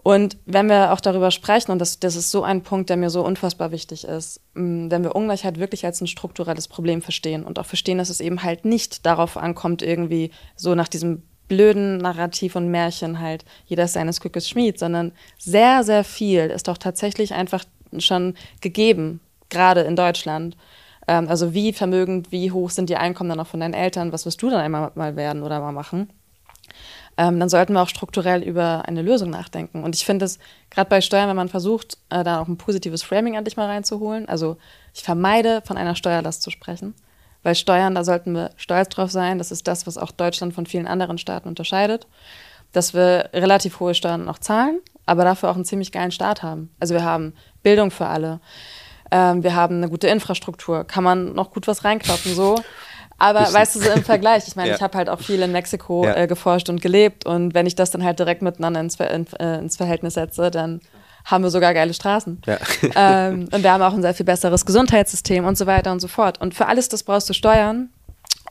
Und 0.01 0.37
wenn 0.45 0.69
wir 0.69 0.93
auch 0.93 1.01
darüber 1.01 1.29
sprechen, 1.29 1.71
und 1.71 1.79
das, 1.79 1.99
das 1.99 2.15
ist 2.15 2.31
so 2.31 2.43
ein 2.43 2.63
Punkt, 2.63 2.89
der 2.89 2.97
mir 2.97 3.09
so 3.09 3.23
unfassbar 3.23 3.71
wichtig 3.71 4.05
ist, 4.05 4.39
mm, 4.53 4.89
wenn 4.89 5.03
wir 5.03 5.15
Ungleichheit 5.15 5.59
wirklich 5.59 5.85
als 5.85 5.99
ein 5.99 6.07
strukturelles 6.07 6.67
Problem 6.67 7.01
verstehen 7.01 7.43
und 7.43 7.59
auch 7.59 7.65
verstehen, 7.65 7.97
dass 7.97 8.09
es 8.09 8.21
eben 8.21 8.41
halt 8.41 8.63
nicht 8.63 9.05
darauf 9.05 9.35
ankommt, 9.35 9.81
irgendwie 9.81 10.31
so 10.55 10.73
nach 10.73 10.87
diesem 10.87 11.23
blöden 11.49 11.97
Narrativ 11.97 12.55
und 12.55 12.69
Märchen 12.71 13.19
halt, 13.19 13.43
jeder 13.65 13.83
ist 13.83 13.93
seines 13.93 14.21
Glückes 14.21 14.47
Schmied, 14.47 14.79
sondern 14.79 15.11
sehr, 15.37 15.83
sehr 15.83 16.05
viel 16.05 16.45
ist 16.45 16.67
doch 16.69 16.77
tatsächlich 16.77 17.33
einfach 17.33 17.65
schon 17.97 18.35
gegeben, 18.61 19.19
gerade 19.49 19.81
in 19.81 19.97
Deutschland. 19.97 20.55
Ähm, 21.07 21.27
also 21.27 21.53
wie 21.53 21.73
vermögend, 21.73 22.31
wie 22.31 22.51
hoch 22.51 22.69
sind 22.69 22.89
die 22.89 22.97
Einkommen 22.97 23.31
dann 23.31 23.39
auch 23.39 23.47
von 23.47 23.59
deinen 23.59 23.73
Eltern, 23.73 24.13
was 24.13 24.25
wirst 24.25 24.41
du 24.41 24.49
dann 24.49 24.61
einmal 24.61 24.91
mal 24.95 25.15
werden 25.17 25.43
oder 25.43 25.59
mal 25.59 25.71
machen? 25.73 26.09
Ähm, 27.19 27.37
dann 27.37 27.49
sollten 27.49 27.73
wir 27.73 27.81
auch 27.81 27.89
strukturell 27.89 28.43
über 28.43 28.87
eine 28.87 29.01
Lösung 29.01 29.29
nachdenken. 29.29 29.83
Und 29.83 29.93
ich 29.93 30.05
finde 30.05 30.23
es, 30.23 30.39
gerade 30.69 30.89
bei 30.89 31.01
Steuern, 31.01 31.27
wenn 31.27 31.35
man 31.35 31.49
versucht, 31.49 31.97
äh, 32.09 32.23
da 32.23 32.39
auch 32.39 32.47
ein 32.47 32.57
positives 32.57 33.03
Framing 33.03 33.33
endlich 33.33 33.57
mal 33.57 33.65
reinzuholen, 33.65 34.29
also 34.29 34.55
ich 34.93 35.03
vermeide, 35.03 35.61
von 35.65 35.75
einer 35.75 35.95
Steuerlast 35.95 36.41
zu 36.41 36.49
sprechen. 36.49 36.95
Weil 37.43 37.55
Steuern, 37.55 37.93
da 37.93 38.05
sollten 38.05 38.33
wir 38.35 38.51
stolz 38.55 38.87
drauf 38.87 39.11
sein. 39.11 39.37
Das 39.37 39.51
ist 39.51 39.67
das, 39.67 39.85
was 39.85 39.97
auch 39.97 40.11
Deutschland 40.11 40.53
von 40.53 40.65
vielen 40.65 40.87
anderen 40.87 41.17
Staaten 41.17 41.49
unterscheidet. 41.49 42.07
Dass 42.71 42.93
wir 42.93 43.29
relativ 43.33 43.81
hohe 43.81 43.95
Steuern 43.95 44.23
noch 44.23 44.39
zahlen, 44.39 44.79
aber 45.05 45.25
dafür 45.25 45.49
auch 45.49 45.55
einen 45.55 45.65
ziemlich 45.65 45.91
geilen 45.91 46.11
Staat 46.11 46.41
haben. 46.41 46.71
Also 46.79 46.93
wir 46.93 47.03
haben 47.03 47.33
Bildung 47.63 47.91
für 47.91 48.07
alle. 48.07 48.39
Ähm, 49.11 49.43
wir 49.43 49.55
haben 49.55 49.75
eine 49.77 49.89
gute 49.89 50.07
Infrastruktur. 50.07 50.85
Kann 50.85 51.03
man 51.03 51.33
noch 51.33 51.51
gut 51.51 51.67
was 51.67 51.83
reinkloppen, 51.83 52.33
so. 52.33 52.55
Aber 53.19 53.39
Bisschen. 53.41 53.55
weißt 53.55 53.75
du, 53.75 53.79
so 53.81 53.91
im 53.91 54.03
Vergleich, 54.03 54.47
ich 54.47 54.55
meine, 54.55 54.69
ja. 54.69 54.75
ich 54.75 54.81
habe 54.81 54.97
halt 54.97 55.09
auch 55.09 55.19
viel 55.19 55.41
in 55.41 55.51
Mexiko 55.51 56.05
ja. 56.05 56.15
äh, 56.15 56.27
geforscht 56.27 56.69
und 56.69 56.81
gelebt 56.81 57.25
und 57.25 57.53
wenn 57.53 57.65
ich 57.65 57.75
das 57.75 57.91
dann 57.91 58.03
halt 58.03 58.19
direkt 58.19 58.41
miteinander 58.41 58.79
ins, 58.79 58.95
Ver 58.95 59.11
äh, 59.11 59.59
ins 59.59 59.77
Verhältnis 59.77 60.15
setze, 60.15 60.49
dann 60.49 60.81
haben 61.25 61.43
wir 61.43 61.49
sogar 61.49 61.73
geile 61.73 61.93
Straßen. 61.93 62.41
Ja. 62.45 62.57
Ähm, 62.95 63.47
und 63.51 63.63
wir 63.63 63.71
haben 63.71 63.83
auch 63.83 63.93
ein 63.93 64.01
sehr 64.01 64.13
viel 64.13 64.25
besseres 64.25 64.65
Gesundheitssystem 64.65 65.45
und 65.45 65.57
so 65.57 65.65
weiter 65.67 65.91
und 65.91 65.99
so 65.99 66.07
fort. 66.07 66.41
Und 66.41 66.53
für 66.53 66.65
alles 66.65 66.89
das 66.89 67.03
brauchst 67.03 67.29
du 67.29 67.33
Steuern. 67.33 67.89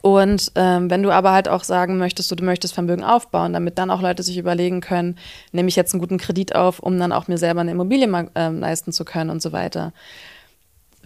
Und 0.01 0.53
ähm, 0.55 0.91
wenn 0.91 1.03
du 1.03 1.11
aber 1.11 1.33
halt 1.33 1.49
auch 1.49 1.65
sagen 1.65 1.99
möchtest, 1.99 2.31
du, 2.31 2.37
du 2.37 2.45
möchtest 2.45 2.75
Vermögen 2.75 3.03
aufbauen, 3.05 3.53
damit 3.53 3.79
dann 3.79 3.91
auch 3.91 4.01
Leute 4.01 4.23
sich 4.23 4.39
überlegen 4.39 4.81
können, 4.81 5.17
nehme 5.53 5.69
ich 5.69 5.77
jetzt 5.77 5.93
einen 5.93 6.01
guten 6.01 6.19
Kredit 6.19 6.55
auf, 6.55 6.79
um 6.79 6.99
dann 6.99 7.13
auch 7.13 7.27
mir 7.27 7.39
selber 7.39 7.61
eine 7.61 7.73
Immobilie 7.73 8.09
ähm, 8.35 8.61
leisten 8.61 8.93
zu 8.93 9.05
können 9.05 9.31
und 9.31 9.43
so 9.43 9.53
weiter. 9.53 9.93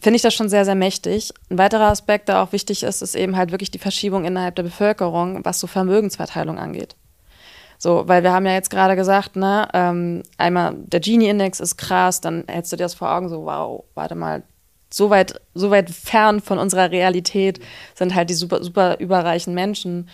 Finde 0.03 0.16
ich 0.16 0.22
das 0.22 0.34
schon 0.34 0.48
sehr, 0.48 0.64
sehr 0.64 0.74
mächtig. 0.74 1.32
Ein 1.48 1.59
weiterer 1.59 1.86
Aspekt, 1.86 2.28
der 2.28 2.42
auch 2.42 2.50
wichtig 2.50 2.82
ist, 2.82 3.03
ist 3.03 3.14
eben 3.14 3.36
halt 3.36 3.53
wirklich 3.53 3.70
die 3.70 3.78
Verschiebung 3.78 4.24
innerhalb 4.24 4.57
der 4.57 4.64
Bevölkerung, 4.64 5.44
was 5.44 5.61
so 5.61 5.68
Vermögensverteilung 5.68 6.59
angeht. 6.59 6.96
So, 7.78 8.03
weil 8.09 8.24
wir 8.24 8.32
haben 8.32 8.44
ja 8.44 8.53
jetzt 8.53 8.70
gerade 8.70 8.96
gesagt, 8.96 9.36
ne, 9.36 9.68
ähm, 9.72 10.24
einmal 10.38 10.74
der 10.74 10.98
Gini-Index 10.98 11.61
ist 11.61 11.76
krass, 11.76 12.20
dann 12.20 12.42
hältst 12.48 12.72
du 12.72 12.76
dir 12.76 12.82
das 12.82 12.94
vor 12.94 13.14
Augen, 13.14 13.28
so, 13.28 13.44
wow, 13.44 13.84
warte 13.94 14.16
mal, 14.16 14.42
so 14.92 15.09
weit, 15.09 15.40
so 15.55 15.70
weit 15.70 15.88
fern 15.88 16.40
von 16.40 16.59
unserer 16.59 16.90
Realität 16.90 17.61
sind 17.94 18.16
halt 18.16 18.28
die 18.28 18.34
super, 18.34 18.64
super 18.64 18.98
überreichen 18.98 19.55
Menschen. 19.55 20.09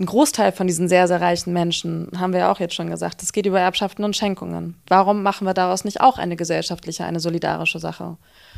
Ein 0.00 0.06
Großteil 0.06 0.52
von 0.52 0.66
diesen 0.66 0.88
sehr, 0.88 1.06
sehr 1.08 1.20
reichen 1.20 1.52
Menschen, 1.52 2.10
haben 2.18 2.32
wir 2.32 2.40
ja 2.40 2.50
auch 2.50 2.58
jetzt 2.58 2.74
schon 2.74 2.88
gesagt, 2.88 3.20
das 3.20 3.34
geht 3.34 3.44
über 3.44 3.60
Erbschaften 3.60 4.02
und 4.02 4.16
Schenkungen. 4.16 4.80
Warum 4.88 5.22
machen 5.22 5.46
wir 5.46 5.52
daraus 5.52 5.84
nicht 5.84 6.00
auch 6.00 6.16
eine 6.16 6.36
gesellschaftliche, 6.36 7.04
eine 7.04 7.20
solidarische 7.20 7.78
Sache? 7.78 8.16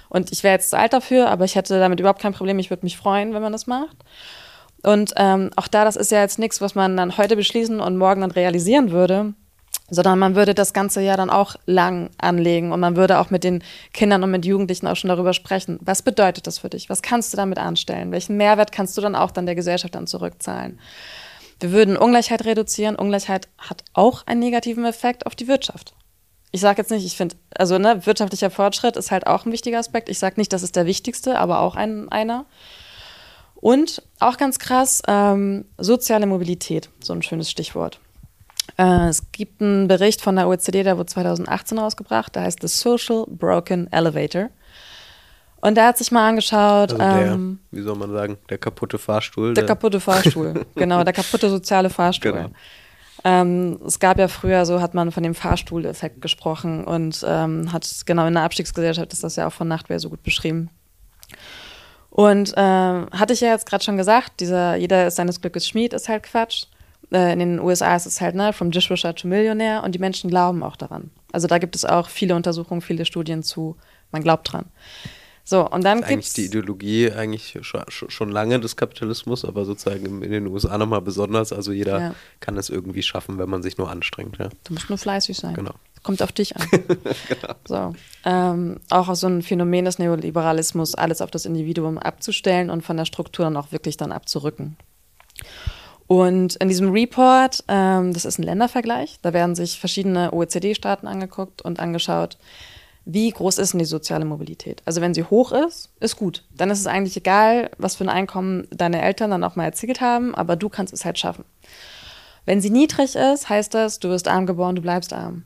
Und 0.09 0.31
ich 0.31 0.45
wäre 0.45 0.55
jetzt 0.55 0.71
zu 0.71 0.79
alt 0.79 0.93
dafür, 0.93 1.31
aber 1.31 1.45
ich 1.45 1.57
hätte 1.57 1.81
damit 1.81 1.99
überhaupt 1.99 2.23
kein 2.23 2.33
Problem. 2.33 2.61
Ich 2.61 2.71
würde 2.71 2.87
mich 2.87 2.97
freuen, 2.97 3.35
wenn 3.35 3.43
man 3.43 3.51
das 3.51 3.67
macht. 3.67 3.97
Und 4.85 5.15
ähm, 5.17 5.51
auch 5.57 5.67
da, 5.67 5.85
das 5.85 5.97
ist 5.97 6.13
ja 6.13 6.21
jetzt 6.21 6.39
nichts, 6.39 6.61
was 6.61 6.77
man 6.77 6.97
dann 6.97 7.19
heute 7.19 7.35
beschließen 7.35 7.81
und 7.81 7.97
morgen 7.97 8.21
dann 8.21 8.31
realisieren 8.31 8.93
würde, 8.93 9.35
sondern 9.91 10.21
man 10.21 10.37
würde 10.37 10.55
das 10.55 10.73
ganze 10.73 11.01
Jahr 11.01 11.17
dann 11.17 11.29
auch 11.29 11.57
lang 11.67 12.11
anlegen 12.19 12.71
und 12.71 12.79
man 12.79 12.95
würde 12.95 13.19
auch 13.19 13.31
mit 13.31 13.43
den 13.43 13.65
Kindern 13.93 14.23
und 14.23 14.31
mit 14.31 14.47
Jugendlichen 14.47 14.87
auch 14.87 14.95
schon 14.97 15.09
darüber 15.09 15.33
sprechen. 15.33 15.81
Was 15.83 16.03
bedeutet 16.03 16.47
das 16.47 16.61
für 16.61 16.69
dich? 16.69 16.89
Was 16.89 17.03
kannst 17.03 17.33
du 17.33 17.37
damit 17.37 17.59
anstellen? 17.59 18.13
Welchen 18.13 18.37
Mehrwert 18.37 18.71
kannst 18.71 18.97
du 18.97 19.01
dann 19.01 19.17
auch 19.17 19.33
dann 19.33 19.47
der 19.47 19.57
Gesellschaft 19.57 19.97
dann 19.97 20.07
zurückzahlen? 20.07 20.79
Wir 21.63 21.73
würden 21.73 21.97
Ungleichheit 21.97 22.45
reduzieren. 22.45 22.97
Ungleichheit 22.97 23.49
hat 23.57 23.85
auch 23.93 24.27
einen 24.27 24.41
negativen 24.41 24.85
Effekt 24.85 25.27
auf 25.27 25.35
die 25.35 25.49
Wirtschaft. 25.49 25.95
Ich 26.51 26.61
sage 26.61 26.83
jetzt 26.83 26.91
nicht, 26.91 27.07
ich 27.07 27.17
finde, 27.17 27.37
also 27.55 27.79
ne, 27.79 28.05
wirtschaftlicher 28.05 28.51
Fortschritt 28.51 28.97
ist 28.97 29.11
halt 29.11 29.27
auch 29.27 29.47
ein 29.47 29.53
wichtiger 29.53 29.79
Aspekt. 29.79 30.09
Ich 30.09 30.19
sage 30.19 30.39
nicht, 30.39 30.53
das 30.53 30.63
ist 30.63 30.77
der 30.77 30.87
wichtigste, 30.87 31.39
aber 31.39 31.61
auch 31.61 31.77
ein, 31.77 32.11
einer. 32.11 32.45
Und 33.55 34.03
auch 34.19 34.37
ganz 34.39 34.59
krass, 34.59 35.03
ähm, 35.07 35.65
soziale 35.79 36.27
Mobilität, 36.27 36.91
so 37.01 37.13
ein 37.13 37.23
schönes 37.23 37.51
Stichwort. 37.51 38.01
Äh, 38.77 39.09
es 39.09 39.31
gibt 39.31 39.63
einen 39.63 39.89
Bericht 39.89 40.21
von 40.21 40.37
der 40.37 40.49
OECD, 40.49 40.83
der 40.83 40.99
wurde 40.99 41.07
2018 41.07 41.79
rausgebracht, 41.79 42.35
der 42.35 42.43
heißt 42.43 42.61
The 42.61 42.69
Social 42.69 43.25
Broken 43.29 43.91
Elevator. 43.93 44.51
Und 45.63 45.77
der 45.77 45.87
hat 45.87 45.97
sich 45.97 46.11
mal 46.11 46.29
angeschaut. 46.29 46.93
Also 46.93 46.97
der, 46.97 47.33
ähm, 47.33 47.61
wie 47.71 47.83
soll 47.83 47.95
man 47.97 48.11
sagen, 48.11 48.37
der 48.51 48.59
kaputte 48.59 48.99
Fahrstuhl. 48.99 49.55
der 49.55 49.65
kaputte 49.65 50.01
Fahrstuhl, 50.01 50.67
genau, 50.75 51.05
der 51.05 51.13
kaputte 51.13 51.49
soziale 51.49 51.89
Fahrstuhl. 51.89 52.33
Genau. 52.33 52.51
Ähm, 53.23 53.79
es 53.87 54.01
gab 54.01 54.19
ja 54.19 54.27
früher, 54.27 54.67
so 54.67 54.81
hat 54.81 54.95
man 54.95 55.13
von 55.13 55.23
dem 55.23 55.37
Fahrstuhleffekt 55.37 56.21
gesprochen 56.21 56.83
und 56.83 57.25
ähm, 57.25 57.73
hat 57.73 57.89
genau 58.07 58.27
in 58.27 58.35
der 58.35 58.43
Abstiegsgesellschaft 58.43 59.13
ist 59.13 59.23
das 59.23 59.37
ja 59.37 59.47
auch 59.47 59.53
von 59.53 59.69
Nachtwehr 59.69 60.01
so 60.01 60.11
gut 60.11 60.25
beschrieben. 60.25 60.69
Und 62.11 62.53
ähm, 62.57 63.07
hatte 63.13 63.33
ich 63.33 63.41
ja 63.41 63.51
jetzt 63.51 63.67
gerade 63.67 63.85
schon 63.85 63.97
gesagt, 63.97 64.41
dieser 64.41 64.75
jeder 64.75 65.07
ist 65.07 65.15
seines 65.15 65.41
Glückes 65.41 65.69
Schmied 65.69 65.93
ist 65.93 66.09
halt 66.09 66.25
Quatsch. 66.25 66.65
Äh, 67.13 67.33
in 67.35 67.39
den 67.39 67.61
USA 67.61 67.95
ist 67.95 68.07
es 68.07 68.21
halt, 68.21 68.35
ne, 68.35 68.53
from 68.53 68.73
Dishwasher 68.73 69.15
to 69.15 69.29
Millionär 69.29 69.85
und 69.85 69.95
die 69.95 70.01
Menschen 70.01 70.29
glauben 70.29 70.65
auch 70.65 70.77
daran. 70.77 71.13
Also 71.31 71.47
da 71.47 71.59
gibt 71.59 71.77
es 71.77 71.85
auch 71.85 72.09
viele 72.09 72.35
Untersuchungen, 72.35 72.81
viele 72.81 73.05
Studien 73.05 73.45
zu, 73.45 73.77
man 74.11 74.25
glaubt 74.25 74.53
dran. 74.53 74.65
So, 75.45 75.69
und 75.69 75.85
dann 75.85 75.99
ist 75.99 76.09
gibt's 76.09 76.13
eigentlich 76.13 76.33
die 76.35 76.45
Ideologie 76.47 77.11
eigentlich 77.11 77.59
schon, 77.63 77.83
schon 77.89 78.31
lange 78.31 78.61
des 78.61 78.77
Kapitalismus, 78.77 79.45
aber 79.45 79.65
sozusagen 79.65 80.23
in 80.23 80.31
den 80.31 80.47
USA 80.47 80.79
nochmal 80.79 81.01
besonders. 81.03 81.53
Also 81.53 81.73
jeder 81.73 82.01
Ja. 82.01 82.15
kann 82.41 82.57
es 82.57 82.71
irgendwie 82.71 83.03
schaffen, 83.03 83.39
wenn 83.39 83.51
man 83.51 83.63
sich 83.63 83.77
nur 83.77 83.91
anstrengt. 83.91 84.39
Ja. 84.39 84.49
Du 84.65 84.75
musst 84.75 84.89
nur 84.89 84.99
fleißig 84.99 85.37
sein. 85.37 85.55
Genau. 85.55 85.73
Kommt 86.05 86.23
auf 86.23 86.33
dich 86.33 86.57
an. 86.57 86.67
So. 87.67 87.95
Ähm, 88.25 88.81
auch 88.91 89.15
so 89.15 89.27
ein 89.29 89.43
Phänomen 89.43 89.85
des 89.85 89.99
Neoliberalismus, 89.99 90.95
alles 90.95 91.21
auf 91.21 91.31
das 91.31 91.45
Individuum 91.47 91.99
abzustellen 91.99 92.71
und 92.71 92.83
von 92.83 92.97
der 92.97 93.05
Struktur 93.05 93.45
dann 93.45 93.57
auch 93.57 93.73
wirklich 93.73 93.97
dann 93.97 94.13
abzurücken. 94.13 94.77
Und 96.07 96.57
in 96.57 96.69
diesem 96.69 96.91
Report, 96.91 97.65
ähm, 97.69 98.13
das 98.13 98.25
ist 98.25 98.39
ein 98.39 98.43
Ländervergleich, 98.43 99.19
da 99.23 99.33
werden 99.33 99.55
sich 99.55 99.79
verschiedene 99.79 100.33
OECD-Staaten 100.33 101.07
angeguckt 101.07 101.63
und 101.63 101.81
angeschaut, 101.81 102.37
wie 103.05 103.31
groß 103.31 103.59
ist 103.59 103.73
denn 103.73 103.81
die 103.81 103.85
soziale 103.85 104.25
Mobilität? 104.25 104.83
Also 104.85 105.01
wenn 105.01 105.15
sie 105.15 105.25
hoch 105.25 105.53
ist, 105.53 105.91
ist 106.01 106.17
gut. 106.17 106.45
Dann 106.57 106.71
ist 106.71 106.79
es 106.79 106.87
eigentlich 106.87 107.17
egal, 107.17 107.71
was 107.79 107.97
für 107.97 108.05
ein 108.05 108.09
Einkommen 108.09 108.69
deine 108.71 109.03
Eltern 109.03 109.31
dann 109.31 109.45
auch 109.45 109.57
mal 109.57 109.65
erzielt 109.65 110.01
haben, 110.01 110.35
aber 110.35 110.57
du 110.57 110.69
kannst 110.69 110.93
es 110.93 111.05
halt 111.05 111.19
schaffen. 111.19 111.45
Wenn 112.45 112.61
sie 112.61 112.71
niedrig 112.71 113.17
ist, 113.17 113.49
heißt 113.49 113.75
das, 113.75 113.99
du 113.99 114.09
wirst 114.09 114.29
arm 114.29 114.47
geboren, 114.47 114.77
du 114.77 114.83
bleibst 114.83 115.13
arm. 115.13 115.45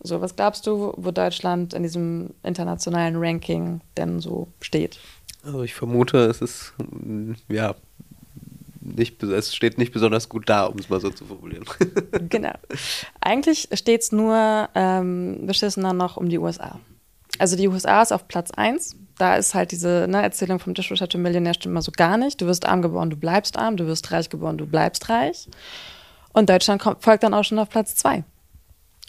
So, 0.00 0.20
was 0.20 0.36
glaubst 0.36 0.66
du, 0.66 0.92
wo 0.96 1.10
Deutschland 1.10 1.72
in 1.72 1.82
diesem 1.82 2.30
internationalen 2.42 3.16
Ranking 3.16 3.80
denn 3.96 4.20
so 4.20 4.48
steht? 4.60 4.98
Also 5.42 5.62
ich 5.62 5.74
vermute, 5.74 6.18
es 6.26 6.42
ist 6.42 6.74
mm, 6.78 7.32
ja 7.48 7.74
nicht, 8.80 9.22
es 9.22 9.54
steht 9.54 9.78
nicht 9.78 9.92
besonders 9.92 10.28
gut 10.28 10.48
da, 10.48 10.66
um 10.66 10.78
es 10.78 10.90
mal 10.90 11.00
so 11.00 11.08
zu 11.10 11.24
formulieren. 11.24 11.64
genau. 12.28 12.52
Eigentlich 13.20 13.68
steht 13.72 14.02
es 14.02 14.12
nur 14.12 14.68
ähm, 14.74 15.46
beschissener 15.46 15.94
noch 15.94 16.18
um 16.18 16.28
die 16.28 16.38
USA. 16.38 16.78
Also 17.38 17.56
die 17.56 17.68
USA 17.68 18.02
ist 18.02 18.12
auf 18.12 18.28
Platz 18.28 18.50
1. 18.50 18.96
Da 19.18 19.36
ist 19.36 19.54
halt 19.54 19.72
diese 19.72 20.06
ne, 20.08 20.22
Erzählung 20.22 20.58
vom 20.58 20.74
Dishwasher 20.74 21.08
to 21.08 21.18
Millionär 21.18 21.54
stimmt 21.54 21.74
mal 21.74 21.82
so 21.82 21.92
gar 21.92 22.16
nicht. 22.16 22.40
Du 22.40 22.46
wirst 22.46 22.66
arm 22.66 22.82
geboren, 22.82 23.10
du 23.10 23.16
bleibst 23.16 23.56
arm. 23.56 23.76
Du 23.76 23.86
wirst 23.86 24.10
reich 24.12 24.28
geboren, 24.28 24.58
du 24.58 24.66
bleibst 24.66 25.08
reich. 25.08 25.48
Und 26.32 26.50
Deutschland 26.50 26.82
kommt, 26.82 27.02
folgt 27.02 27.22
dann 27.22 27.34
auch 27.34 27.44
schon 27.44 27.58
auf 27.58 27.68
Platz 27.68 27.94
2. 27.96 28.24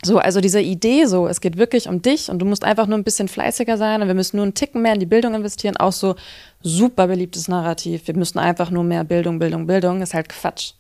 So, 0.03 0.19
also 0.19 0.41
diese 0.41 0.61
Idee 0.61 1.05
so, 1.05 1.27
es 1.27 1.41
geht 1.41 1.57
wirklich 1.57 1.87
um 1.87 2.01
dich 2.01 2.29
und 2.29 2.39
du 2.39 2.45
musst 2.45 2.63
einfach 2.63 2.85
nur 2.85 2.97
ein 2.97 3.03
bisschen 3.03 3.27
fleißiger 3.27 3.77
sein 3.77 4.01
und 4.01 4.07
wir 4.07 4.13
müssen 4.13 4.35
nur 4.37 4.43
einen 4.43 4.53
Ticken 4.53 4.81
mehr 4.81 4.93
in 4.93 4.99
die 4.99 5.05
Bildung 5.07 5.33
investieren, 5.33 5.77
auch 5.77 5.93
so 5.93 6.15
super 6.61 7.07
beliebtes 7.07 7.47
Narrativ. 7.47 8.05
Wir 8.05 8.15
müssen 8.15 8.37
einfach 8.37 8.69
nur 8.69 8.83
mehr 8.83 9.03
Bildung, 9.03 9.39
Bildung, 9.39 9.65
Bildung, 9.65 10.01
ist 10.01 10.13
halt 10.13 10.29
Quatsch. 10.29 10.73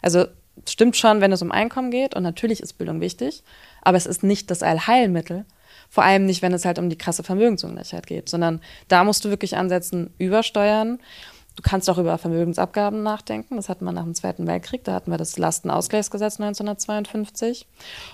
Also 0.00 0.24
stimmt 0.66 0.96
schon, 0.96 1.20
wenn 1.20 1.32
es 1.32 1.42
um 1.42 1.52
Einkommen 1.52 1.90
geht 1.90 2.14
und 2.14 2.22
natürlich 2.22 2.60
ist 2.60 2.78
Bildung 2.78 3.00
wichtig, 3.02 3.42
aber 3.82 3.98
es 3.98 4.06
ist 4.06 4.22
nicht 4.22 4.50
das 4.50 4.62
Allheilmittel. 4.62 5.44
Vor 5.90 6.04
allem 6.04 6.24
nicht, 6.24 6.40
wenn 6.40 6.54
es 6.54 6.64
halt 6.64 6.78
um 6.78 6.88
die 6.88 6.96
krasse 6.96 7.24
Vermögensungleichheit 7.24 8.06
geht, 8.06 8.28
sondern 8.28 8.60
da 8.88 9.02
musst 9.02 9.24
du 9.24 9.28
wirklich 9.28 9.56
ansetzen, 9.56 10.14
übersteuern. 10.18 11.00
Du 11.56 11.62
kannst 11.68 11.90
auch 11.90 11.98
über 11.98 12.16
Vermögensabgaben 12.16 13.02
nachdenken. 13.02 13.56
Das 13.56 13.68
hatten 13.68 13.84
wir 13.84 13.92
nach 13.92 14.04
dem 14.04 14.14
Zweiten 14.14 14.46
Weltkrieg. 14.46 14.84
Da 14.84 14.94
hatten 14.94 15.10
wir 15.10 15.18
das 15.18 15.36
Lastenausgleichsgesetz 15.36 16.40
1952. 16.40 17.66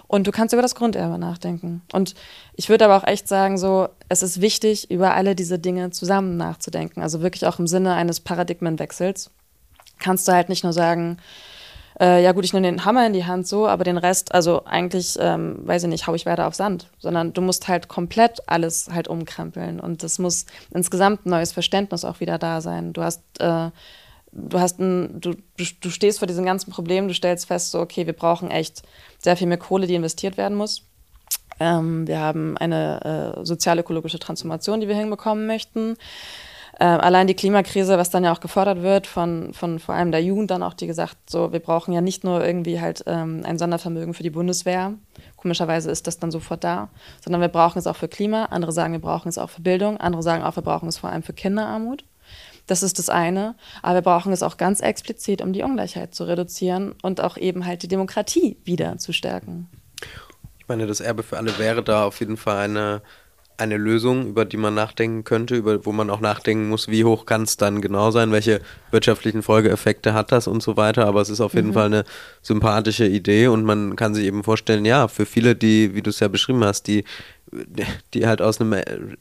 Und 0.09 0.27
du 0.27 0.33
kannst 0.33 0.55
über 0.55 0.63
das 0.63 0.75
Grunderbe 0.75 1.19
nachdenken. 1.19 1.83
Und 1.93 2.15
ich 2.55 2.71
würde 2.71 2.87
aber 2.87 2.97
auch 2.97 3.07
echt 3.07 3.29
sagen, 3.29 3.59
so, 3.59 3.89
es 4.09 4.23
ist 4.23 4.41
wichtig, 4.41 4.91
über 4.91 5.15
alle 5.15 5.37
diese 5.37 5.59
Dinge 5.59 5.91
zusammen 5.91 6.39
nachzudenken. 6.39 7.03
Also 7.03 7.21
wirklich 7.21 7.47
auch 7.47 7.59
im 7.59 7.67
Sinne 7.67 7.95
eines 7.95 8.21
Paradigmenwechsels. 8.21 9.31
Kannst 9.99 10.27
du 10.27 10.33
halt 10.33 10.49
nicht 10.49 10.65
nur 10.65 10.73
sagen, 10.73 11.19
äh, 12.01 12.23
ja 12.23 12.33
gut, 12.33 12.45
ich 12.45 12.53
nehme 12.53 12.67
den 12.67 12.85
Hammer 12.85 13.07
in 13.07 13.13
die 13.13 13.25
Hand 13.25 13.47
so, 13.47 13.67
aber 13.67 13.85
den 13.85 13.97
Rest, 13.97 14.35
also 14.35 14.65
eigentlich, 14.65 15.17
ähm, 15.19 15.57
weiß 15.67 15.85
ich 15.85 15.89
nicht, 15.89 16.07
hau 16.07 16.15
ich 16.15 16.27
weiter 16.27 16.47
auf 16.47 16.55
Sand, 16.55 16.89
sondern 16.99 17.33
du 17.33 17.41
musst 17.41 17.69
halt 17.69 17.89
komplett 17.89 18.41
alles 18.47 18.89
halt 18.93 19.09
umkrempeln 19.09 19.81
und 19.81 20.03
das 20.03 20.19
muss 20.19 20.47
insgesamt 20.73 21.25
ein 21.25 21.31
neues 21.31 21.53
Verständnis 21.53 22.05
auch 22.05 22.21
wieder 22.21 22.39
da 22.39 22.61
sein. 22.61 22.93
Du 22.93 23.03
hast, 23.03 23.23
äh, 23.39 23.71
du 24.33 24.61
hast 24.61 24.79
ein, 24.79 25.21
du, 25.21 25.35
du, 25.57 25.91
stehst 25.91 26.19
vor 26.19 26.29
diesen 26.29 26.45
ganzen 26.45 26.71
Problemen, 26.71 27.09
du 27.09 27.15
stellst 27.15 27.47
fest, 27.47 27.71
so, 27.71 27.81
okay, 27.81 28.07
wir 28.07 28.13
brauchen 28.13 28.51
echt 28.51 28.83
sehr 29.19 29.37
viel 29.37 29.47
mehr 29.47 29.59
Kohle, 29.59 29.87
die 29.87 29.95
investiert 29.95 30.37
werden 30.37 30.57
muss. 30.57 30.83
Ähm, 31.59 32.07
wir 32.07 32.21
haben 32.21 32.59
eine 32.59 33.37
äh, 33.39 33.45
sozial-ökologische 33.45 34.19
Transformation, 34.19 34.81
die 34.81 34.89
wir 34.89 34.97
hinbekommen 34.97 35.47
möchten. 35.47 35.97
Äh, 36.79 36.85
allein 36.85 37.27
die 37.27 37.35
Klimakrise, 37.35 37.97
was 37.97 38.11
dann 38.11 38.25
ja 38.25 38.33
auch 38.33 38.41
gefordert 38.41 38.83
wird 38.83 39.07
von, 39.07 39.55
von 39.55 39.79
vor 39.79 39.95
allem 39.95 40.13
der 40.13 40.23
Jugend 40.23 40.51
dann 40.51 40.63
auch, 40.63 40.75
die 40.75 40.87
gesagt, 40.87 41.17
so, 41.31 41.51
wir 41.53 41.61
brauchen 41.61 41.95
ja 41.95 42.03
nicht 42.03 42.23
nur 42.23 42.45
irgendwie 42.45 42.81
halt 42.81 43.03
ähm, 43.07 43.43
ein 43.45 43.59
Sondervermögen 43.59 44.13
für 44.13 44.23
die 44.23 44.31
Bundeswehr. 44.31 44.93
Komischerweise 45.37 45.91
ist 45.91 46.07
das 46.07 46.19
dann 46.19 46.31
sofort 46.31 46.65
da, 46.65 46.91
sondern 47.25 47.41
wir 47.41 47.49
brauchen 47.49 47.79
es 47.79 47.87
auch 47.87 47.97
für 47.97 48.09
Klima. 48.09 48.47
Andere 48.47 48.73
sagen, 48.73 48.93
wir 48.93 49.01
brauchen 49.01 49.29
es 49.29 49.39
auch 49.39 49.49
für 49.49 49.63
Bildung. 49.63 49.97
Andere 49.97 50.23
sagen 50.23 50.43
auch, 50.43 50.57
wir 50.57 50.63
brauchen 50.63 50.89
es 50.89 50.99
vor 50.99 51.09
allem 51.09 51.23
für 51.23 51.33
Kinderarmut. 51.33 52.05
Das 52.67 52.83
ist 52.83 52.99
das 52.99 53.09
eine. 53.09 53.55
Aber 53.81 53.95
wir 53.95 54.03
brauchen 54.03 54.33
es 54.33 54.43
auch 54.43 54.59
ganz 54.59 54.81
explizit, 54.81 55.41
um 55.41 55.55
die 55.55 55.63
Ungleichheit 55.63 56.15
zu 56.15 56.25
reduzieren 56.25 56.95
und 57.03 57.23
auch 57.23 57.39
eben 57.39 57.65
halt 57.65 57.85
die 57.85 57.89
Demokratie 57.89 58.59
wieder 58.65 58.99
zu 58.99 59.15
stärken. 59.15 59.71
Ich 60.59 60.69
meine, 60.69 60.87
das 60.87 61.01
Erbe 61.01 61.23
für 61.23 61.39
alle 61.39 61.59
wäre 61.59 61.83
da 61.83 62.05
auf 62.05 62.21
jeden 62.21 62.37
Fall 62.37 62.65
eine, 62.65 63.03
eine 63.59 63.77
Lösung, 63.77 64.27
über 64.27 64.45
die 64.45 64.57
man 64.57 64.75
nachdenken 64.75 65.25
könnte, 65.25 65.57
über 65.57 65.85
wo 65.87 65.93
man 65.93 66.11
auch 66.11 66.21
nachdenken 66.21 66.69
muss, 66.69 66.89
wie 66.89 67.05
hoch 67.05 67.25
kann 67.27 67.43
es 67.43 67.57
dann 67.57 67.81
genau 67.81 68.11
sein, 68.11 68.31
welche 68.33 68.61
wirtschaftlichen 68.91 69.43
Folgeeffekte 69.43 70.13
hat 70.15 70.33
das 70.33 70.47
und 70.47 70.63
so 70.63 70.77
weiter. 70.77 71.07
Aber 71.07 71.21
es 71.23 71.31
ist 71.31 71.41
auf 71.41 71.55
jeden 71.55 71.73
Fall 71.73 71.87
eine 71.87 72.05
sympathische 72.43 73.07
Idee 73.07 73.49
und 73.49 73.65
man 73.65 73.97
kann 73.97 74.15
sich 74.15 74.25
eben 74.27 74.45
vorstellen, 74.45 74.85
ja, 74.85 75.09
für 75.09 75.27
viele, 75.27 75.55
die, 75.57 75.95
wie 75.95 76.03
du 76.03 76.11
es 76.11 76.21
ja 76.21 76.29
beschrieben 76.29 76.65
hast, 76.65 76.87
die 76.87 77.05
die 78.13 78.27
halt 78.27 78.43
aus 78.43 78.61
einem 78.61 78.75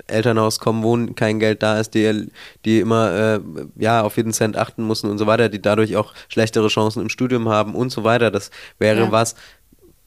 Elternhaus 0.08 0.58
kommen, 0.60 0.82
wo 0.84 0.98
kein 1.14 1.40
Geld 1.40 1.62
da 1.62 1.80
ist, 1.80 1.94
die, 1.94 2.28
die 2.66 2.80
immer 2.80 3.12
äh, 3.36 3.40
ja 3.76 4.02
auf 4.02 4.18
jeden 4.18 4.34
Cent 4.34 4.58
achten 4.58 4.88
müssen 4.88 5.12
und 5.12 5.20
so 5.20 5.28
weiter, 5.28 5.48
die 5.48 5.62
dadurch 5.62 5.96
auch 5.96 6.14
schlechtere 6.28 6.68
Chancen 6.70 7.04
im 7.04 7.10
Studium 7.10 7.50
haben 7.50 7.76
und 7.76 7.92
so 7.92 8.04
weiter. 8.04 8.32
Das 8.32 8.50
wäre 8.80 9.02
Ja. 9.02 9.12
was, 9.12 9.36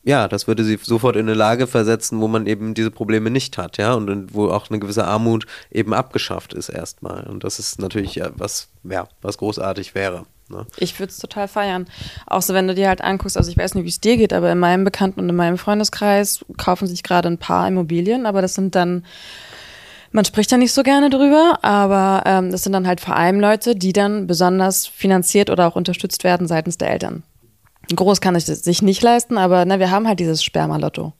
ja, 0.08 0.26
das 0.26 0.46
würde 0.46 0.64
sie 0.64 0.78
sofort 0.82 1.16
in 1.16 1.28
eine 1.28 1.34
Lage 1.34 1.66
versetzen, 1.66 2.18
wo 2.22 2.28
man 2.28 2.46
eben 2.46 2.72
diese 2.72 2.90
Probleme 2.90 3.28
nicht 3.28 3.58
hat, 3.58 3.76
ja, 3.76 3.92
und, 3.92 4.32
wo 4.32 4.48
auch 4.48 4.70
eine 4.70 4.78
gewisse 4.78 5.04
Armut 5.04 5.46
eben 5.70 5.92
abgeschafft 5.92 6.54
ist 6.54 6.70
erstmal. 6.70 7.24
Und 7.24 7.44
das 7.44 7.58
ist 7.58 7.78
natürlich 7.78 8.14
ja, 8.14 8.30
was, 8.34 8.68
ja, 8.84 9.06
was 9.20 9.36
großartig 9.36 9.94
wäre. 9.94 10.24
Ne? 10.48 10.66
Ich 10.78 10.98
würde 10.98 11.10
es 11.10 11.18
total 11.18 11.46
feiern. 11.46 11.88
Auch 12.26 12.40
so, 12.40 12.54
wenn 12.54 12.66
du 12.66 12.74
dir 12.74 12.88
halt 12.88 13.02
anguckst, 13.02 13.36
also 13.36 13.50
ich 13.50 13.58
weiß 13.58 13.74
nicht, 13.74 13.84
wie 13.84 13.90
es 13.90 14.00
dir 14.00 14.16
geht, 14.16 14.32
aber 14.32 14.50
in 14.50 14.58
meinem 14.58 14.84
Bekannten- 14.84 15.20
und 15.20 15.28
in 15.28 15.36
meinem 15.36 15.58
Freundeskreis 15.58 16.42
kaufen 16.56 16.88
sich 16.88 17.02
gerade 17.02 17.28
ein 17.28 17.36
paar 17.36 17.68
Immobilien, 17.68 18.24
aber 18.24 18.40
das 18.40 18.54
sind 18.54 18.74
dann, 18.74 19.04
man 20.10 20.24
spricht 20.24 20.50
ja 20.50 20.56
nicht 20.56 20.72
so 20.72 20.84
gerne 20.84 21.10
drüber, 21.10 21.58
aber 21.60 22.22
ähm, 22.24 22.50
das 22.50 22.62
sind 22.62 22.72
dann 22.72 22.86
halt 22.86 23.02
vor 23.02 23.14
allem 23.14 23.40
Leute, 23.40 23.76
die 23.76 23.92
dann 23.92 24.26
besonders 24.26 24.86
finanziert 24.86 25.50
oder 25.50 25.68
auch 25.68 25.76
unterstützt 25.76 26.24
werden 26.24 26.48
seitens 26.48 26.78
der 26.78 26.92
Eltern. 26.92 27.24
Groß 27.94 28.20
kann 28.20 28.36
ich 28.36 28.44
das 28.44 28.60
sich 28.60 28.82
nicht 28.82 29.02
leisten, 29.02 29.38
aber 29.38 29.64
ne, 29.64 29.78
wir 29.78 29.90
haben 29.90 30.06
halt 30.06 30.20
dieses 30.20 30.42
Spermalotto. 30.42 31.12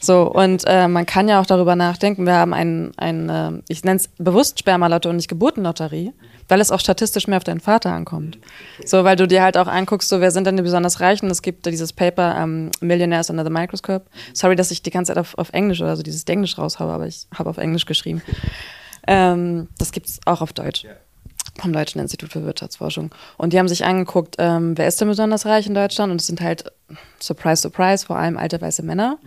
So, 0.00 0.30
und 0.30 0.62
äh, 0.66 0.86
man 0.86 1.06
kann 1.06 1.28
ja 1.28 1.40
auch 1.40 1.46
darüber 1.46 1.74
nachdenken, 1.74 2.24
wir 2.24 2.34
haben 2.34 2.54
ein, 2.54 2.92
ein 2.96 3.28
äh, 3.28 3.62
ich 3.68 3.82
nenne 3.84 3.96
es 3.96 4.08
bewusst 4.18 4.58
Spermalotto 4.58 5.08
und 5.08 5.16
nicht 5.16 5.28
Geburtenlotterie. 5.28 6.12
weil 6.48 6.60
es 6.60 6.70
auch 6.70 6.80
statistisch 6.80 7.26
mehr 7.26 7.36
auf 7.36 7.44
deinen 7.44 7.60
Vater 7.60 7.92
ankommt. 7.92 8.38
So, 8.84 9.04
weil 9.04 9.16
du 9.16 9.28
dir 9.28 9.42
halt 9.42 9.58
auch 9.58 9.66
anguckst, 9.66 10.08
so 10.08 10.20
wer 10.20 10.30
sind 10.30 10.46
denn 10.46 10.56
die 10.56 10.62
besonders 10.62 11.00
Reichen? 11.00 11.30
Es 11.30 11.42
gibt 11.42 11.66
dieses 11.66 11.92
Paper 11.92 12.42
um, 12.42 12.70
Millionaires 12.80 13.28
Under 13.28 13.44
the 13.44 13.50
Microscope. 13.50 14.06
Sorry, 14.32 14.56
dass 14.56 14.70
ich 14.70 14.82
die 14.82 14.90
ganze 14.90 15.12
Zeit 15.12 15.18
auf, 15.18 15.36
auf 15.36 15.50
Englisch 15.52 15.80
oder 15.80 15.96
so 15.96 16.02
dieses 16.02 16.24
Englisch 16.24 16.56
raushaue, 16.56 16.90
aber 16.90 17.06
ich 17.06 17.26
habe 17.34 17.50
auf 17.50 17.58
Englisch 17.58 17.84
geschrieben. 17.84 18.22
Ähm, 19.06 19.68
das 19.78 19.92
gibt 19.92 20.06
es 20.06 20.20
auch 20.26 20.40
auf 20.40 20.52
Deutsch. 20.52 20.86
Vom 21.60 21.72
Deutschen 21.72 22.00
Institut 22.00 22.32
für 22.32 22.44
Wirtschaftsforschung. 22.44 23.10
Und 23.36 23.52
die 23.52 23.58
haben 23.58 23.68
sich 23.68 23.84
angeguckt, 23.84 24.36
ähm, 24.38 24.78
wer 24.78 24.86
ist 24.86 25.00
denn 25.00 25.08
besonders 25.08 25.46
reich 25.46 25.66
in 25.66 25.74
Deutschland? 25.74 26.12
Und 26.12 26.20
es 26.20 26.26
sind 26.26 26.40
halt, 26.40 26.64
surprise, 27.20 27.62
surprise, 27.62 28.06
vor 28.06 28.16
allem 28.16 28.36
alte 28.36 28.60
weiße 28.60 28.82
Männer. 28.82 29.18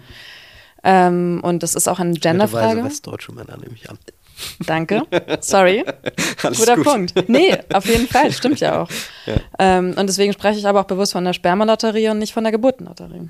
Ähm, 0.84 1.42
und 1.44 1.62
das 1.62 1.76
ist 1.76 1.88
auch 1.88 2.00
eine 2.00 2.14
Genderfrage. 2.14 2.84
Westdeutsche 2.84 3.34
Männer 3.34 3.58
nehme 3.58 3.76
ich 3.76 3.90
an. 3.90 4.00
Danke. 4.66 5.04
Sorry. 5.42 5.84
Guter 6.42 6.76
gut. 6.76 6.86
Punkt. 6.86 7.30
Nee, 7.30 7.58
auf 7.74 7.86
jeden 7.86 8.08
Fall. 8.08 8.32
Stimmt 8.32 8.60
ja 8.60 8.82
auch. 8.82 8.90
Ja. 9.26 9.36
Ähm, 9.60 9.94
und 9.98 10.08
deswegen 10.08 10.34
spreche 10.34 10.58
ich 10.58 10.68
aber 10.68 10.82
auch 10.82 10.86
bewusst 10.86 11.12
von 11.12 11.24
der 11.24 11.34
Spermalotterie 11.34 12.10
und 12.10 12.20
nicht 12.20 12.34
von 12.34 12.44
der 12.44 12.52
Geburtenlotterie. 12.52 13.30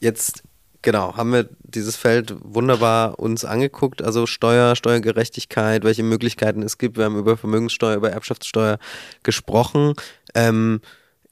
Jetzt, 0.00 0.42
genau, 0.82 1.16
haben 1.16 1.32
wir 1.32 1.48
dieses 1.62 1.96
Feld 1.96 2.34
wunderbar 2.42 3.18
uns 3.18 3.44
angeguckt. 3.44 4.02
Also 4.02 4.26
Steuer, 4.26 4.76
Steuergerechtigkeit, 4.76 5.84
welche 5.84 6.02
Möglichkeiten 6.02 6.62
es 6.62 6.78
gibt. 6.78 6.96
Wir 6.96 7.04
haben 7.04 7.18
über 7.18 7.36
Vermögenssteuer, 7.36 7.96
über 7.96 8.10
Erbschaftssteuer 8.10 8.78
gesprochen. 9.22 9.94
Ähm, 10.34 10.80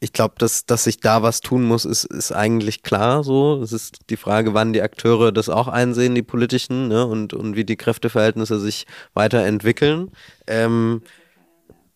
ich 0.01 0.13
glaube, 0.13 0.35
dass, 0.39 0.65
dass 0.65 0.85
sich 0.85 1.01
da 1.01 1.23
was 1.23 1.41
tun 1.41 1.65
muss, 1.65 1.85
ist, 1.85 2.05
ist 2.05 2.31
eigentlich 2.31 2.83
klar 2.83 3.25
so. 3.25 3.61
Es 3.63 3.73
ist 3.73 3.99
die 4.11 4.17
Frage, 4.17 4.55
wann 4.55 4.73
die 4.73 4.83
Akteure 4.83 5.33
das 5.33 5.49
auch 5.49 5.67
einsehen, 5.67 6.15
die 6.15 6.23
politischen, 6.23 6.89
ne, 6.89 7.05
und, 7.05 7.35
und 7.35 7.57
wie 7.57 7.65
die 7.65 7.77
Kräfteverhältnisse 7.77 8.61
sich 8.61 8.87
weiterentwickeln. 9.15 10.13
Ähm, 10.47 11.03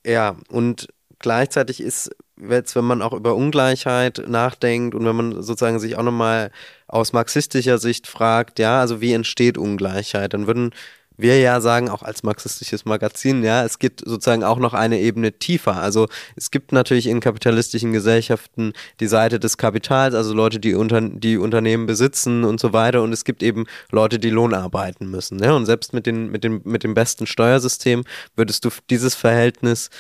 ja, 0.05 0.37
und 0.49 0.89
gleichzeitig 1.23 1.81
ist 1.81 2.11
jetzt, 2.51 2.77
wenn 2.77 2.85
man 2.85 3.03
auch 3.03 3.13
über 3.13 3.35
Ungleichheit 3.35 4.25
nachdenkt 4.27 4.95
und 4.95 5.05
wenn 5.05 5.17
man 5.17 5.43
sozusagen 5.43 5.79
sich 5.79 5.97
auch 5.97 6.03
nochmal 6.03 6.51
aus 6.89 7.13
marxistischer 7.13 7.79
Sicht 7.79 8.07
fragt, 8.07 8.59
ja, 8.59 8.81
also 8.81 9.01
wie 9.01 9.13
entsteht 9.13 9.59
Ungleichheit, 9.59 10.35
dann 10.35 10.47
würden 10.47 10.73
wir 11.17 11.39
ja 11.39 11.61
sagen, 11.61 11.89
auch 11.89 12.03
als 12.03 12.23
marxistisches 12.23 12.85
Magazin, 12.85 13.43
ja, 13.43 13.65
es 13.65 13.79
geht 13.79 14.01
sozusagen 14.05 14.45
auch 14.45 14.59
noch 14.59 14.75
eine 14.75 15.01
Ebene 15.01 15.33
tiefer. 15.33 15.77
Also 15.77 16.09
es 16.37 16.51
gibt 16.51 16.73
natürlich 16.73 17.07
in 17.07 17.21
kapitalistischen 17.21 17.93
Gesellschaften 17.93 18.73
die 19.01 19.07
Seite 19.07 19.39
des 19.39 19.57
Kapitals, 19.57 20.15
also 20.15 20.35
Leute, 20.35 20.59
die, 20.59 20.75
unter, 20.75 21.01
die 21.01 21.39
Unternehmen 21.39 21.87
besitzen 21.87 22.45
und 22.45 22.61
so 22.61 22.73
weiter. 22.73 23.03
Und 23.03 23.13
es 23.13 23.25
gibt 23.25 23.43
eben 23.43 23.67
Leute, 23.91 24.19
die 24.19 24.31
Lohn 24.31 24.55
arbeiten 24.55 25.11
müssen. 25.11 25.39
Ja? 25.43 25.53
Und 25.53 25.67
selbst 25.67 25.93
mit, 25.93 26.07
den, 26.07 26.31
mit, 26.31 26.45
dem, 26.45 26.63
mit 26.65 26.83
dem 26.83 26.95
besten 26.95 27.27
Steuersystem 27.27 28.05
würdest 28.37 28.65
du 28.65 28.71
dieses 28.91 29.15
Verhältnis 29.15 29.91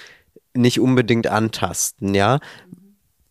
nicht 0.54 0.80
unbedingt 0.80 1.26
antasten, 1.26 2.14
ja. 2.14 2.38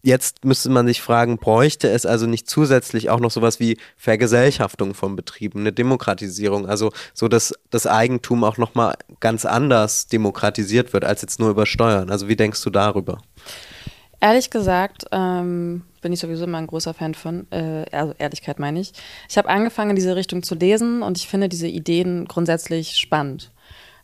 Jetzt 0.04 0.46
müsste 0.46 0.70
man 0.70 0.88
sich 0.88 1.00
fragen, 1.00 1.38
bräuchte 1.38 1.88
es 1.88 2.08
also 2.08 2.26
nicht 2.26 2.50
zusätzlich 2.50 3.12
auch 3.12 3.20
noch 3.20 3.30
sowas 3.30 3.60
wie 3.60 3.78
Vergesellschaftung 3.98 4.96
von 4.96 5.16
Betrieben, 5.16 5.60
eine 5.60 5.72
Demokratisierung, 5.72 6.68
also 6.68 6.92
so, 7.14 7.28
dass 7.28 7.54
das 7.70 7.86
Eigentum 7.86 8.44
auch 8.44 8.58
nochmal 8.58 8.96
ganz 9.20 9.46
anders 9.46 10.08
demokratisiert 10.08 10.94
wird, 10.94 11.06
als 11.06 11.22
jetzt 11.22 11.40
nur 11.40 11.52
über 11.52 11.68
Steuern. 11.68 12.10
Also 12.10 12.28
wie 12.28 12.36
denkst 12.36 12.64
du 12.64 12.72
darüber? 12.72 13.20
Ehrlich 14.20 14.50
gesagt, 14.50 15.06
ähm, 15.12 15.84
bin 16.02 16.14
ich 16.14 16.20
sowieso 16.20 16.46
immer 16.46 16.58
ein 16.58 16.68
großer 16.68 16.94
Fan 16.94 17.14
von, 17.14 17.46
äh, 17.52 17.86
also 17.92 18.14
Ehrlichkeit 18.18 18.60
meine 18.60 18.80
ich. 18.80 18.94
Ich 19.30 19.38
habe 19.38 19.50
angefangen, 19.50 19.92
in 19.92 19.96
diese 19.96 20.16
Richtung 20.16 20.42
zu 20.42 20.56
lesen 20.56 21.04
und 21.04 21.18
ich 21.18 21.28
finde 21.28 21.48
diese 21.48 21.68
Ideen 21.68 22.26
grundsätzlich 22.26 22.98
spannend. 22.98 23.52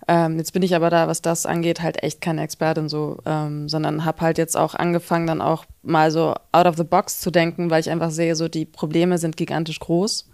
Ähm, 0.08 0.38
jetzt 0.38 0.54
bin 0.54 0.62
ich 0.62 0.74
aber 0.74 0.90
da, 0.90 1.08
was 1.08 1.22
das 1.22 1.46
angeht, 1.46 1.82
halt 1.82 2.02
echt 2.02 2.22
keine 2.22 2.42
Expertin 2.42 2.88
so, 2.88 3.18
ähm, 3.26 3.68
sondern 3.68 4.06
habe 4.06 4.22
halt 4.22 4.38
jetzt 4.38 4.56
auch 4.56 4.74
angefangen, 4.74 5.28
dann 5.28 5.42
auch 5.42 5.66
mal 5.84 6.12
so 6.12 6.34
out 6.54 6.66
of 6.66 6.78
the 6.78 6.84
box 6.84 7.20
zu 7.20 7.30
denken, 7.30 7.70
weil 7.70 7.82
ich 7.82 7.90
einfach 7.90 8.12
sehe, 8.12 8.36
so 8.36 8.48
die 8.48 8.66
Probleme 8.66 9.18
sind 9.18 9.36
gigantisch 9.36 9.80
groß. 9.80 10.30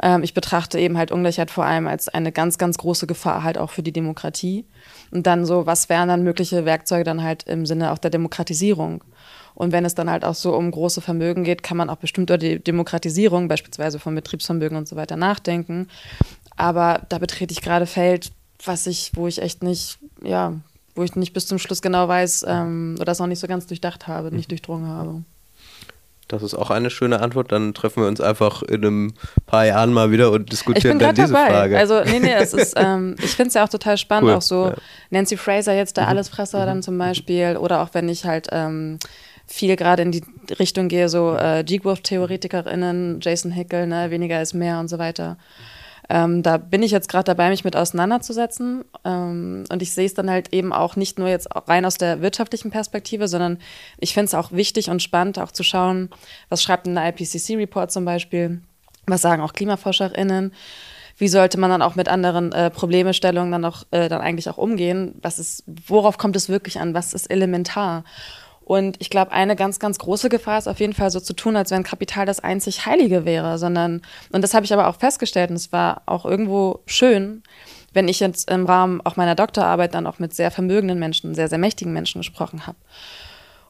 Ähm, 0.00 0.22
ich 0.22 0.34
betrachte 0.34 0.78
eben 0.78 0.96
halt 0.96 1.10
Ungleichheit 1.10 1.50
vor 1.50 1.64
allem 1.64 1.88
als 1.88 2.08
eine 2.08 2.30
ganz, 2.30 2.58
ganz 2.58 2.78
große 2.78 3.06
Gefahr 3.08 3.42
halt 3.42 3.58
auch 3.58 3.70
für 3.70 3.82
die 3.82 3.92
Demokratie. 3.92 4.66
Und 5.10 5.26
dann 5.26 5.46
so, 5.46 5.66
was 5.66 5.88
wären 5.88 6.08
dann 6.08 6.22
mögliche 6.22 6.64
Werkzeuge 6.64 7.04
dann 7.04 7.22
halt 7.22 7.42
im 7.44 7.66
Sinne 7.66 7.90
auch 7.90 7.98
der 7.98 8.10
Demokratisierung? 8.10 9.02
Und 9.54 9.72
wenn 9.72 9.84
es 9.84 9.94
dann 9.94 10.08
halt 10.08 10.24
auch 10.24 10.34
so 10.34 10.54
um 10.54 10.70
große 10.70 11.00
Vermögen 11.00 11.44
geht, 11.44 11.62
kann 11.62 11.76
man 11.76 11.90
auch 11.90 11.96
bestimmt 11.96 12.30
über 12.30 12.38
die 12.38 12.62
Demokratisierung, 12.62 13.48
beispielsweise 13.48 13.98
von 13.98 14.14
Betriebsvermögen 14.14 14.78
und 14.78 14.88
so 14.88 14.96
weiter, 14.96 15.16
nachdenken. 15.16 15.88
Aber 16.56 17.02
da 17.08 17.18
betrete 17.18 17.52
ich 17.52 17.60
gerade 17.60 17.86
Feld, 17.86 18.32
was 18.64 18.86
ich, 18.86 19.12
wo 19.14 19.26
ich 19.26 19.40
echt 19.40 19.62
nicht, 19.62 19.98
ja, 20.22 20.54
wo 20.94 21.02
ich 21.02 21.16
nicht 21.16 21.32
bis 21.32 21.46
zum 21.46 21.58
Schluss 21.58 21.82
genau 21.82 22.08
weiß 22.08 22.44
ähm, 22.48 22.96
oder 23.00 23.12
es 23.12 23.18
noch 23.18 23.26
nicht 23.26 23.40
so 23.40 23.46
ganz 23.46 23.66
durchdacht 23.66 24.06
habe, 24.06 24.34
nicht 24.34 24.48
mhm. 24.48 24.50
durchdrungen 24.50 24.88
habe. 24.88 25.22
Das 26.28 26.42
ist 26.42 26.54
auch 26.54 26.70
eine 26.70 26.88
schöne 26.88 27.20
Antwort. 27.20 27.52
Dann 27.52 27.74
treffen 27.74 28.02
wir 28.02 28.08
uns 28.08 28.20
einfach 28.20 28.62
in 28.62 28.84
einem 28.84 29.14
paar 29.44 29.66
Jahren 29.66 29.92
mal 29.92 30.10
wieder 30.12 30.30
und 30.30 30.50
diskutieren 30.50 30.98
dann 30.98 31.14
diese 31.14 31.32
dabei. 31.32 31.50
Frage. 31.50 31.78
Also, 31.78 32.00
nee, 32.04 32.20
nee, 32.20 32.32
es 32.32 32.54
ist, 32.54 32.74
ähm, 32.76 33.16
ich 33.18 33.32
finde 33.32 33.48
es 33.48 33.54
ja 33.54 33.64
auch 33.64 33.68
total 33.68 33.98
spannend, 33.98 34.30
cool. 34.30 34.36
auch 34.36 34.42
so 34.42 34.68
ja. 34.68 34.74
Nancy 35.10 35.36
Fraser 35.36 35.74
jetzt 35.74 35.98
der 35.98 36.04
mhm. 36.04 36.10
Allesfresser 36.10 36.62
mhm. 36.62 36.66
dann 36.66 36.82
zum 36.82 36.96
Beispiel 36.96 37.58
oder 37.58 37.82
auch 37.82 37.90
wenn 37.92 38.08
ich 38.08 38.24
halt 38.24 38.48
ähm, 38.50 38.98
viel 39.46 39.76
gerade 39.76 40.02
in 40.02 40.12
die 40.12 40.24
Richtung 40.58 40.88
gehe, 40.88 41.10
so 41.10 41.36
äh, 41.36 41.64
G-Growth-TheoretikerInnen, 41.64 43.20
Jason 43.20 43.50
Hickel, 43.50 43.86
ne, 43.86 44.10
weniger 44.10 44.40
ist 44.40 44.54
mehr 44.54 44.80
und 44.80 44.88
so 44.88 44.98
weiter. 44.98 45.36
Ähm, 46.08 46.42
da 46.42 46.56
bin 46.56 46.82
ich 46.82 46.90
jetzt 46.90 47.08
gerade 47.08 47.24
dabei, 47.24 47.48
mich 47.50 47.64
mit 47.64 47.76
auseinanderzusetzen. 47.76 48.84
Ähm, 49.04 49.64
und 49.70 49.82
ich 49.82 49.92
sehe 49.92 50.06
es 50.06 50.14
dann 50.14 50.30
halt 50.30 50.52
eben 50.52 50.72
auch 50.72 50.96
nicht 50.96 51.18
nur 51.18 51.28
jetzt 51.28 51.48
rein 51.68 51.84
aus 51.84 51.96
der 51.96 52.20
wirtschaftlichen 52.20 52.70
Perspektive, 52.70 53.28
sondern 53.28 53.58
ich 53.98 54.14
finde 54.14 54.26
es 54.26 54.34
auch 54.34 54.52
wichtig 54.52 54.90
und 54.90 55.02
spannend, 55.02 55.38
auch 55.38 55.52
zu 55.52 55.62
schauen, 55.62 56.10
was 56.48 56.62
schreibt 56.62 56.86
denn 56.86 56.94
der 56.94 57.08
IPCC-Report 57.08 57.90
zum 57.90 58.04
Beispiel, 58.04 58.62
was 59.06 59.22
sagen 59.22 59.42
auch 59.42 59.52
KlimaforscherInnen, 59.52 60.52
wie 61.18 61.28
sollte 61.28 61.58
man 61.58 61.70
dann 61.70 61.82
auch 61.82 61.94
mit 61.94 62.08
anderen 62.08 62.52
äh, 62.52 62.70
Problemestellungen 62.70 63.52
dann 63.52 63.64
auch 63.64 63.84
äh, 63.90 64.08
dann 64.08 64.20
eigentlich 64.20 64.48
auch 64.48 64.58
umgehen? 64.58 65.14
Was 65.22 65.38
ist, 65.38 65.62
worauf 65.86 66.18
kommt 66.18 66.36
es 66.36 66.48
wirklich 66.48 66.80
an? 66.80 66.94
Was 66.94 67.14
ist 67.14 67.30
elementar? 67.30 68.04
Und 68.64 68.96
ich 69.00 69.10
glaube, 69.10 69.32
eine 69.32 69.56
ganz, 69.56 69.78
ganz 69.78 69.98
große 69.98 70.28
Gefahr 70.28 70.58
ist 70.58 70.68
auf 70.68 70.80
jeden 70.80 70.92
Fall 70.92 71.10
so 71.10 71.20
zu 71.20 71.32
tun, 71.32 71.56
als 71.56 71.70
wenn 71.70 71.82
Kapital 71.82 72.26
das 72.26 72.40
einzig 72.40 72.86
Heilige 72.86 73.24
wäre, 73.24 73.58
sondern, 73.58 74.02
und 74.30 74.42
das 74.42 74.54
habe 74.54 74.64
ich 74.64 74.72
aber 74.72 74.88
auch 74.88 74.96
festgestellt, 74.96 75.50
und 75.50 75.56
es 75.56 75.72
war 75.72 76.02
auch 76.06 76.24
irgendwo 76.24 76.80
schön, 76.86 77.42
wenn 77.92 78.08
ich 78.08 78.20
jetzt 78.20 78.50
im 78.50 78.64
Rahmen 78.66 79.00
auch 79.02 79.16
meiner 79.16 79.34
Doktorarbeit 79.34 79.94
dann 79.94 80.06
auch 80.06 80.18
mit 80.18 80.34
sehr 80.34 80.50
vermögenden 80.50 80.98
Menschen, 80.98 81.34
sehr, 81.34 81.48
sehr 81.48 81.58
mächtigen 81.58 81.92
Menschen 81.92 82.20
gesprochen 82.20 82.66
habe. 82.66 82.78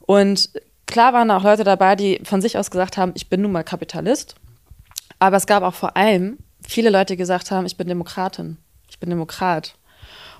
Und 0.01 0.49
klar 0.85 1.13
waren 1.13 1.31
auch 1.31 1.43
Leute 1.43 1.63
dabei, 1.63 1.95
die 1.95 2.21
von 2.23 2.41
sich 2.41 2.57
aus 2.57 2.71
gesagt 2.71 2.97
haben, 2.97 3.13
ich 3.15 3.29
bin 3.29 3.41
nun 3.41 3.51
mal 3.51 3.63
Kapitalist. 3.63 4.35
Aber 5.19 5.37
es 5.37 5.47
gab 5.47 5.63
auch 5.63 5.73
vor 5.73 5.97
allem 5.97 6.37
viele 6.65 6.89
Leute, 6.89 7.13
die 7.13 7.17
gesagt 7.17 7.51
haben, 7.51 7.65
ich 7.65 7.77
bin 7.77 7.87
Demokratin, 7.87 8.57
ich 8.89 8.99
bin 8.99 9.09
Demokrat. 9.09 9.75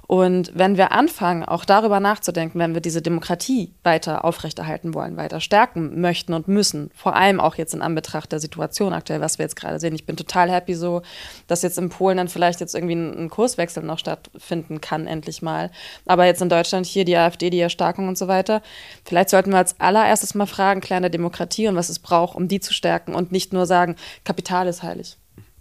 Und 0.07 0.51
wenn 0.53 0.75
wir 0.75 0.91
anfangen, 0.91 1.45
auch 1.45 1.63
darüber 1.63 1.99
nachzudenken, 1.99 2.59
wenn 2.59 2.73
wir 2.73 2.81
diese 2.81 3.01
Demokratie 3.01 3.73
weiter 3.83 4.25
aufrechterhalten 4.25 4.93
wollen, 4.93 5.15
weiter 5.15 5.39
stärken 5.39 6.01
möchten 6.01 6.33
und 6.33 6.47
müssen, 6.47 6.91
vor 6.93 7.15
allem 7.15 7.39
auch 7.39 7.55
jetzt 7.55 7.73
in 7.73 7.81
Anbetracht 7.81 8.31
der 8.31 8.39
Situation 8.39 8.93
aktuell, 8.93 9.21
was 9.21 9.37
wir 9.37 9.45
jetzt 9.45 9.55
gerade 9.55 9.79
sehen. 9.79 9.95
Ich 9.95 10.05
bin 10.05 10.17
total 10.17 10.51
happy 10.51 10.75
so, 10.75 11.01
dass 11.47 11.61
jetzt 11.61 11.77
in 11.77 11.89
Polen 11.89 12.17
dann 12.17 12.27
vielleicht 12.27 12.59
jetzt 12.59 12.75
irgendwie 12.75 12.95
ein 12.95 13.29
Kurswechsel 13.29 13.81
noch 13.81 13.97
stattfinden 13.97 14.81
kann, 14.81 15.07
endlich 15.07 15.41
mal. 15.41 15.71
Aber 16.05 16.25
jetzt 16.25 16.41
in 16.41 16.49
Deutschland 16.49 16.85
hier 16.85 17.05
die 17.05 17.15
AfD, 17.15 17.49
die 17.49 17.59
Erstarkung 17.59 18.09
und 18.09 18.17
so 18.17 18.27
weiter. 18.27 18.61
Vielleicht 19.05 19.29
sollten 19.29 19.51
wir 19.51 19.57
als 19.57 19.79
allererstes 19.79 20.35
mal 20.35 20.47
fragen, 20.47 20.81
kleine 20.81 21.09
Demokratie 21.09 21.69
und 21.69 21.75
was 21.75 21.89
es 21.89 21.99
braucht, 21.99 22.35
um 22.35 22.49
die 22.49 22.59
zu 22.59 22.73
stärken 22.73 23.15
und 23.15 23.31
nicht 23.31 23.53
nur 23.53 23.65
sagen, 23.65 23.95
Kapital 24.25 24.67
ist 24.67 24.83
heilig. 24.83 25.17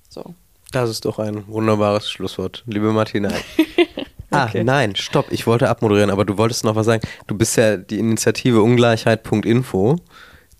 So. 0.08 0.34
Das 0.72 0.90
ist 0.90 1.04
doch 1.04 1.18
ein 1.18 1.46
wunderbares 1.46 2.10
Schlusswort, 2.10 2.64
liebe 2.66 2.92
Martina. 2.92 3.30
Ah, 4.32 4.46
okay. 4.46 4.64
nein, 4.64 4.96
stopp. 4.96 5.26
Ich 5.30 5.46
wollte 5.46 5.68
abmoderieren, 5.68 6.10
aber 6.10 6.24
du 6.24 6.38
wolltest 6.38 6.64
noch 6.64 6.74
was 6.74 6.86
sagen. 6.86 7.02
Du 7.26 7.36
bist 7.36 7.56
ja 7.56 7.76
die 7.76 7.98
Initiative 7.98 8.62
Ungleichheit.info. 8.62 9.96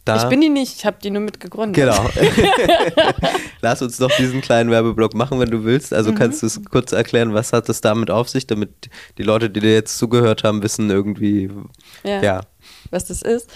Da 0.05 0.17
ich 0.17 0.25
bin 0.25 0.41
die 0.41 0.49
nicht, 0.49 0.79
ich 0.79 0.85
habe 0.85 0.97
die 1.03 1.11
nur 1.11 1.23
mitgegründet. 1.23 1.77
Genau. 1.77 1.95
Lass 3.61 3.83
uns 3.83 3.99
doch 3.99 4.11
diesen 4.17 4.41
kleinen 4.41 4.71
Werbeblock 4.71 5.15
machen, 5.15 5.39
wenn 5.39 5.51
du 5.51 5.63
willst. 5.63 5.95
Also 5.95 6.11
mhm. 6.11 6.17
kannst 6.17 6.43
du 6.43 6.47
es 6.47 6.61
kurz 6.65 6.91
erklären, 6.91 7.35
was 7.35 7.53
hat 7.53 7.69
es 7.69 7.81
damit 7.81 8.11
auf 8.11 8.29
sich, 8.29 8.49
damit 8.49 8.91
die 9.17 9.23
Leute, 9.23 9.49
die 9.49 9.61
dir 9.61 9.75
jetzt 9.75 9.99
zugehört 9.99 10.43
haben, 10.43 10.63
wissen 10.65 10.91
irgendwie, 10.91 11.51
ja. 12.03 12.21
ja. 12.21 12.41
was 12.91 13.05
das 13.05 13.23
ist. 13.23 13.49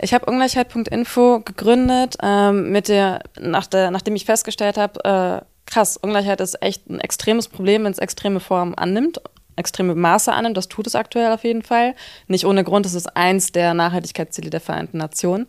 Ich 0.00 0.12
habe 0.12 0.26
Ungleichheit.info 0.26 1.40
gegründet, 1.44 2.16
ähm, 2.20 2.72
mit 2.72 2.88
der, 2.88 3.20
nach 3.38 3.68
der, 3.68 3.92
nachdem 3.92 4.16
ich 4.16 4.24
festgestellt 4.24 4.76
habe, 4.76 5.04
äh, 5.04 5.44
krass, 5.70 5.96
Ungleichheit 5.96 6.40
ist 6.40 6.60
echt 6.60 6.90
ein 6.90 6.98
extremes 6.98 7.46
Problem, 7.46 7.84
wenn 7.84 7.92
es 7.92 7.98
extreme 7.98 8.40
Formen 8.40 8.74
annimmt 8.74 9.20
extreme 9.56 9.94
Maße 9.94 10.32
annimmt. 10.32 10.56
Das 10.56 10.68
tut 10.68 10.86
es 10.86 10.94
aktuell 10.94 11.32
auf 11.32 11.44
jeden 11.44 11.62
Fall. 11.62 11.94
Nicht 12.26 12.46
ohne 12.46 12.64
Grund, 12.64 12.86
das 12.86 12.94
ist 12.94 13.16
eins 13.16 13.52
der 13.52 13.74
Nachhaltigkeitsziele 13.74 14.50
der 14.50 14.60
Vereinten 14.60 14.98
Nationen. 14.98 15.46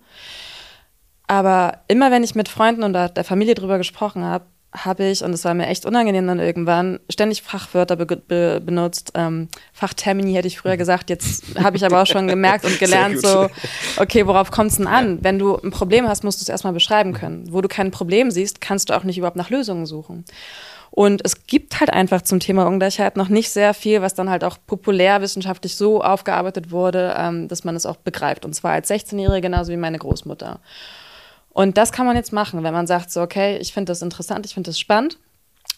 Aber 1.28 1.80
immer 1.88 2.12
wenn 2.12 2.24
ich 2.24 2.36
mit 2.36 2.50
Freunden 2.50 2.84
und 2.84 2.94
der 2.94 3.24
Familie 3.24 3.56
darüber 3.56 3.78
gesprochen 3.78 4.24
habe, 4.24 4.46
habe 4.84 5.06
ich, 5.06 5.24
und 5.24 5.32
es 5.32 5.46
war 5.46 5.54
mir 5.54 5.68
echt 5.68 5.86
unangenehm 5.86 6.28
dann 6.28 6.40
irgendwann, 6.40 7.00
ständig 7.10 7.42
Fachwörter 7.42 7.96
be 7.96 8.06
be 8.06 8.62
benutzt. 8.64 9.12
Ähm, 9.16 9.48
Fachtermini 9.74 10.34
hätte 10.34 10.48
ich 10.48 10.60
früher 10.60 10.78
gesagt, 10.78 11.10
jetzt 11.10 11.44
habe 11.58 11.78
ich 11.78 11.86
aber 11.86 12.02
auch 12.02 12.08
schon 12.08 12.28
gemerkt 12.28 12.66
und 12.66 12.80
gelernt, 12.80 13.22
so, 13.22 13.48
okay, 13.98 14.28
worauf 14.28 14.52
kommt 14.52 14.72
es 14.72 14.78
denn 14.78 14.88
an? 14.88 15.20
Wenn 15.22 15.40
du 15.40 15.56
ein 15.56 15.72
Problem 15.72 16.08
hast, 16.08 16.24
musst 16.24 16.42
du 16.42 16.44
es 16.44 16.50
erstmal 16.50 16.74
beschreiben 16.74 17.14
können. 17.14 17.52
Wo 17.52 17.62
du 17.62 17.68
kein 17.68 17.92
Problem 17.92 18.32
siehst, 18.32 18.62
kannst 18.62 18.90
du 18.90 18.98
auch 18.98 19.04
nicht 19.04 19.18
überhaupt 19.18 19.38
nach 19.38 19.50
Lösungen 19.50 19.86
suchen. 19.86 20.26
Und 20.96 21.26
es 21.26 21.46
gibt 21.46 21.82
halt 21.82 21.92
einfach 21.92 22.22
zum 22.22 22.40
Thema 22.40 22.66
Ungleichheit 22.66 23.18
noch 23.18 23.28
nicht 23.28 23.50
sehr 23.50 23.74
viel, 23.74 24.02
was 24.02 24.14
dann 24.14 24.30
halt 24.30 24.46
auch 24.46 24.58
populärwissenschaftlich 24.66 25.76
so 25.76 26.02
aufgearbeitet 26.02 26.72
wurde, 26.72 27.14
ähm, 27.18 27.50
dass 27.50 27.66
man 27.66 27.76
es 27.76 27.86
auch 27.86 27.98
begreift. 27.98 28.46
Und 28.46 28.54
zwar 28.54 28.72
als 28.72 28.90
16-Jährige 28.90 29.42
genauso 29.42 29.74
wie 29.74 29.78
meine 29.78 30.00
Großmutter. 30.00 30.62
Und 31.50 31.78
das 31.78 31.92
kann 31.92 32.06
man 32.06 32.16
jetzt 32.16 32.32
machen, 32.32 32.64
wenn 32.64 32.74
man 32.74 32.88
sagt, 32.88 33.12
so, 33.12 33.22
okay, 33.22 33.58
ich 33.58 33.74
finde 33.74 33.92
das 33.92 34.02
interessant, 34.02 34.46
ich 34.46 34.54
finde 34.54 34.70
das 34.70 34.80
spannend. 34.80 35.20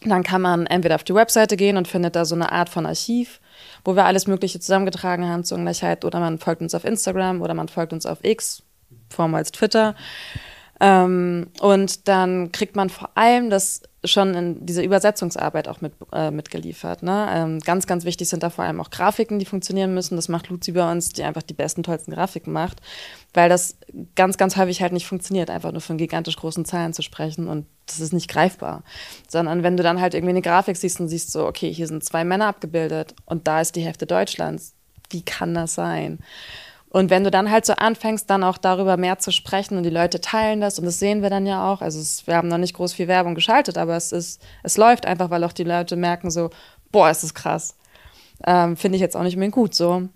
Dann 0.06 0.22
kann 0.22 0.44
man 0.44 0.68
entweder 0.68 0.94
auf 0.94 1.04
die 1.04 1.16
Webseite 1.16 1.58
gehen 1.58 1.78
und 1.78 1.88
findet 1.88 2.16
da 2.16 2.24
so 2.24 2.36
eine 2.36 2.52
Art 2.52 2.70
von 2.70 2.86
Archiv, 2.86 3.40
wo 3.84 3.96
wir 3.96 4.06
alles 4.06 4.28
Mögliche 4.28 4.60
zusammengetragen 4.60 5.28
haben 5.28 5.44
zur 5.44 5.58
Ungleichheit, 5.58 6.06
oder 6.06 6.20
man 6.20 6.38
folgt 6.38 6.62
uns 6.62 6.76
auf 6.76 6.86
Instagram 6.86 7.42
oder 7.42 7.56
man 7.56 7.70
folgt 7.70 7.92
uns 7.92 8.06
auf 8.06 8.20
X, 8.22 8.62
vormals 9.10 9.52
Twitter. 9.52 9.96
Ähm, 10.80 11.48
und 11.60 12.08
dann 12.08 12.52
kriegt 12.52 12.76
man 12.76 12.92
vor 12.92 13.10
allem 13.16 13.50
das 13.50 13.82
schon 14.08 14.34
in 14.34 14.66
dieser 14.66 14.84
Übersetzungsarbeit 14.84 15.68
auch 15.68 15.82
mit, 15.82 15.94
äh, 16.12 16.32
mitgeliefert. 16.32 17.04
Ne? 17.04 17.28
Ähm, 17.32 17.60
ganz, 17.60 17.88
ganz 17.88 18.06
wichtig 18.06 18.30
sind 18.30 18.44
da 18.44 18.50
vor 18.50 18.66
allem 18.66 18.82
auch 18.82 18.90
Grafiken, 18.90 19.40
die 19.40 19.46
funktionieren 19.46 19.94
müssen. 19.94 20.16
Das 20.16 20.30
macht 20.30 20.50
Luzi 20.50 20.72
bei 20.72 20.90
uns, 20.92 21.10
die 21.10 21.24
einfach 21.24 21.44
die 21.44 21.54
besten, 21.54 21.84
tollsten 21.84 22.14
Grafiken 22.14 22.52
macht, 22.54 22.82
weil 23.34 23.50
das 23.50 23.78
ganz, 24.16 24.38
ganz 24.38 24.58
häufig 24.58 24.82
halt 24.82 24.94
nicht 24.94 25.08
funktioniert, 25.08 25.50
einfach 25.50 25.72
nur 25.72 25.82
von 25.82 25.98
gigantisch 25.98 26.38
großen 26.38 26.66
Zahlen 26.66 26.94
zu 26.94 27.02
sprechen 27.02 27.48
und 27.48 27.66
das 27.86 28.00
ist 28.00 28.14
nicht 28.14 28.30
greifbar. 28.30 28.84
Sondern 29.28 29.64
wenn 29.64 29.78
du 29.78 29.84
dann 29.84 30.02
halt 30.02 30.14
irgendwie 30.14 30.32
eine 30.32 30.42
Grafik 30.42 30.78
siehst 30.78 31.00
und 31.00 31.08
siehst 31.08 31.32
so, 31.32 31.46
okay, 31.46 31.72
hier 31.72 31.88
sind 31.88 32.04
zwei 32.04 32.24
Männer 32.24 32.48
abgebildet 32.48 33.16
und 33.26 33.48
da 33.48 33.62
ist 33.62 33.76
die 33.76 33.82
Hälfte 33.82 34.06
Deutschlands. 34.06 34.74
Wie 35.10 35.22
kann 35.22 35.54
das 35.54 35.74
sein? 35.74 36.20
Und 36.90 37.10
wenn 37.10 37.24
du 37.24 37.32
dann 37.32 37.52
halt 37.52 37.66
so 37.66 37.74
anfängst, 37.74 38.30
dann 38.30 38.44
auch 38.44 38.58
darüber 38.58 38.96
mehr 38.96 39.20
zu 39.20 39.32
sprechen 39.32 39.78
und 39.78 39.84
die 39.84 39.90
Leute 39.90 40.22
teilen 40.22 40.62
das 40.62 40.80
und 40.80 40.86
das 40.86 41.00
sehen 41.00 41.22
wir 41.22 41.30
dann 41.30 41.46
ja 41.46 41.72
auch. 41.72 41.82
Also 41.82 42.00
es, 42.00 42.26
wir 42.28 42.36
haben 42.36 42.48
noch 42.48 42.58
nicht 42.58 42.74
groß 42.76 42.94
viel 42.94 43.08
Werbung 43.08 43.36
geschaltet, 43.36 43.78
aber 43.78 43.98
es 43.98 44.12
ist, 44.12 44.42
es 44.64 44.78
läuft 44.78 45.06
einfach, 45.06 45.30
weil 45.30 45.44
auch 45.44 45.52
die 45.52 45.66
Leute 45.66 45.98
merken 45.98 46.32
so, 46.32 46.50
boah, 46.92 47.10
ist 47.10 47.24
das 47.24 47.34
krass. 47.34 47.76
Ähm, 48.46 48.78
Finde 48.78 48.96
ich 48.96 49.02
jetzt 49.02 49.18
auch 49.18 49.24
nicht 49.24 49.38
mehr 49.38 49.50
gut 49.50 49.76
so. 49.76 50.08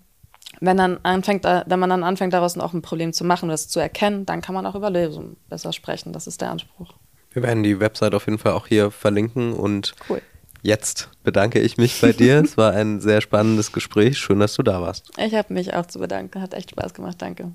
Wenn, 0.60 0.76
dann 0.76 0.98
anfängt, 1.02 1.44
äh, 1.44 1.64
wenn 1.66 1.78
man 1.78 1.90
dann 1.90 2.04
anfängt, 2.04 2.32
daraus 2.32 2.56
auch 2.56 2.72
ein 2.72 2.82
Problem 2.82 3.12
zu 3.12 3.24
machen, 3.24 3.48
das 3.48 3.68
zu 3.68 3.80
erkennen, 3.80 4.24
dann 4.26 4.40
kann 4.40 4.54
man 4.54 4.64
auch 4.64 4.74
über 4.74 4.90
Lösungen 4.90 5.36
besser 5.48 5.72
sprechen. 5.72 6.12
Das 6.12 6.26
ist 6.26 6.40
der 6.40 6.50
Anspruch. 6.50 6.94
Wir 7.32 7.42
werden 7.42 7.62
die 7.62 7.80
Website 7.80 8.14
auf 8.14 8.26
jeden 8.26 8.38
Fall 8.38 8.52
auch 8.52 8.66
hier 8.66 8.90
verlinken 8.90 9.52
und 9.54 9.94
cool. 10.08 10.22
Jetzt 10.62 11.10
bedanke 11.24 11.58
ich 11.58 11.76
mich 11.76 12.00
bei 12.00 12.12
dir. 12.12 12.40
es 12.40 12.56
war 12.56 12.72
ein 12.72 13.00
sehr 13.00 13.20
spannendes 13.20 13.72
Gespräch. 13.72 14.18
Schön, 14.18 14.38
dass 14.38 14.54
du 14.54 14.62
da 14.62 14.80
warst. 14.80 15.10
Ich 15.18 15.34
habe 15.34 15.52
mich 15.52 15.74
auch 15.74 15.86
zu 15.86 15.98
bedanken. 15.98 16.40
Hat 16.40 16.54
echt 16.54 16.70
Spaß 16.70 16.94
gemacht. 16.94 17.16
Danke. 17.20 17.52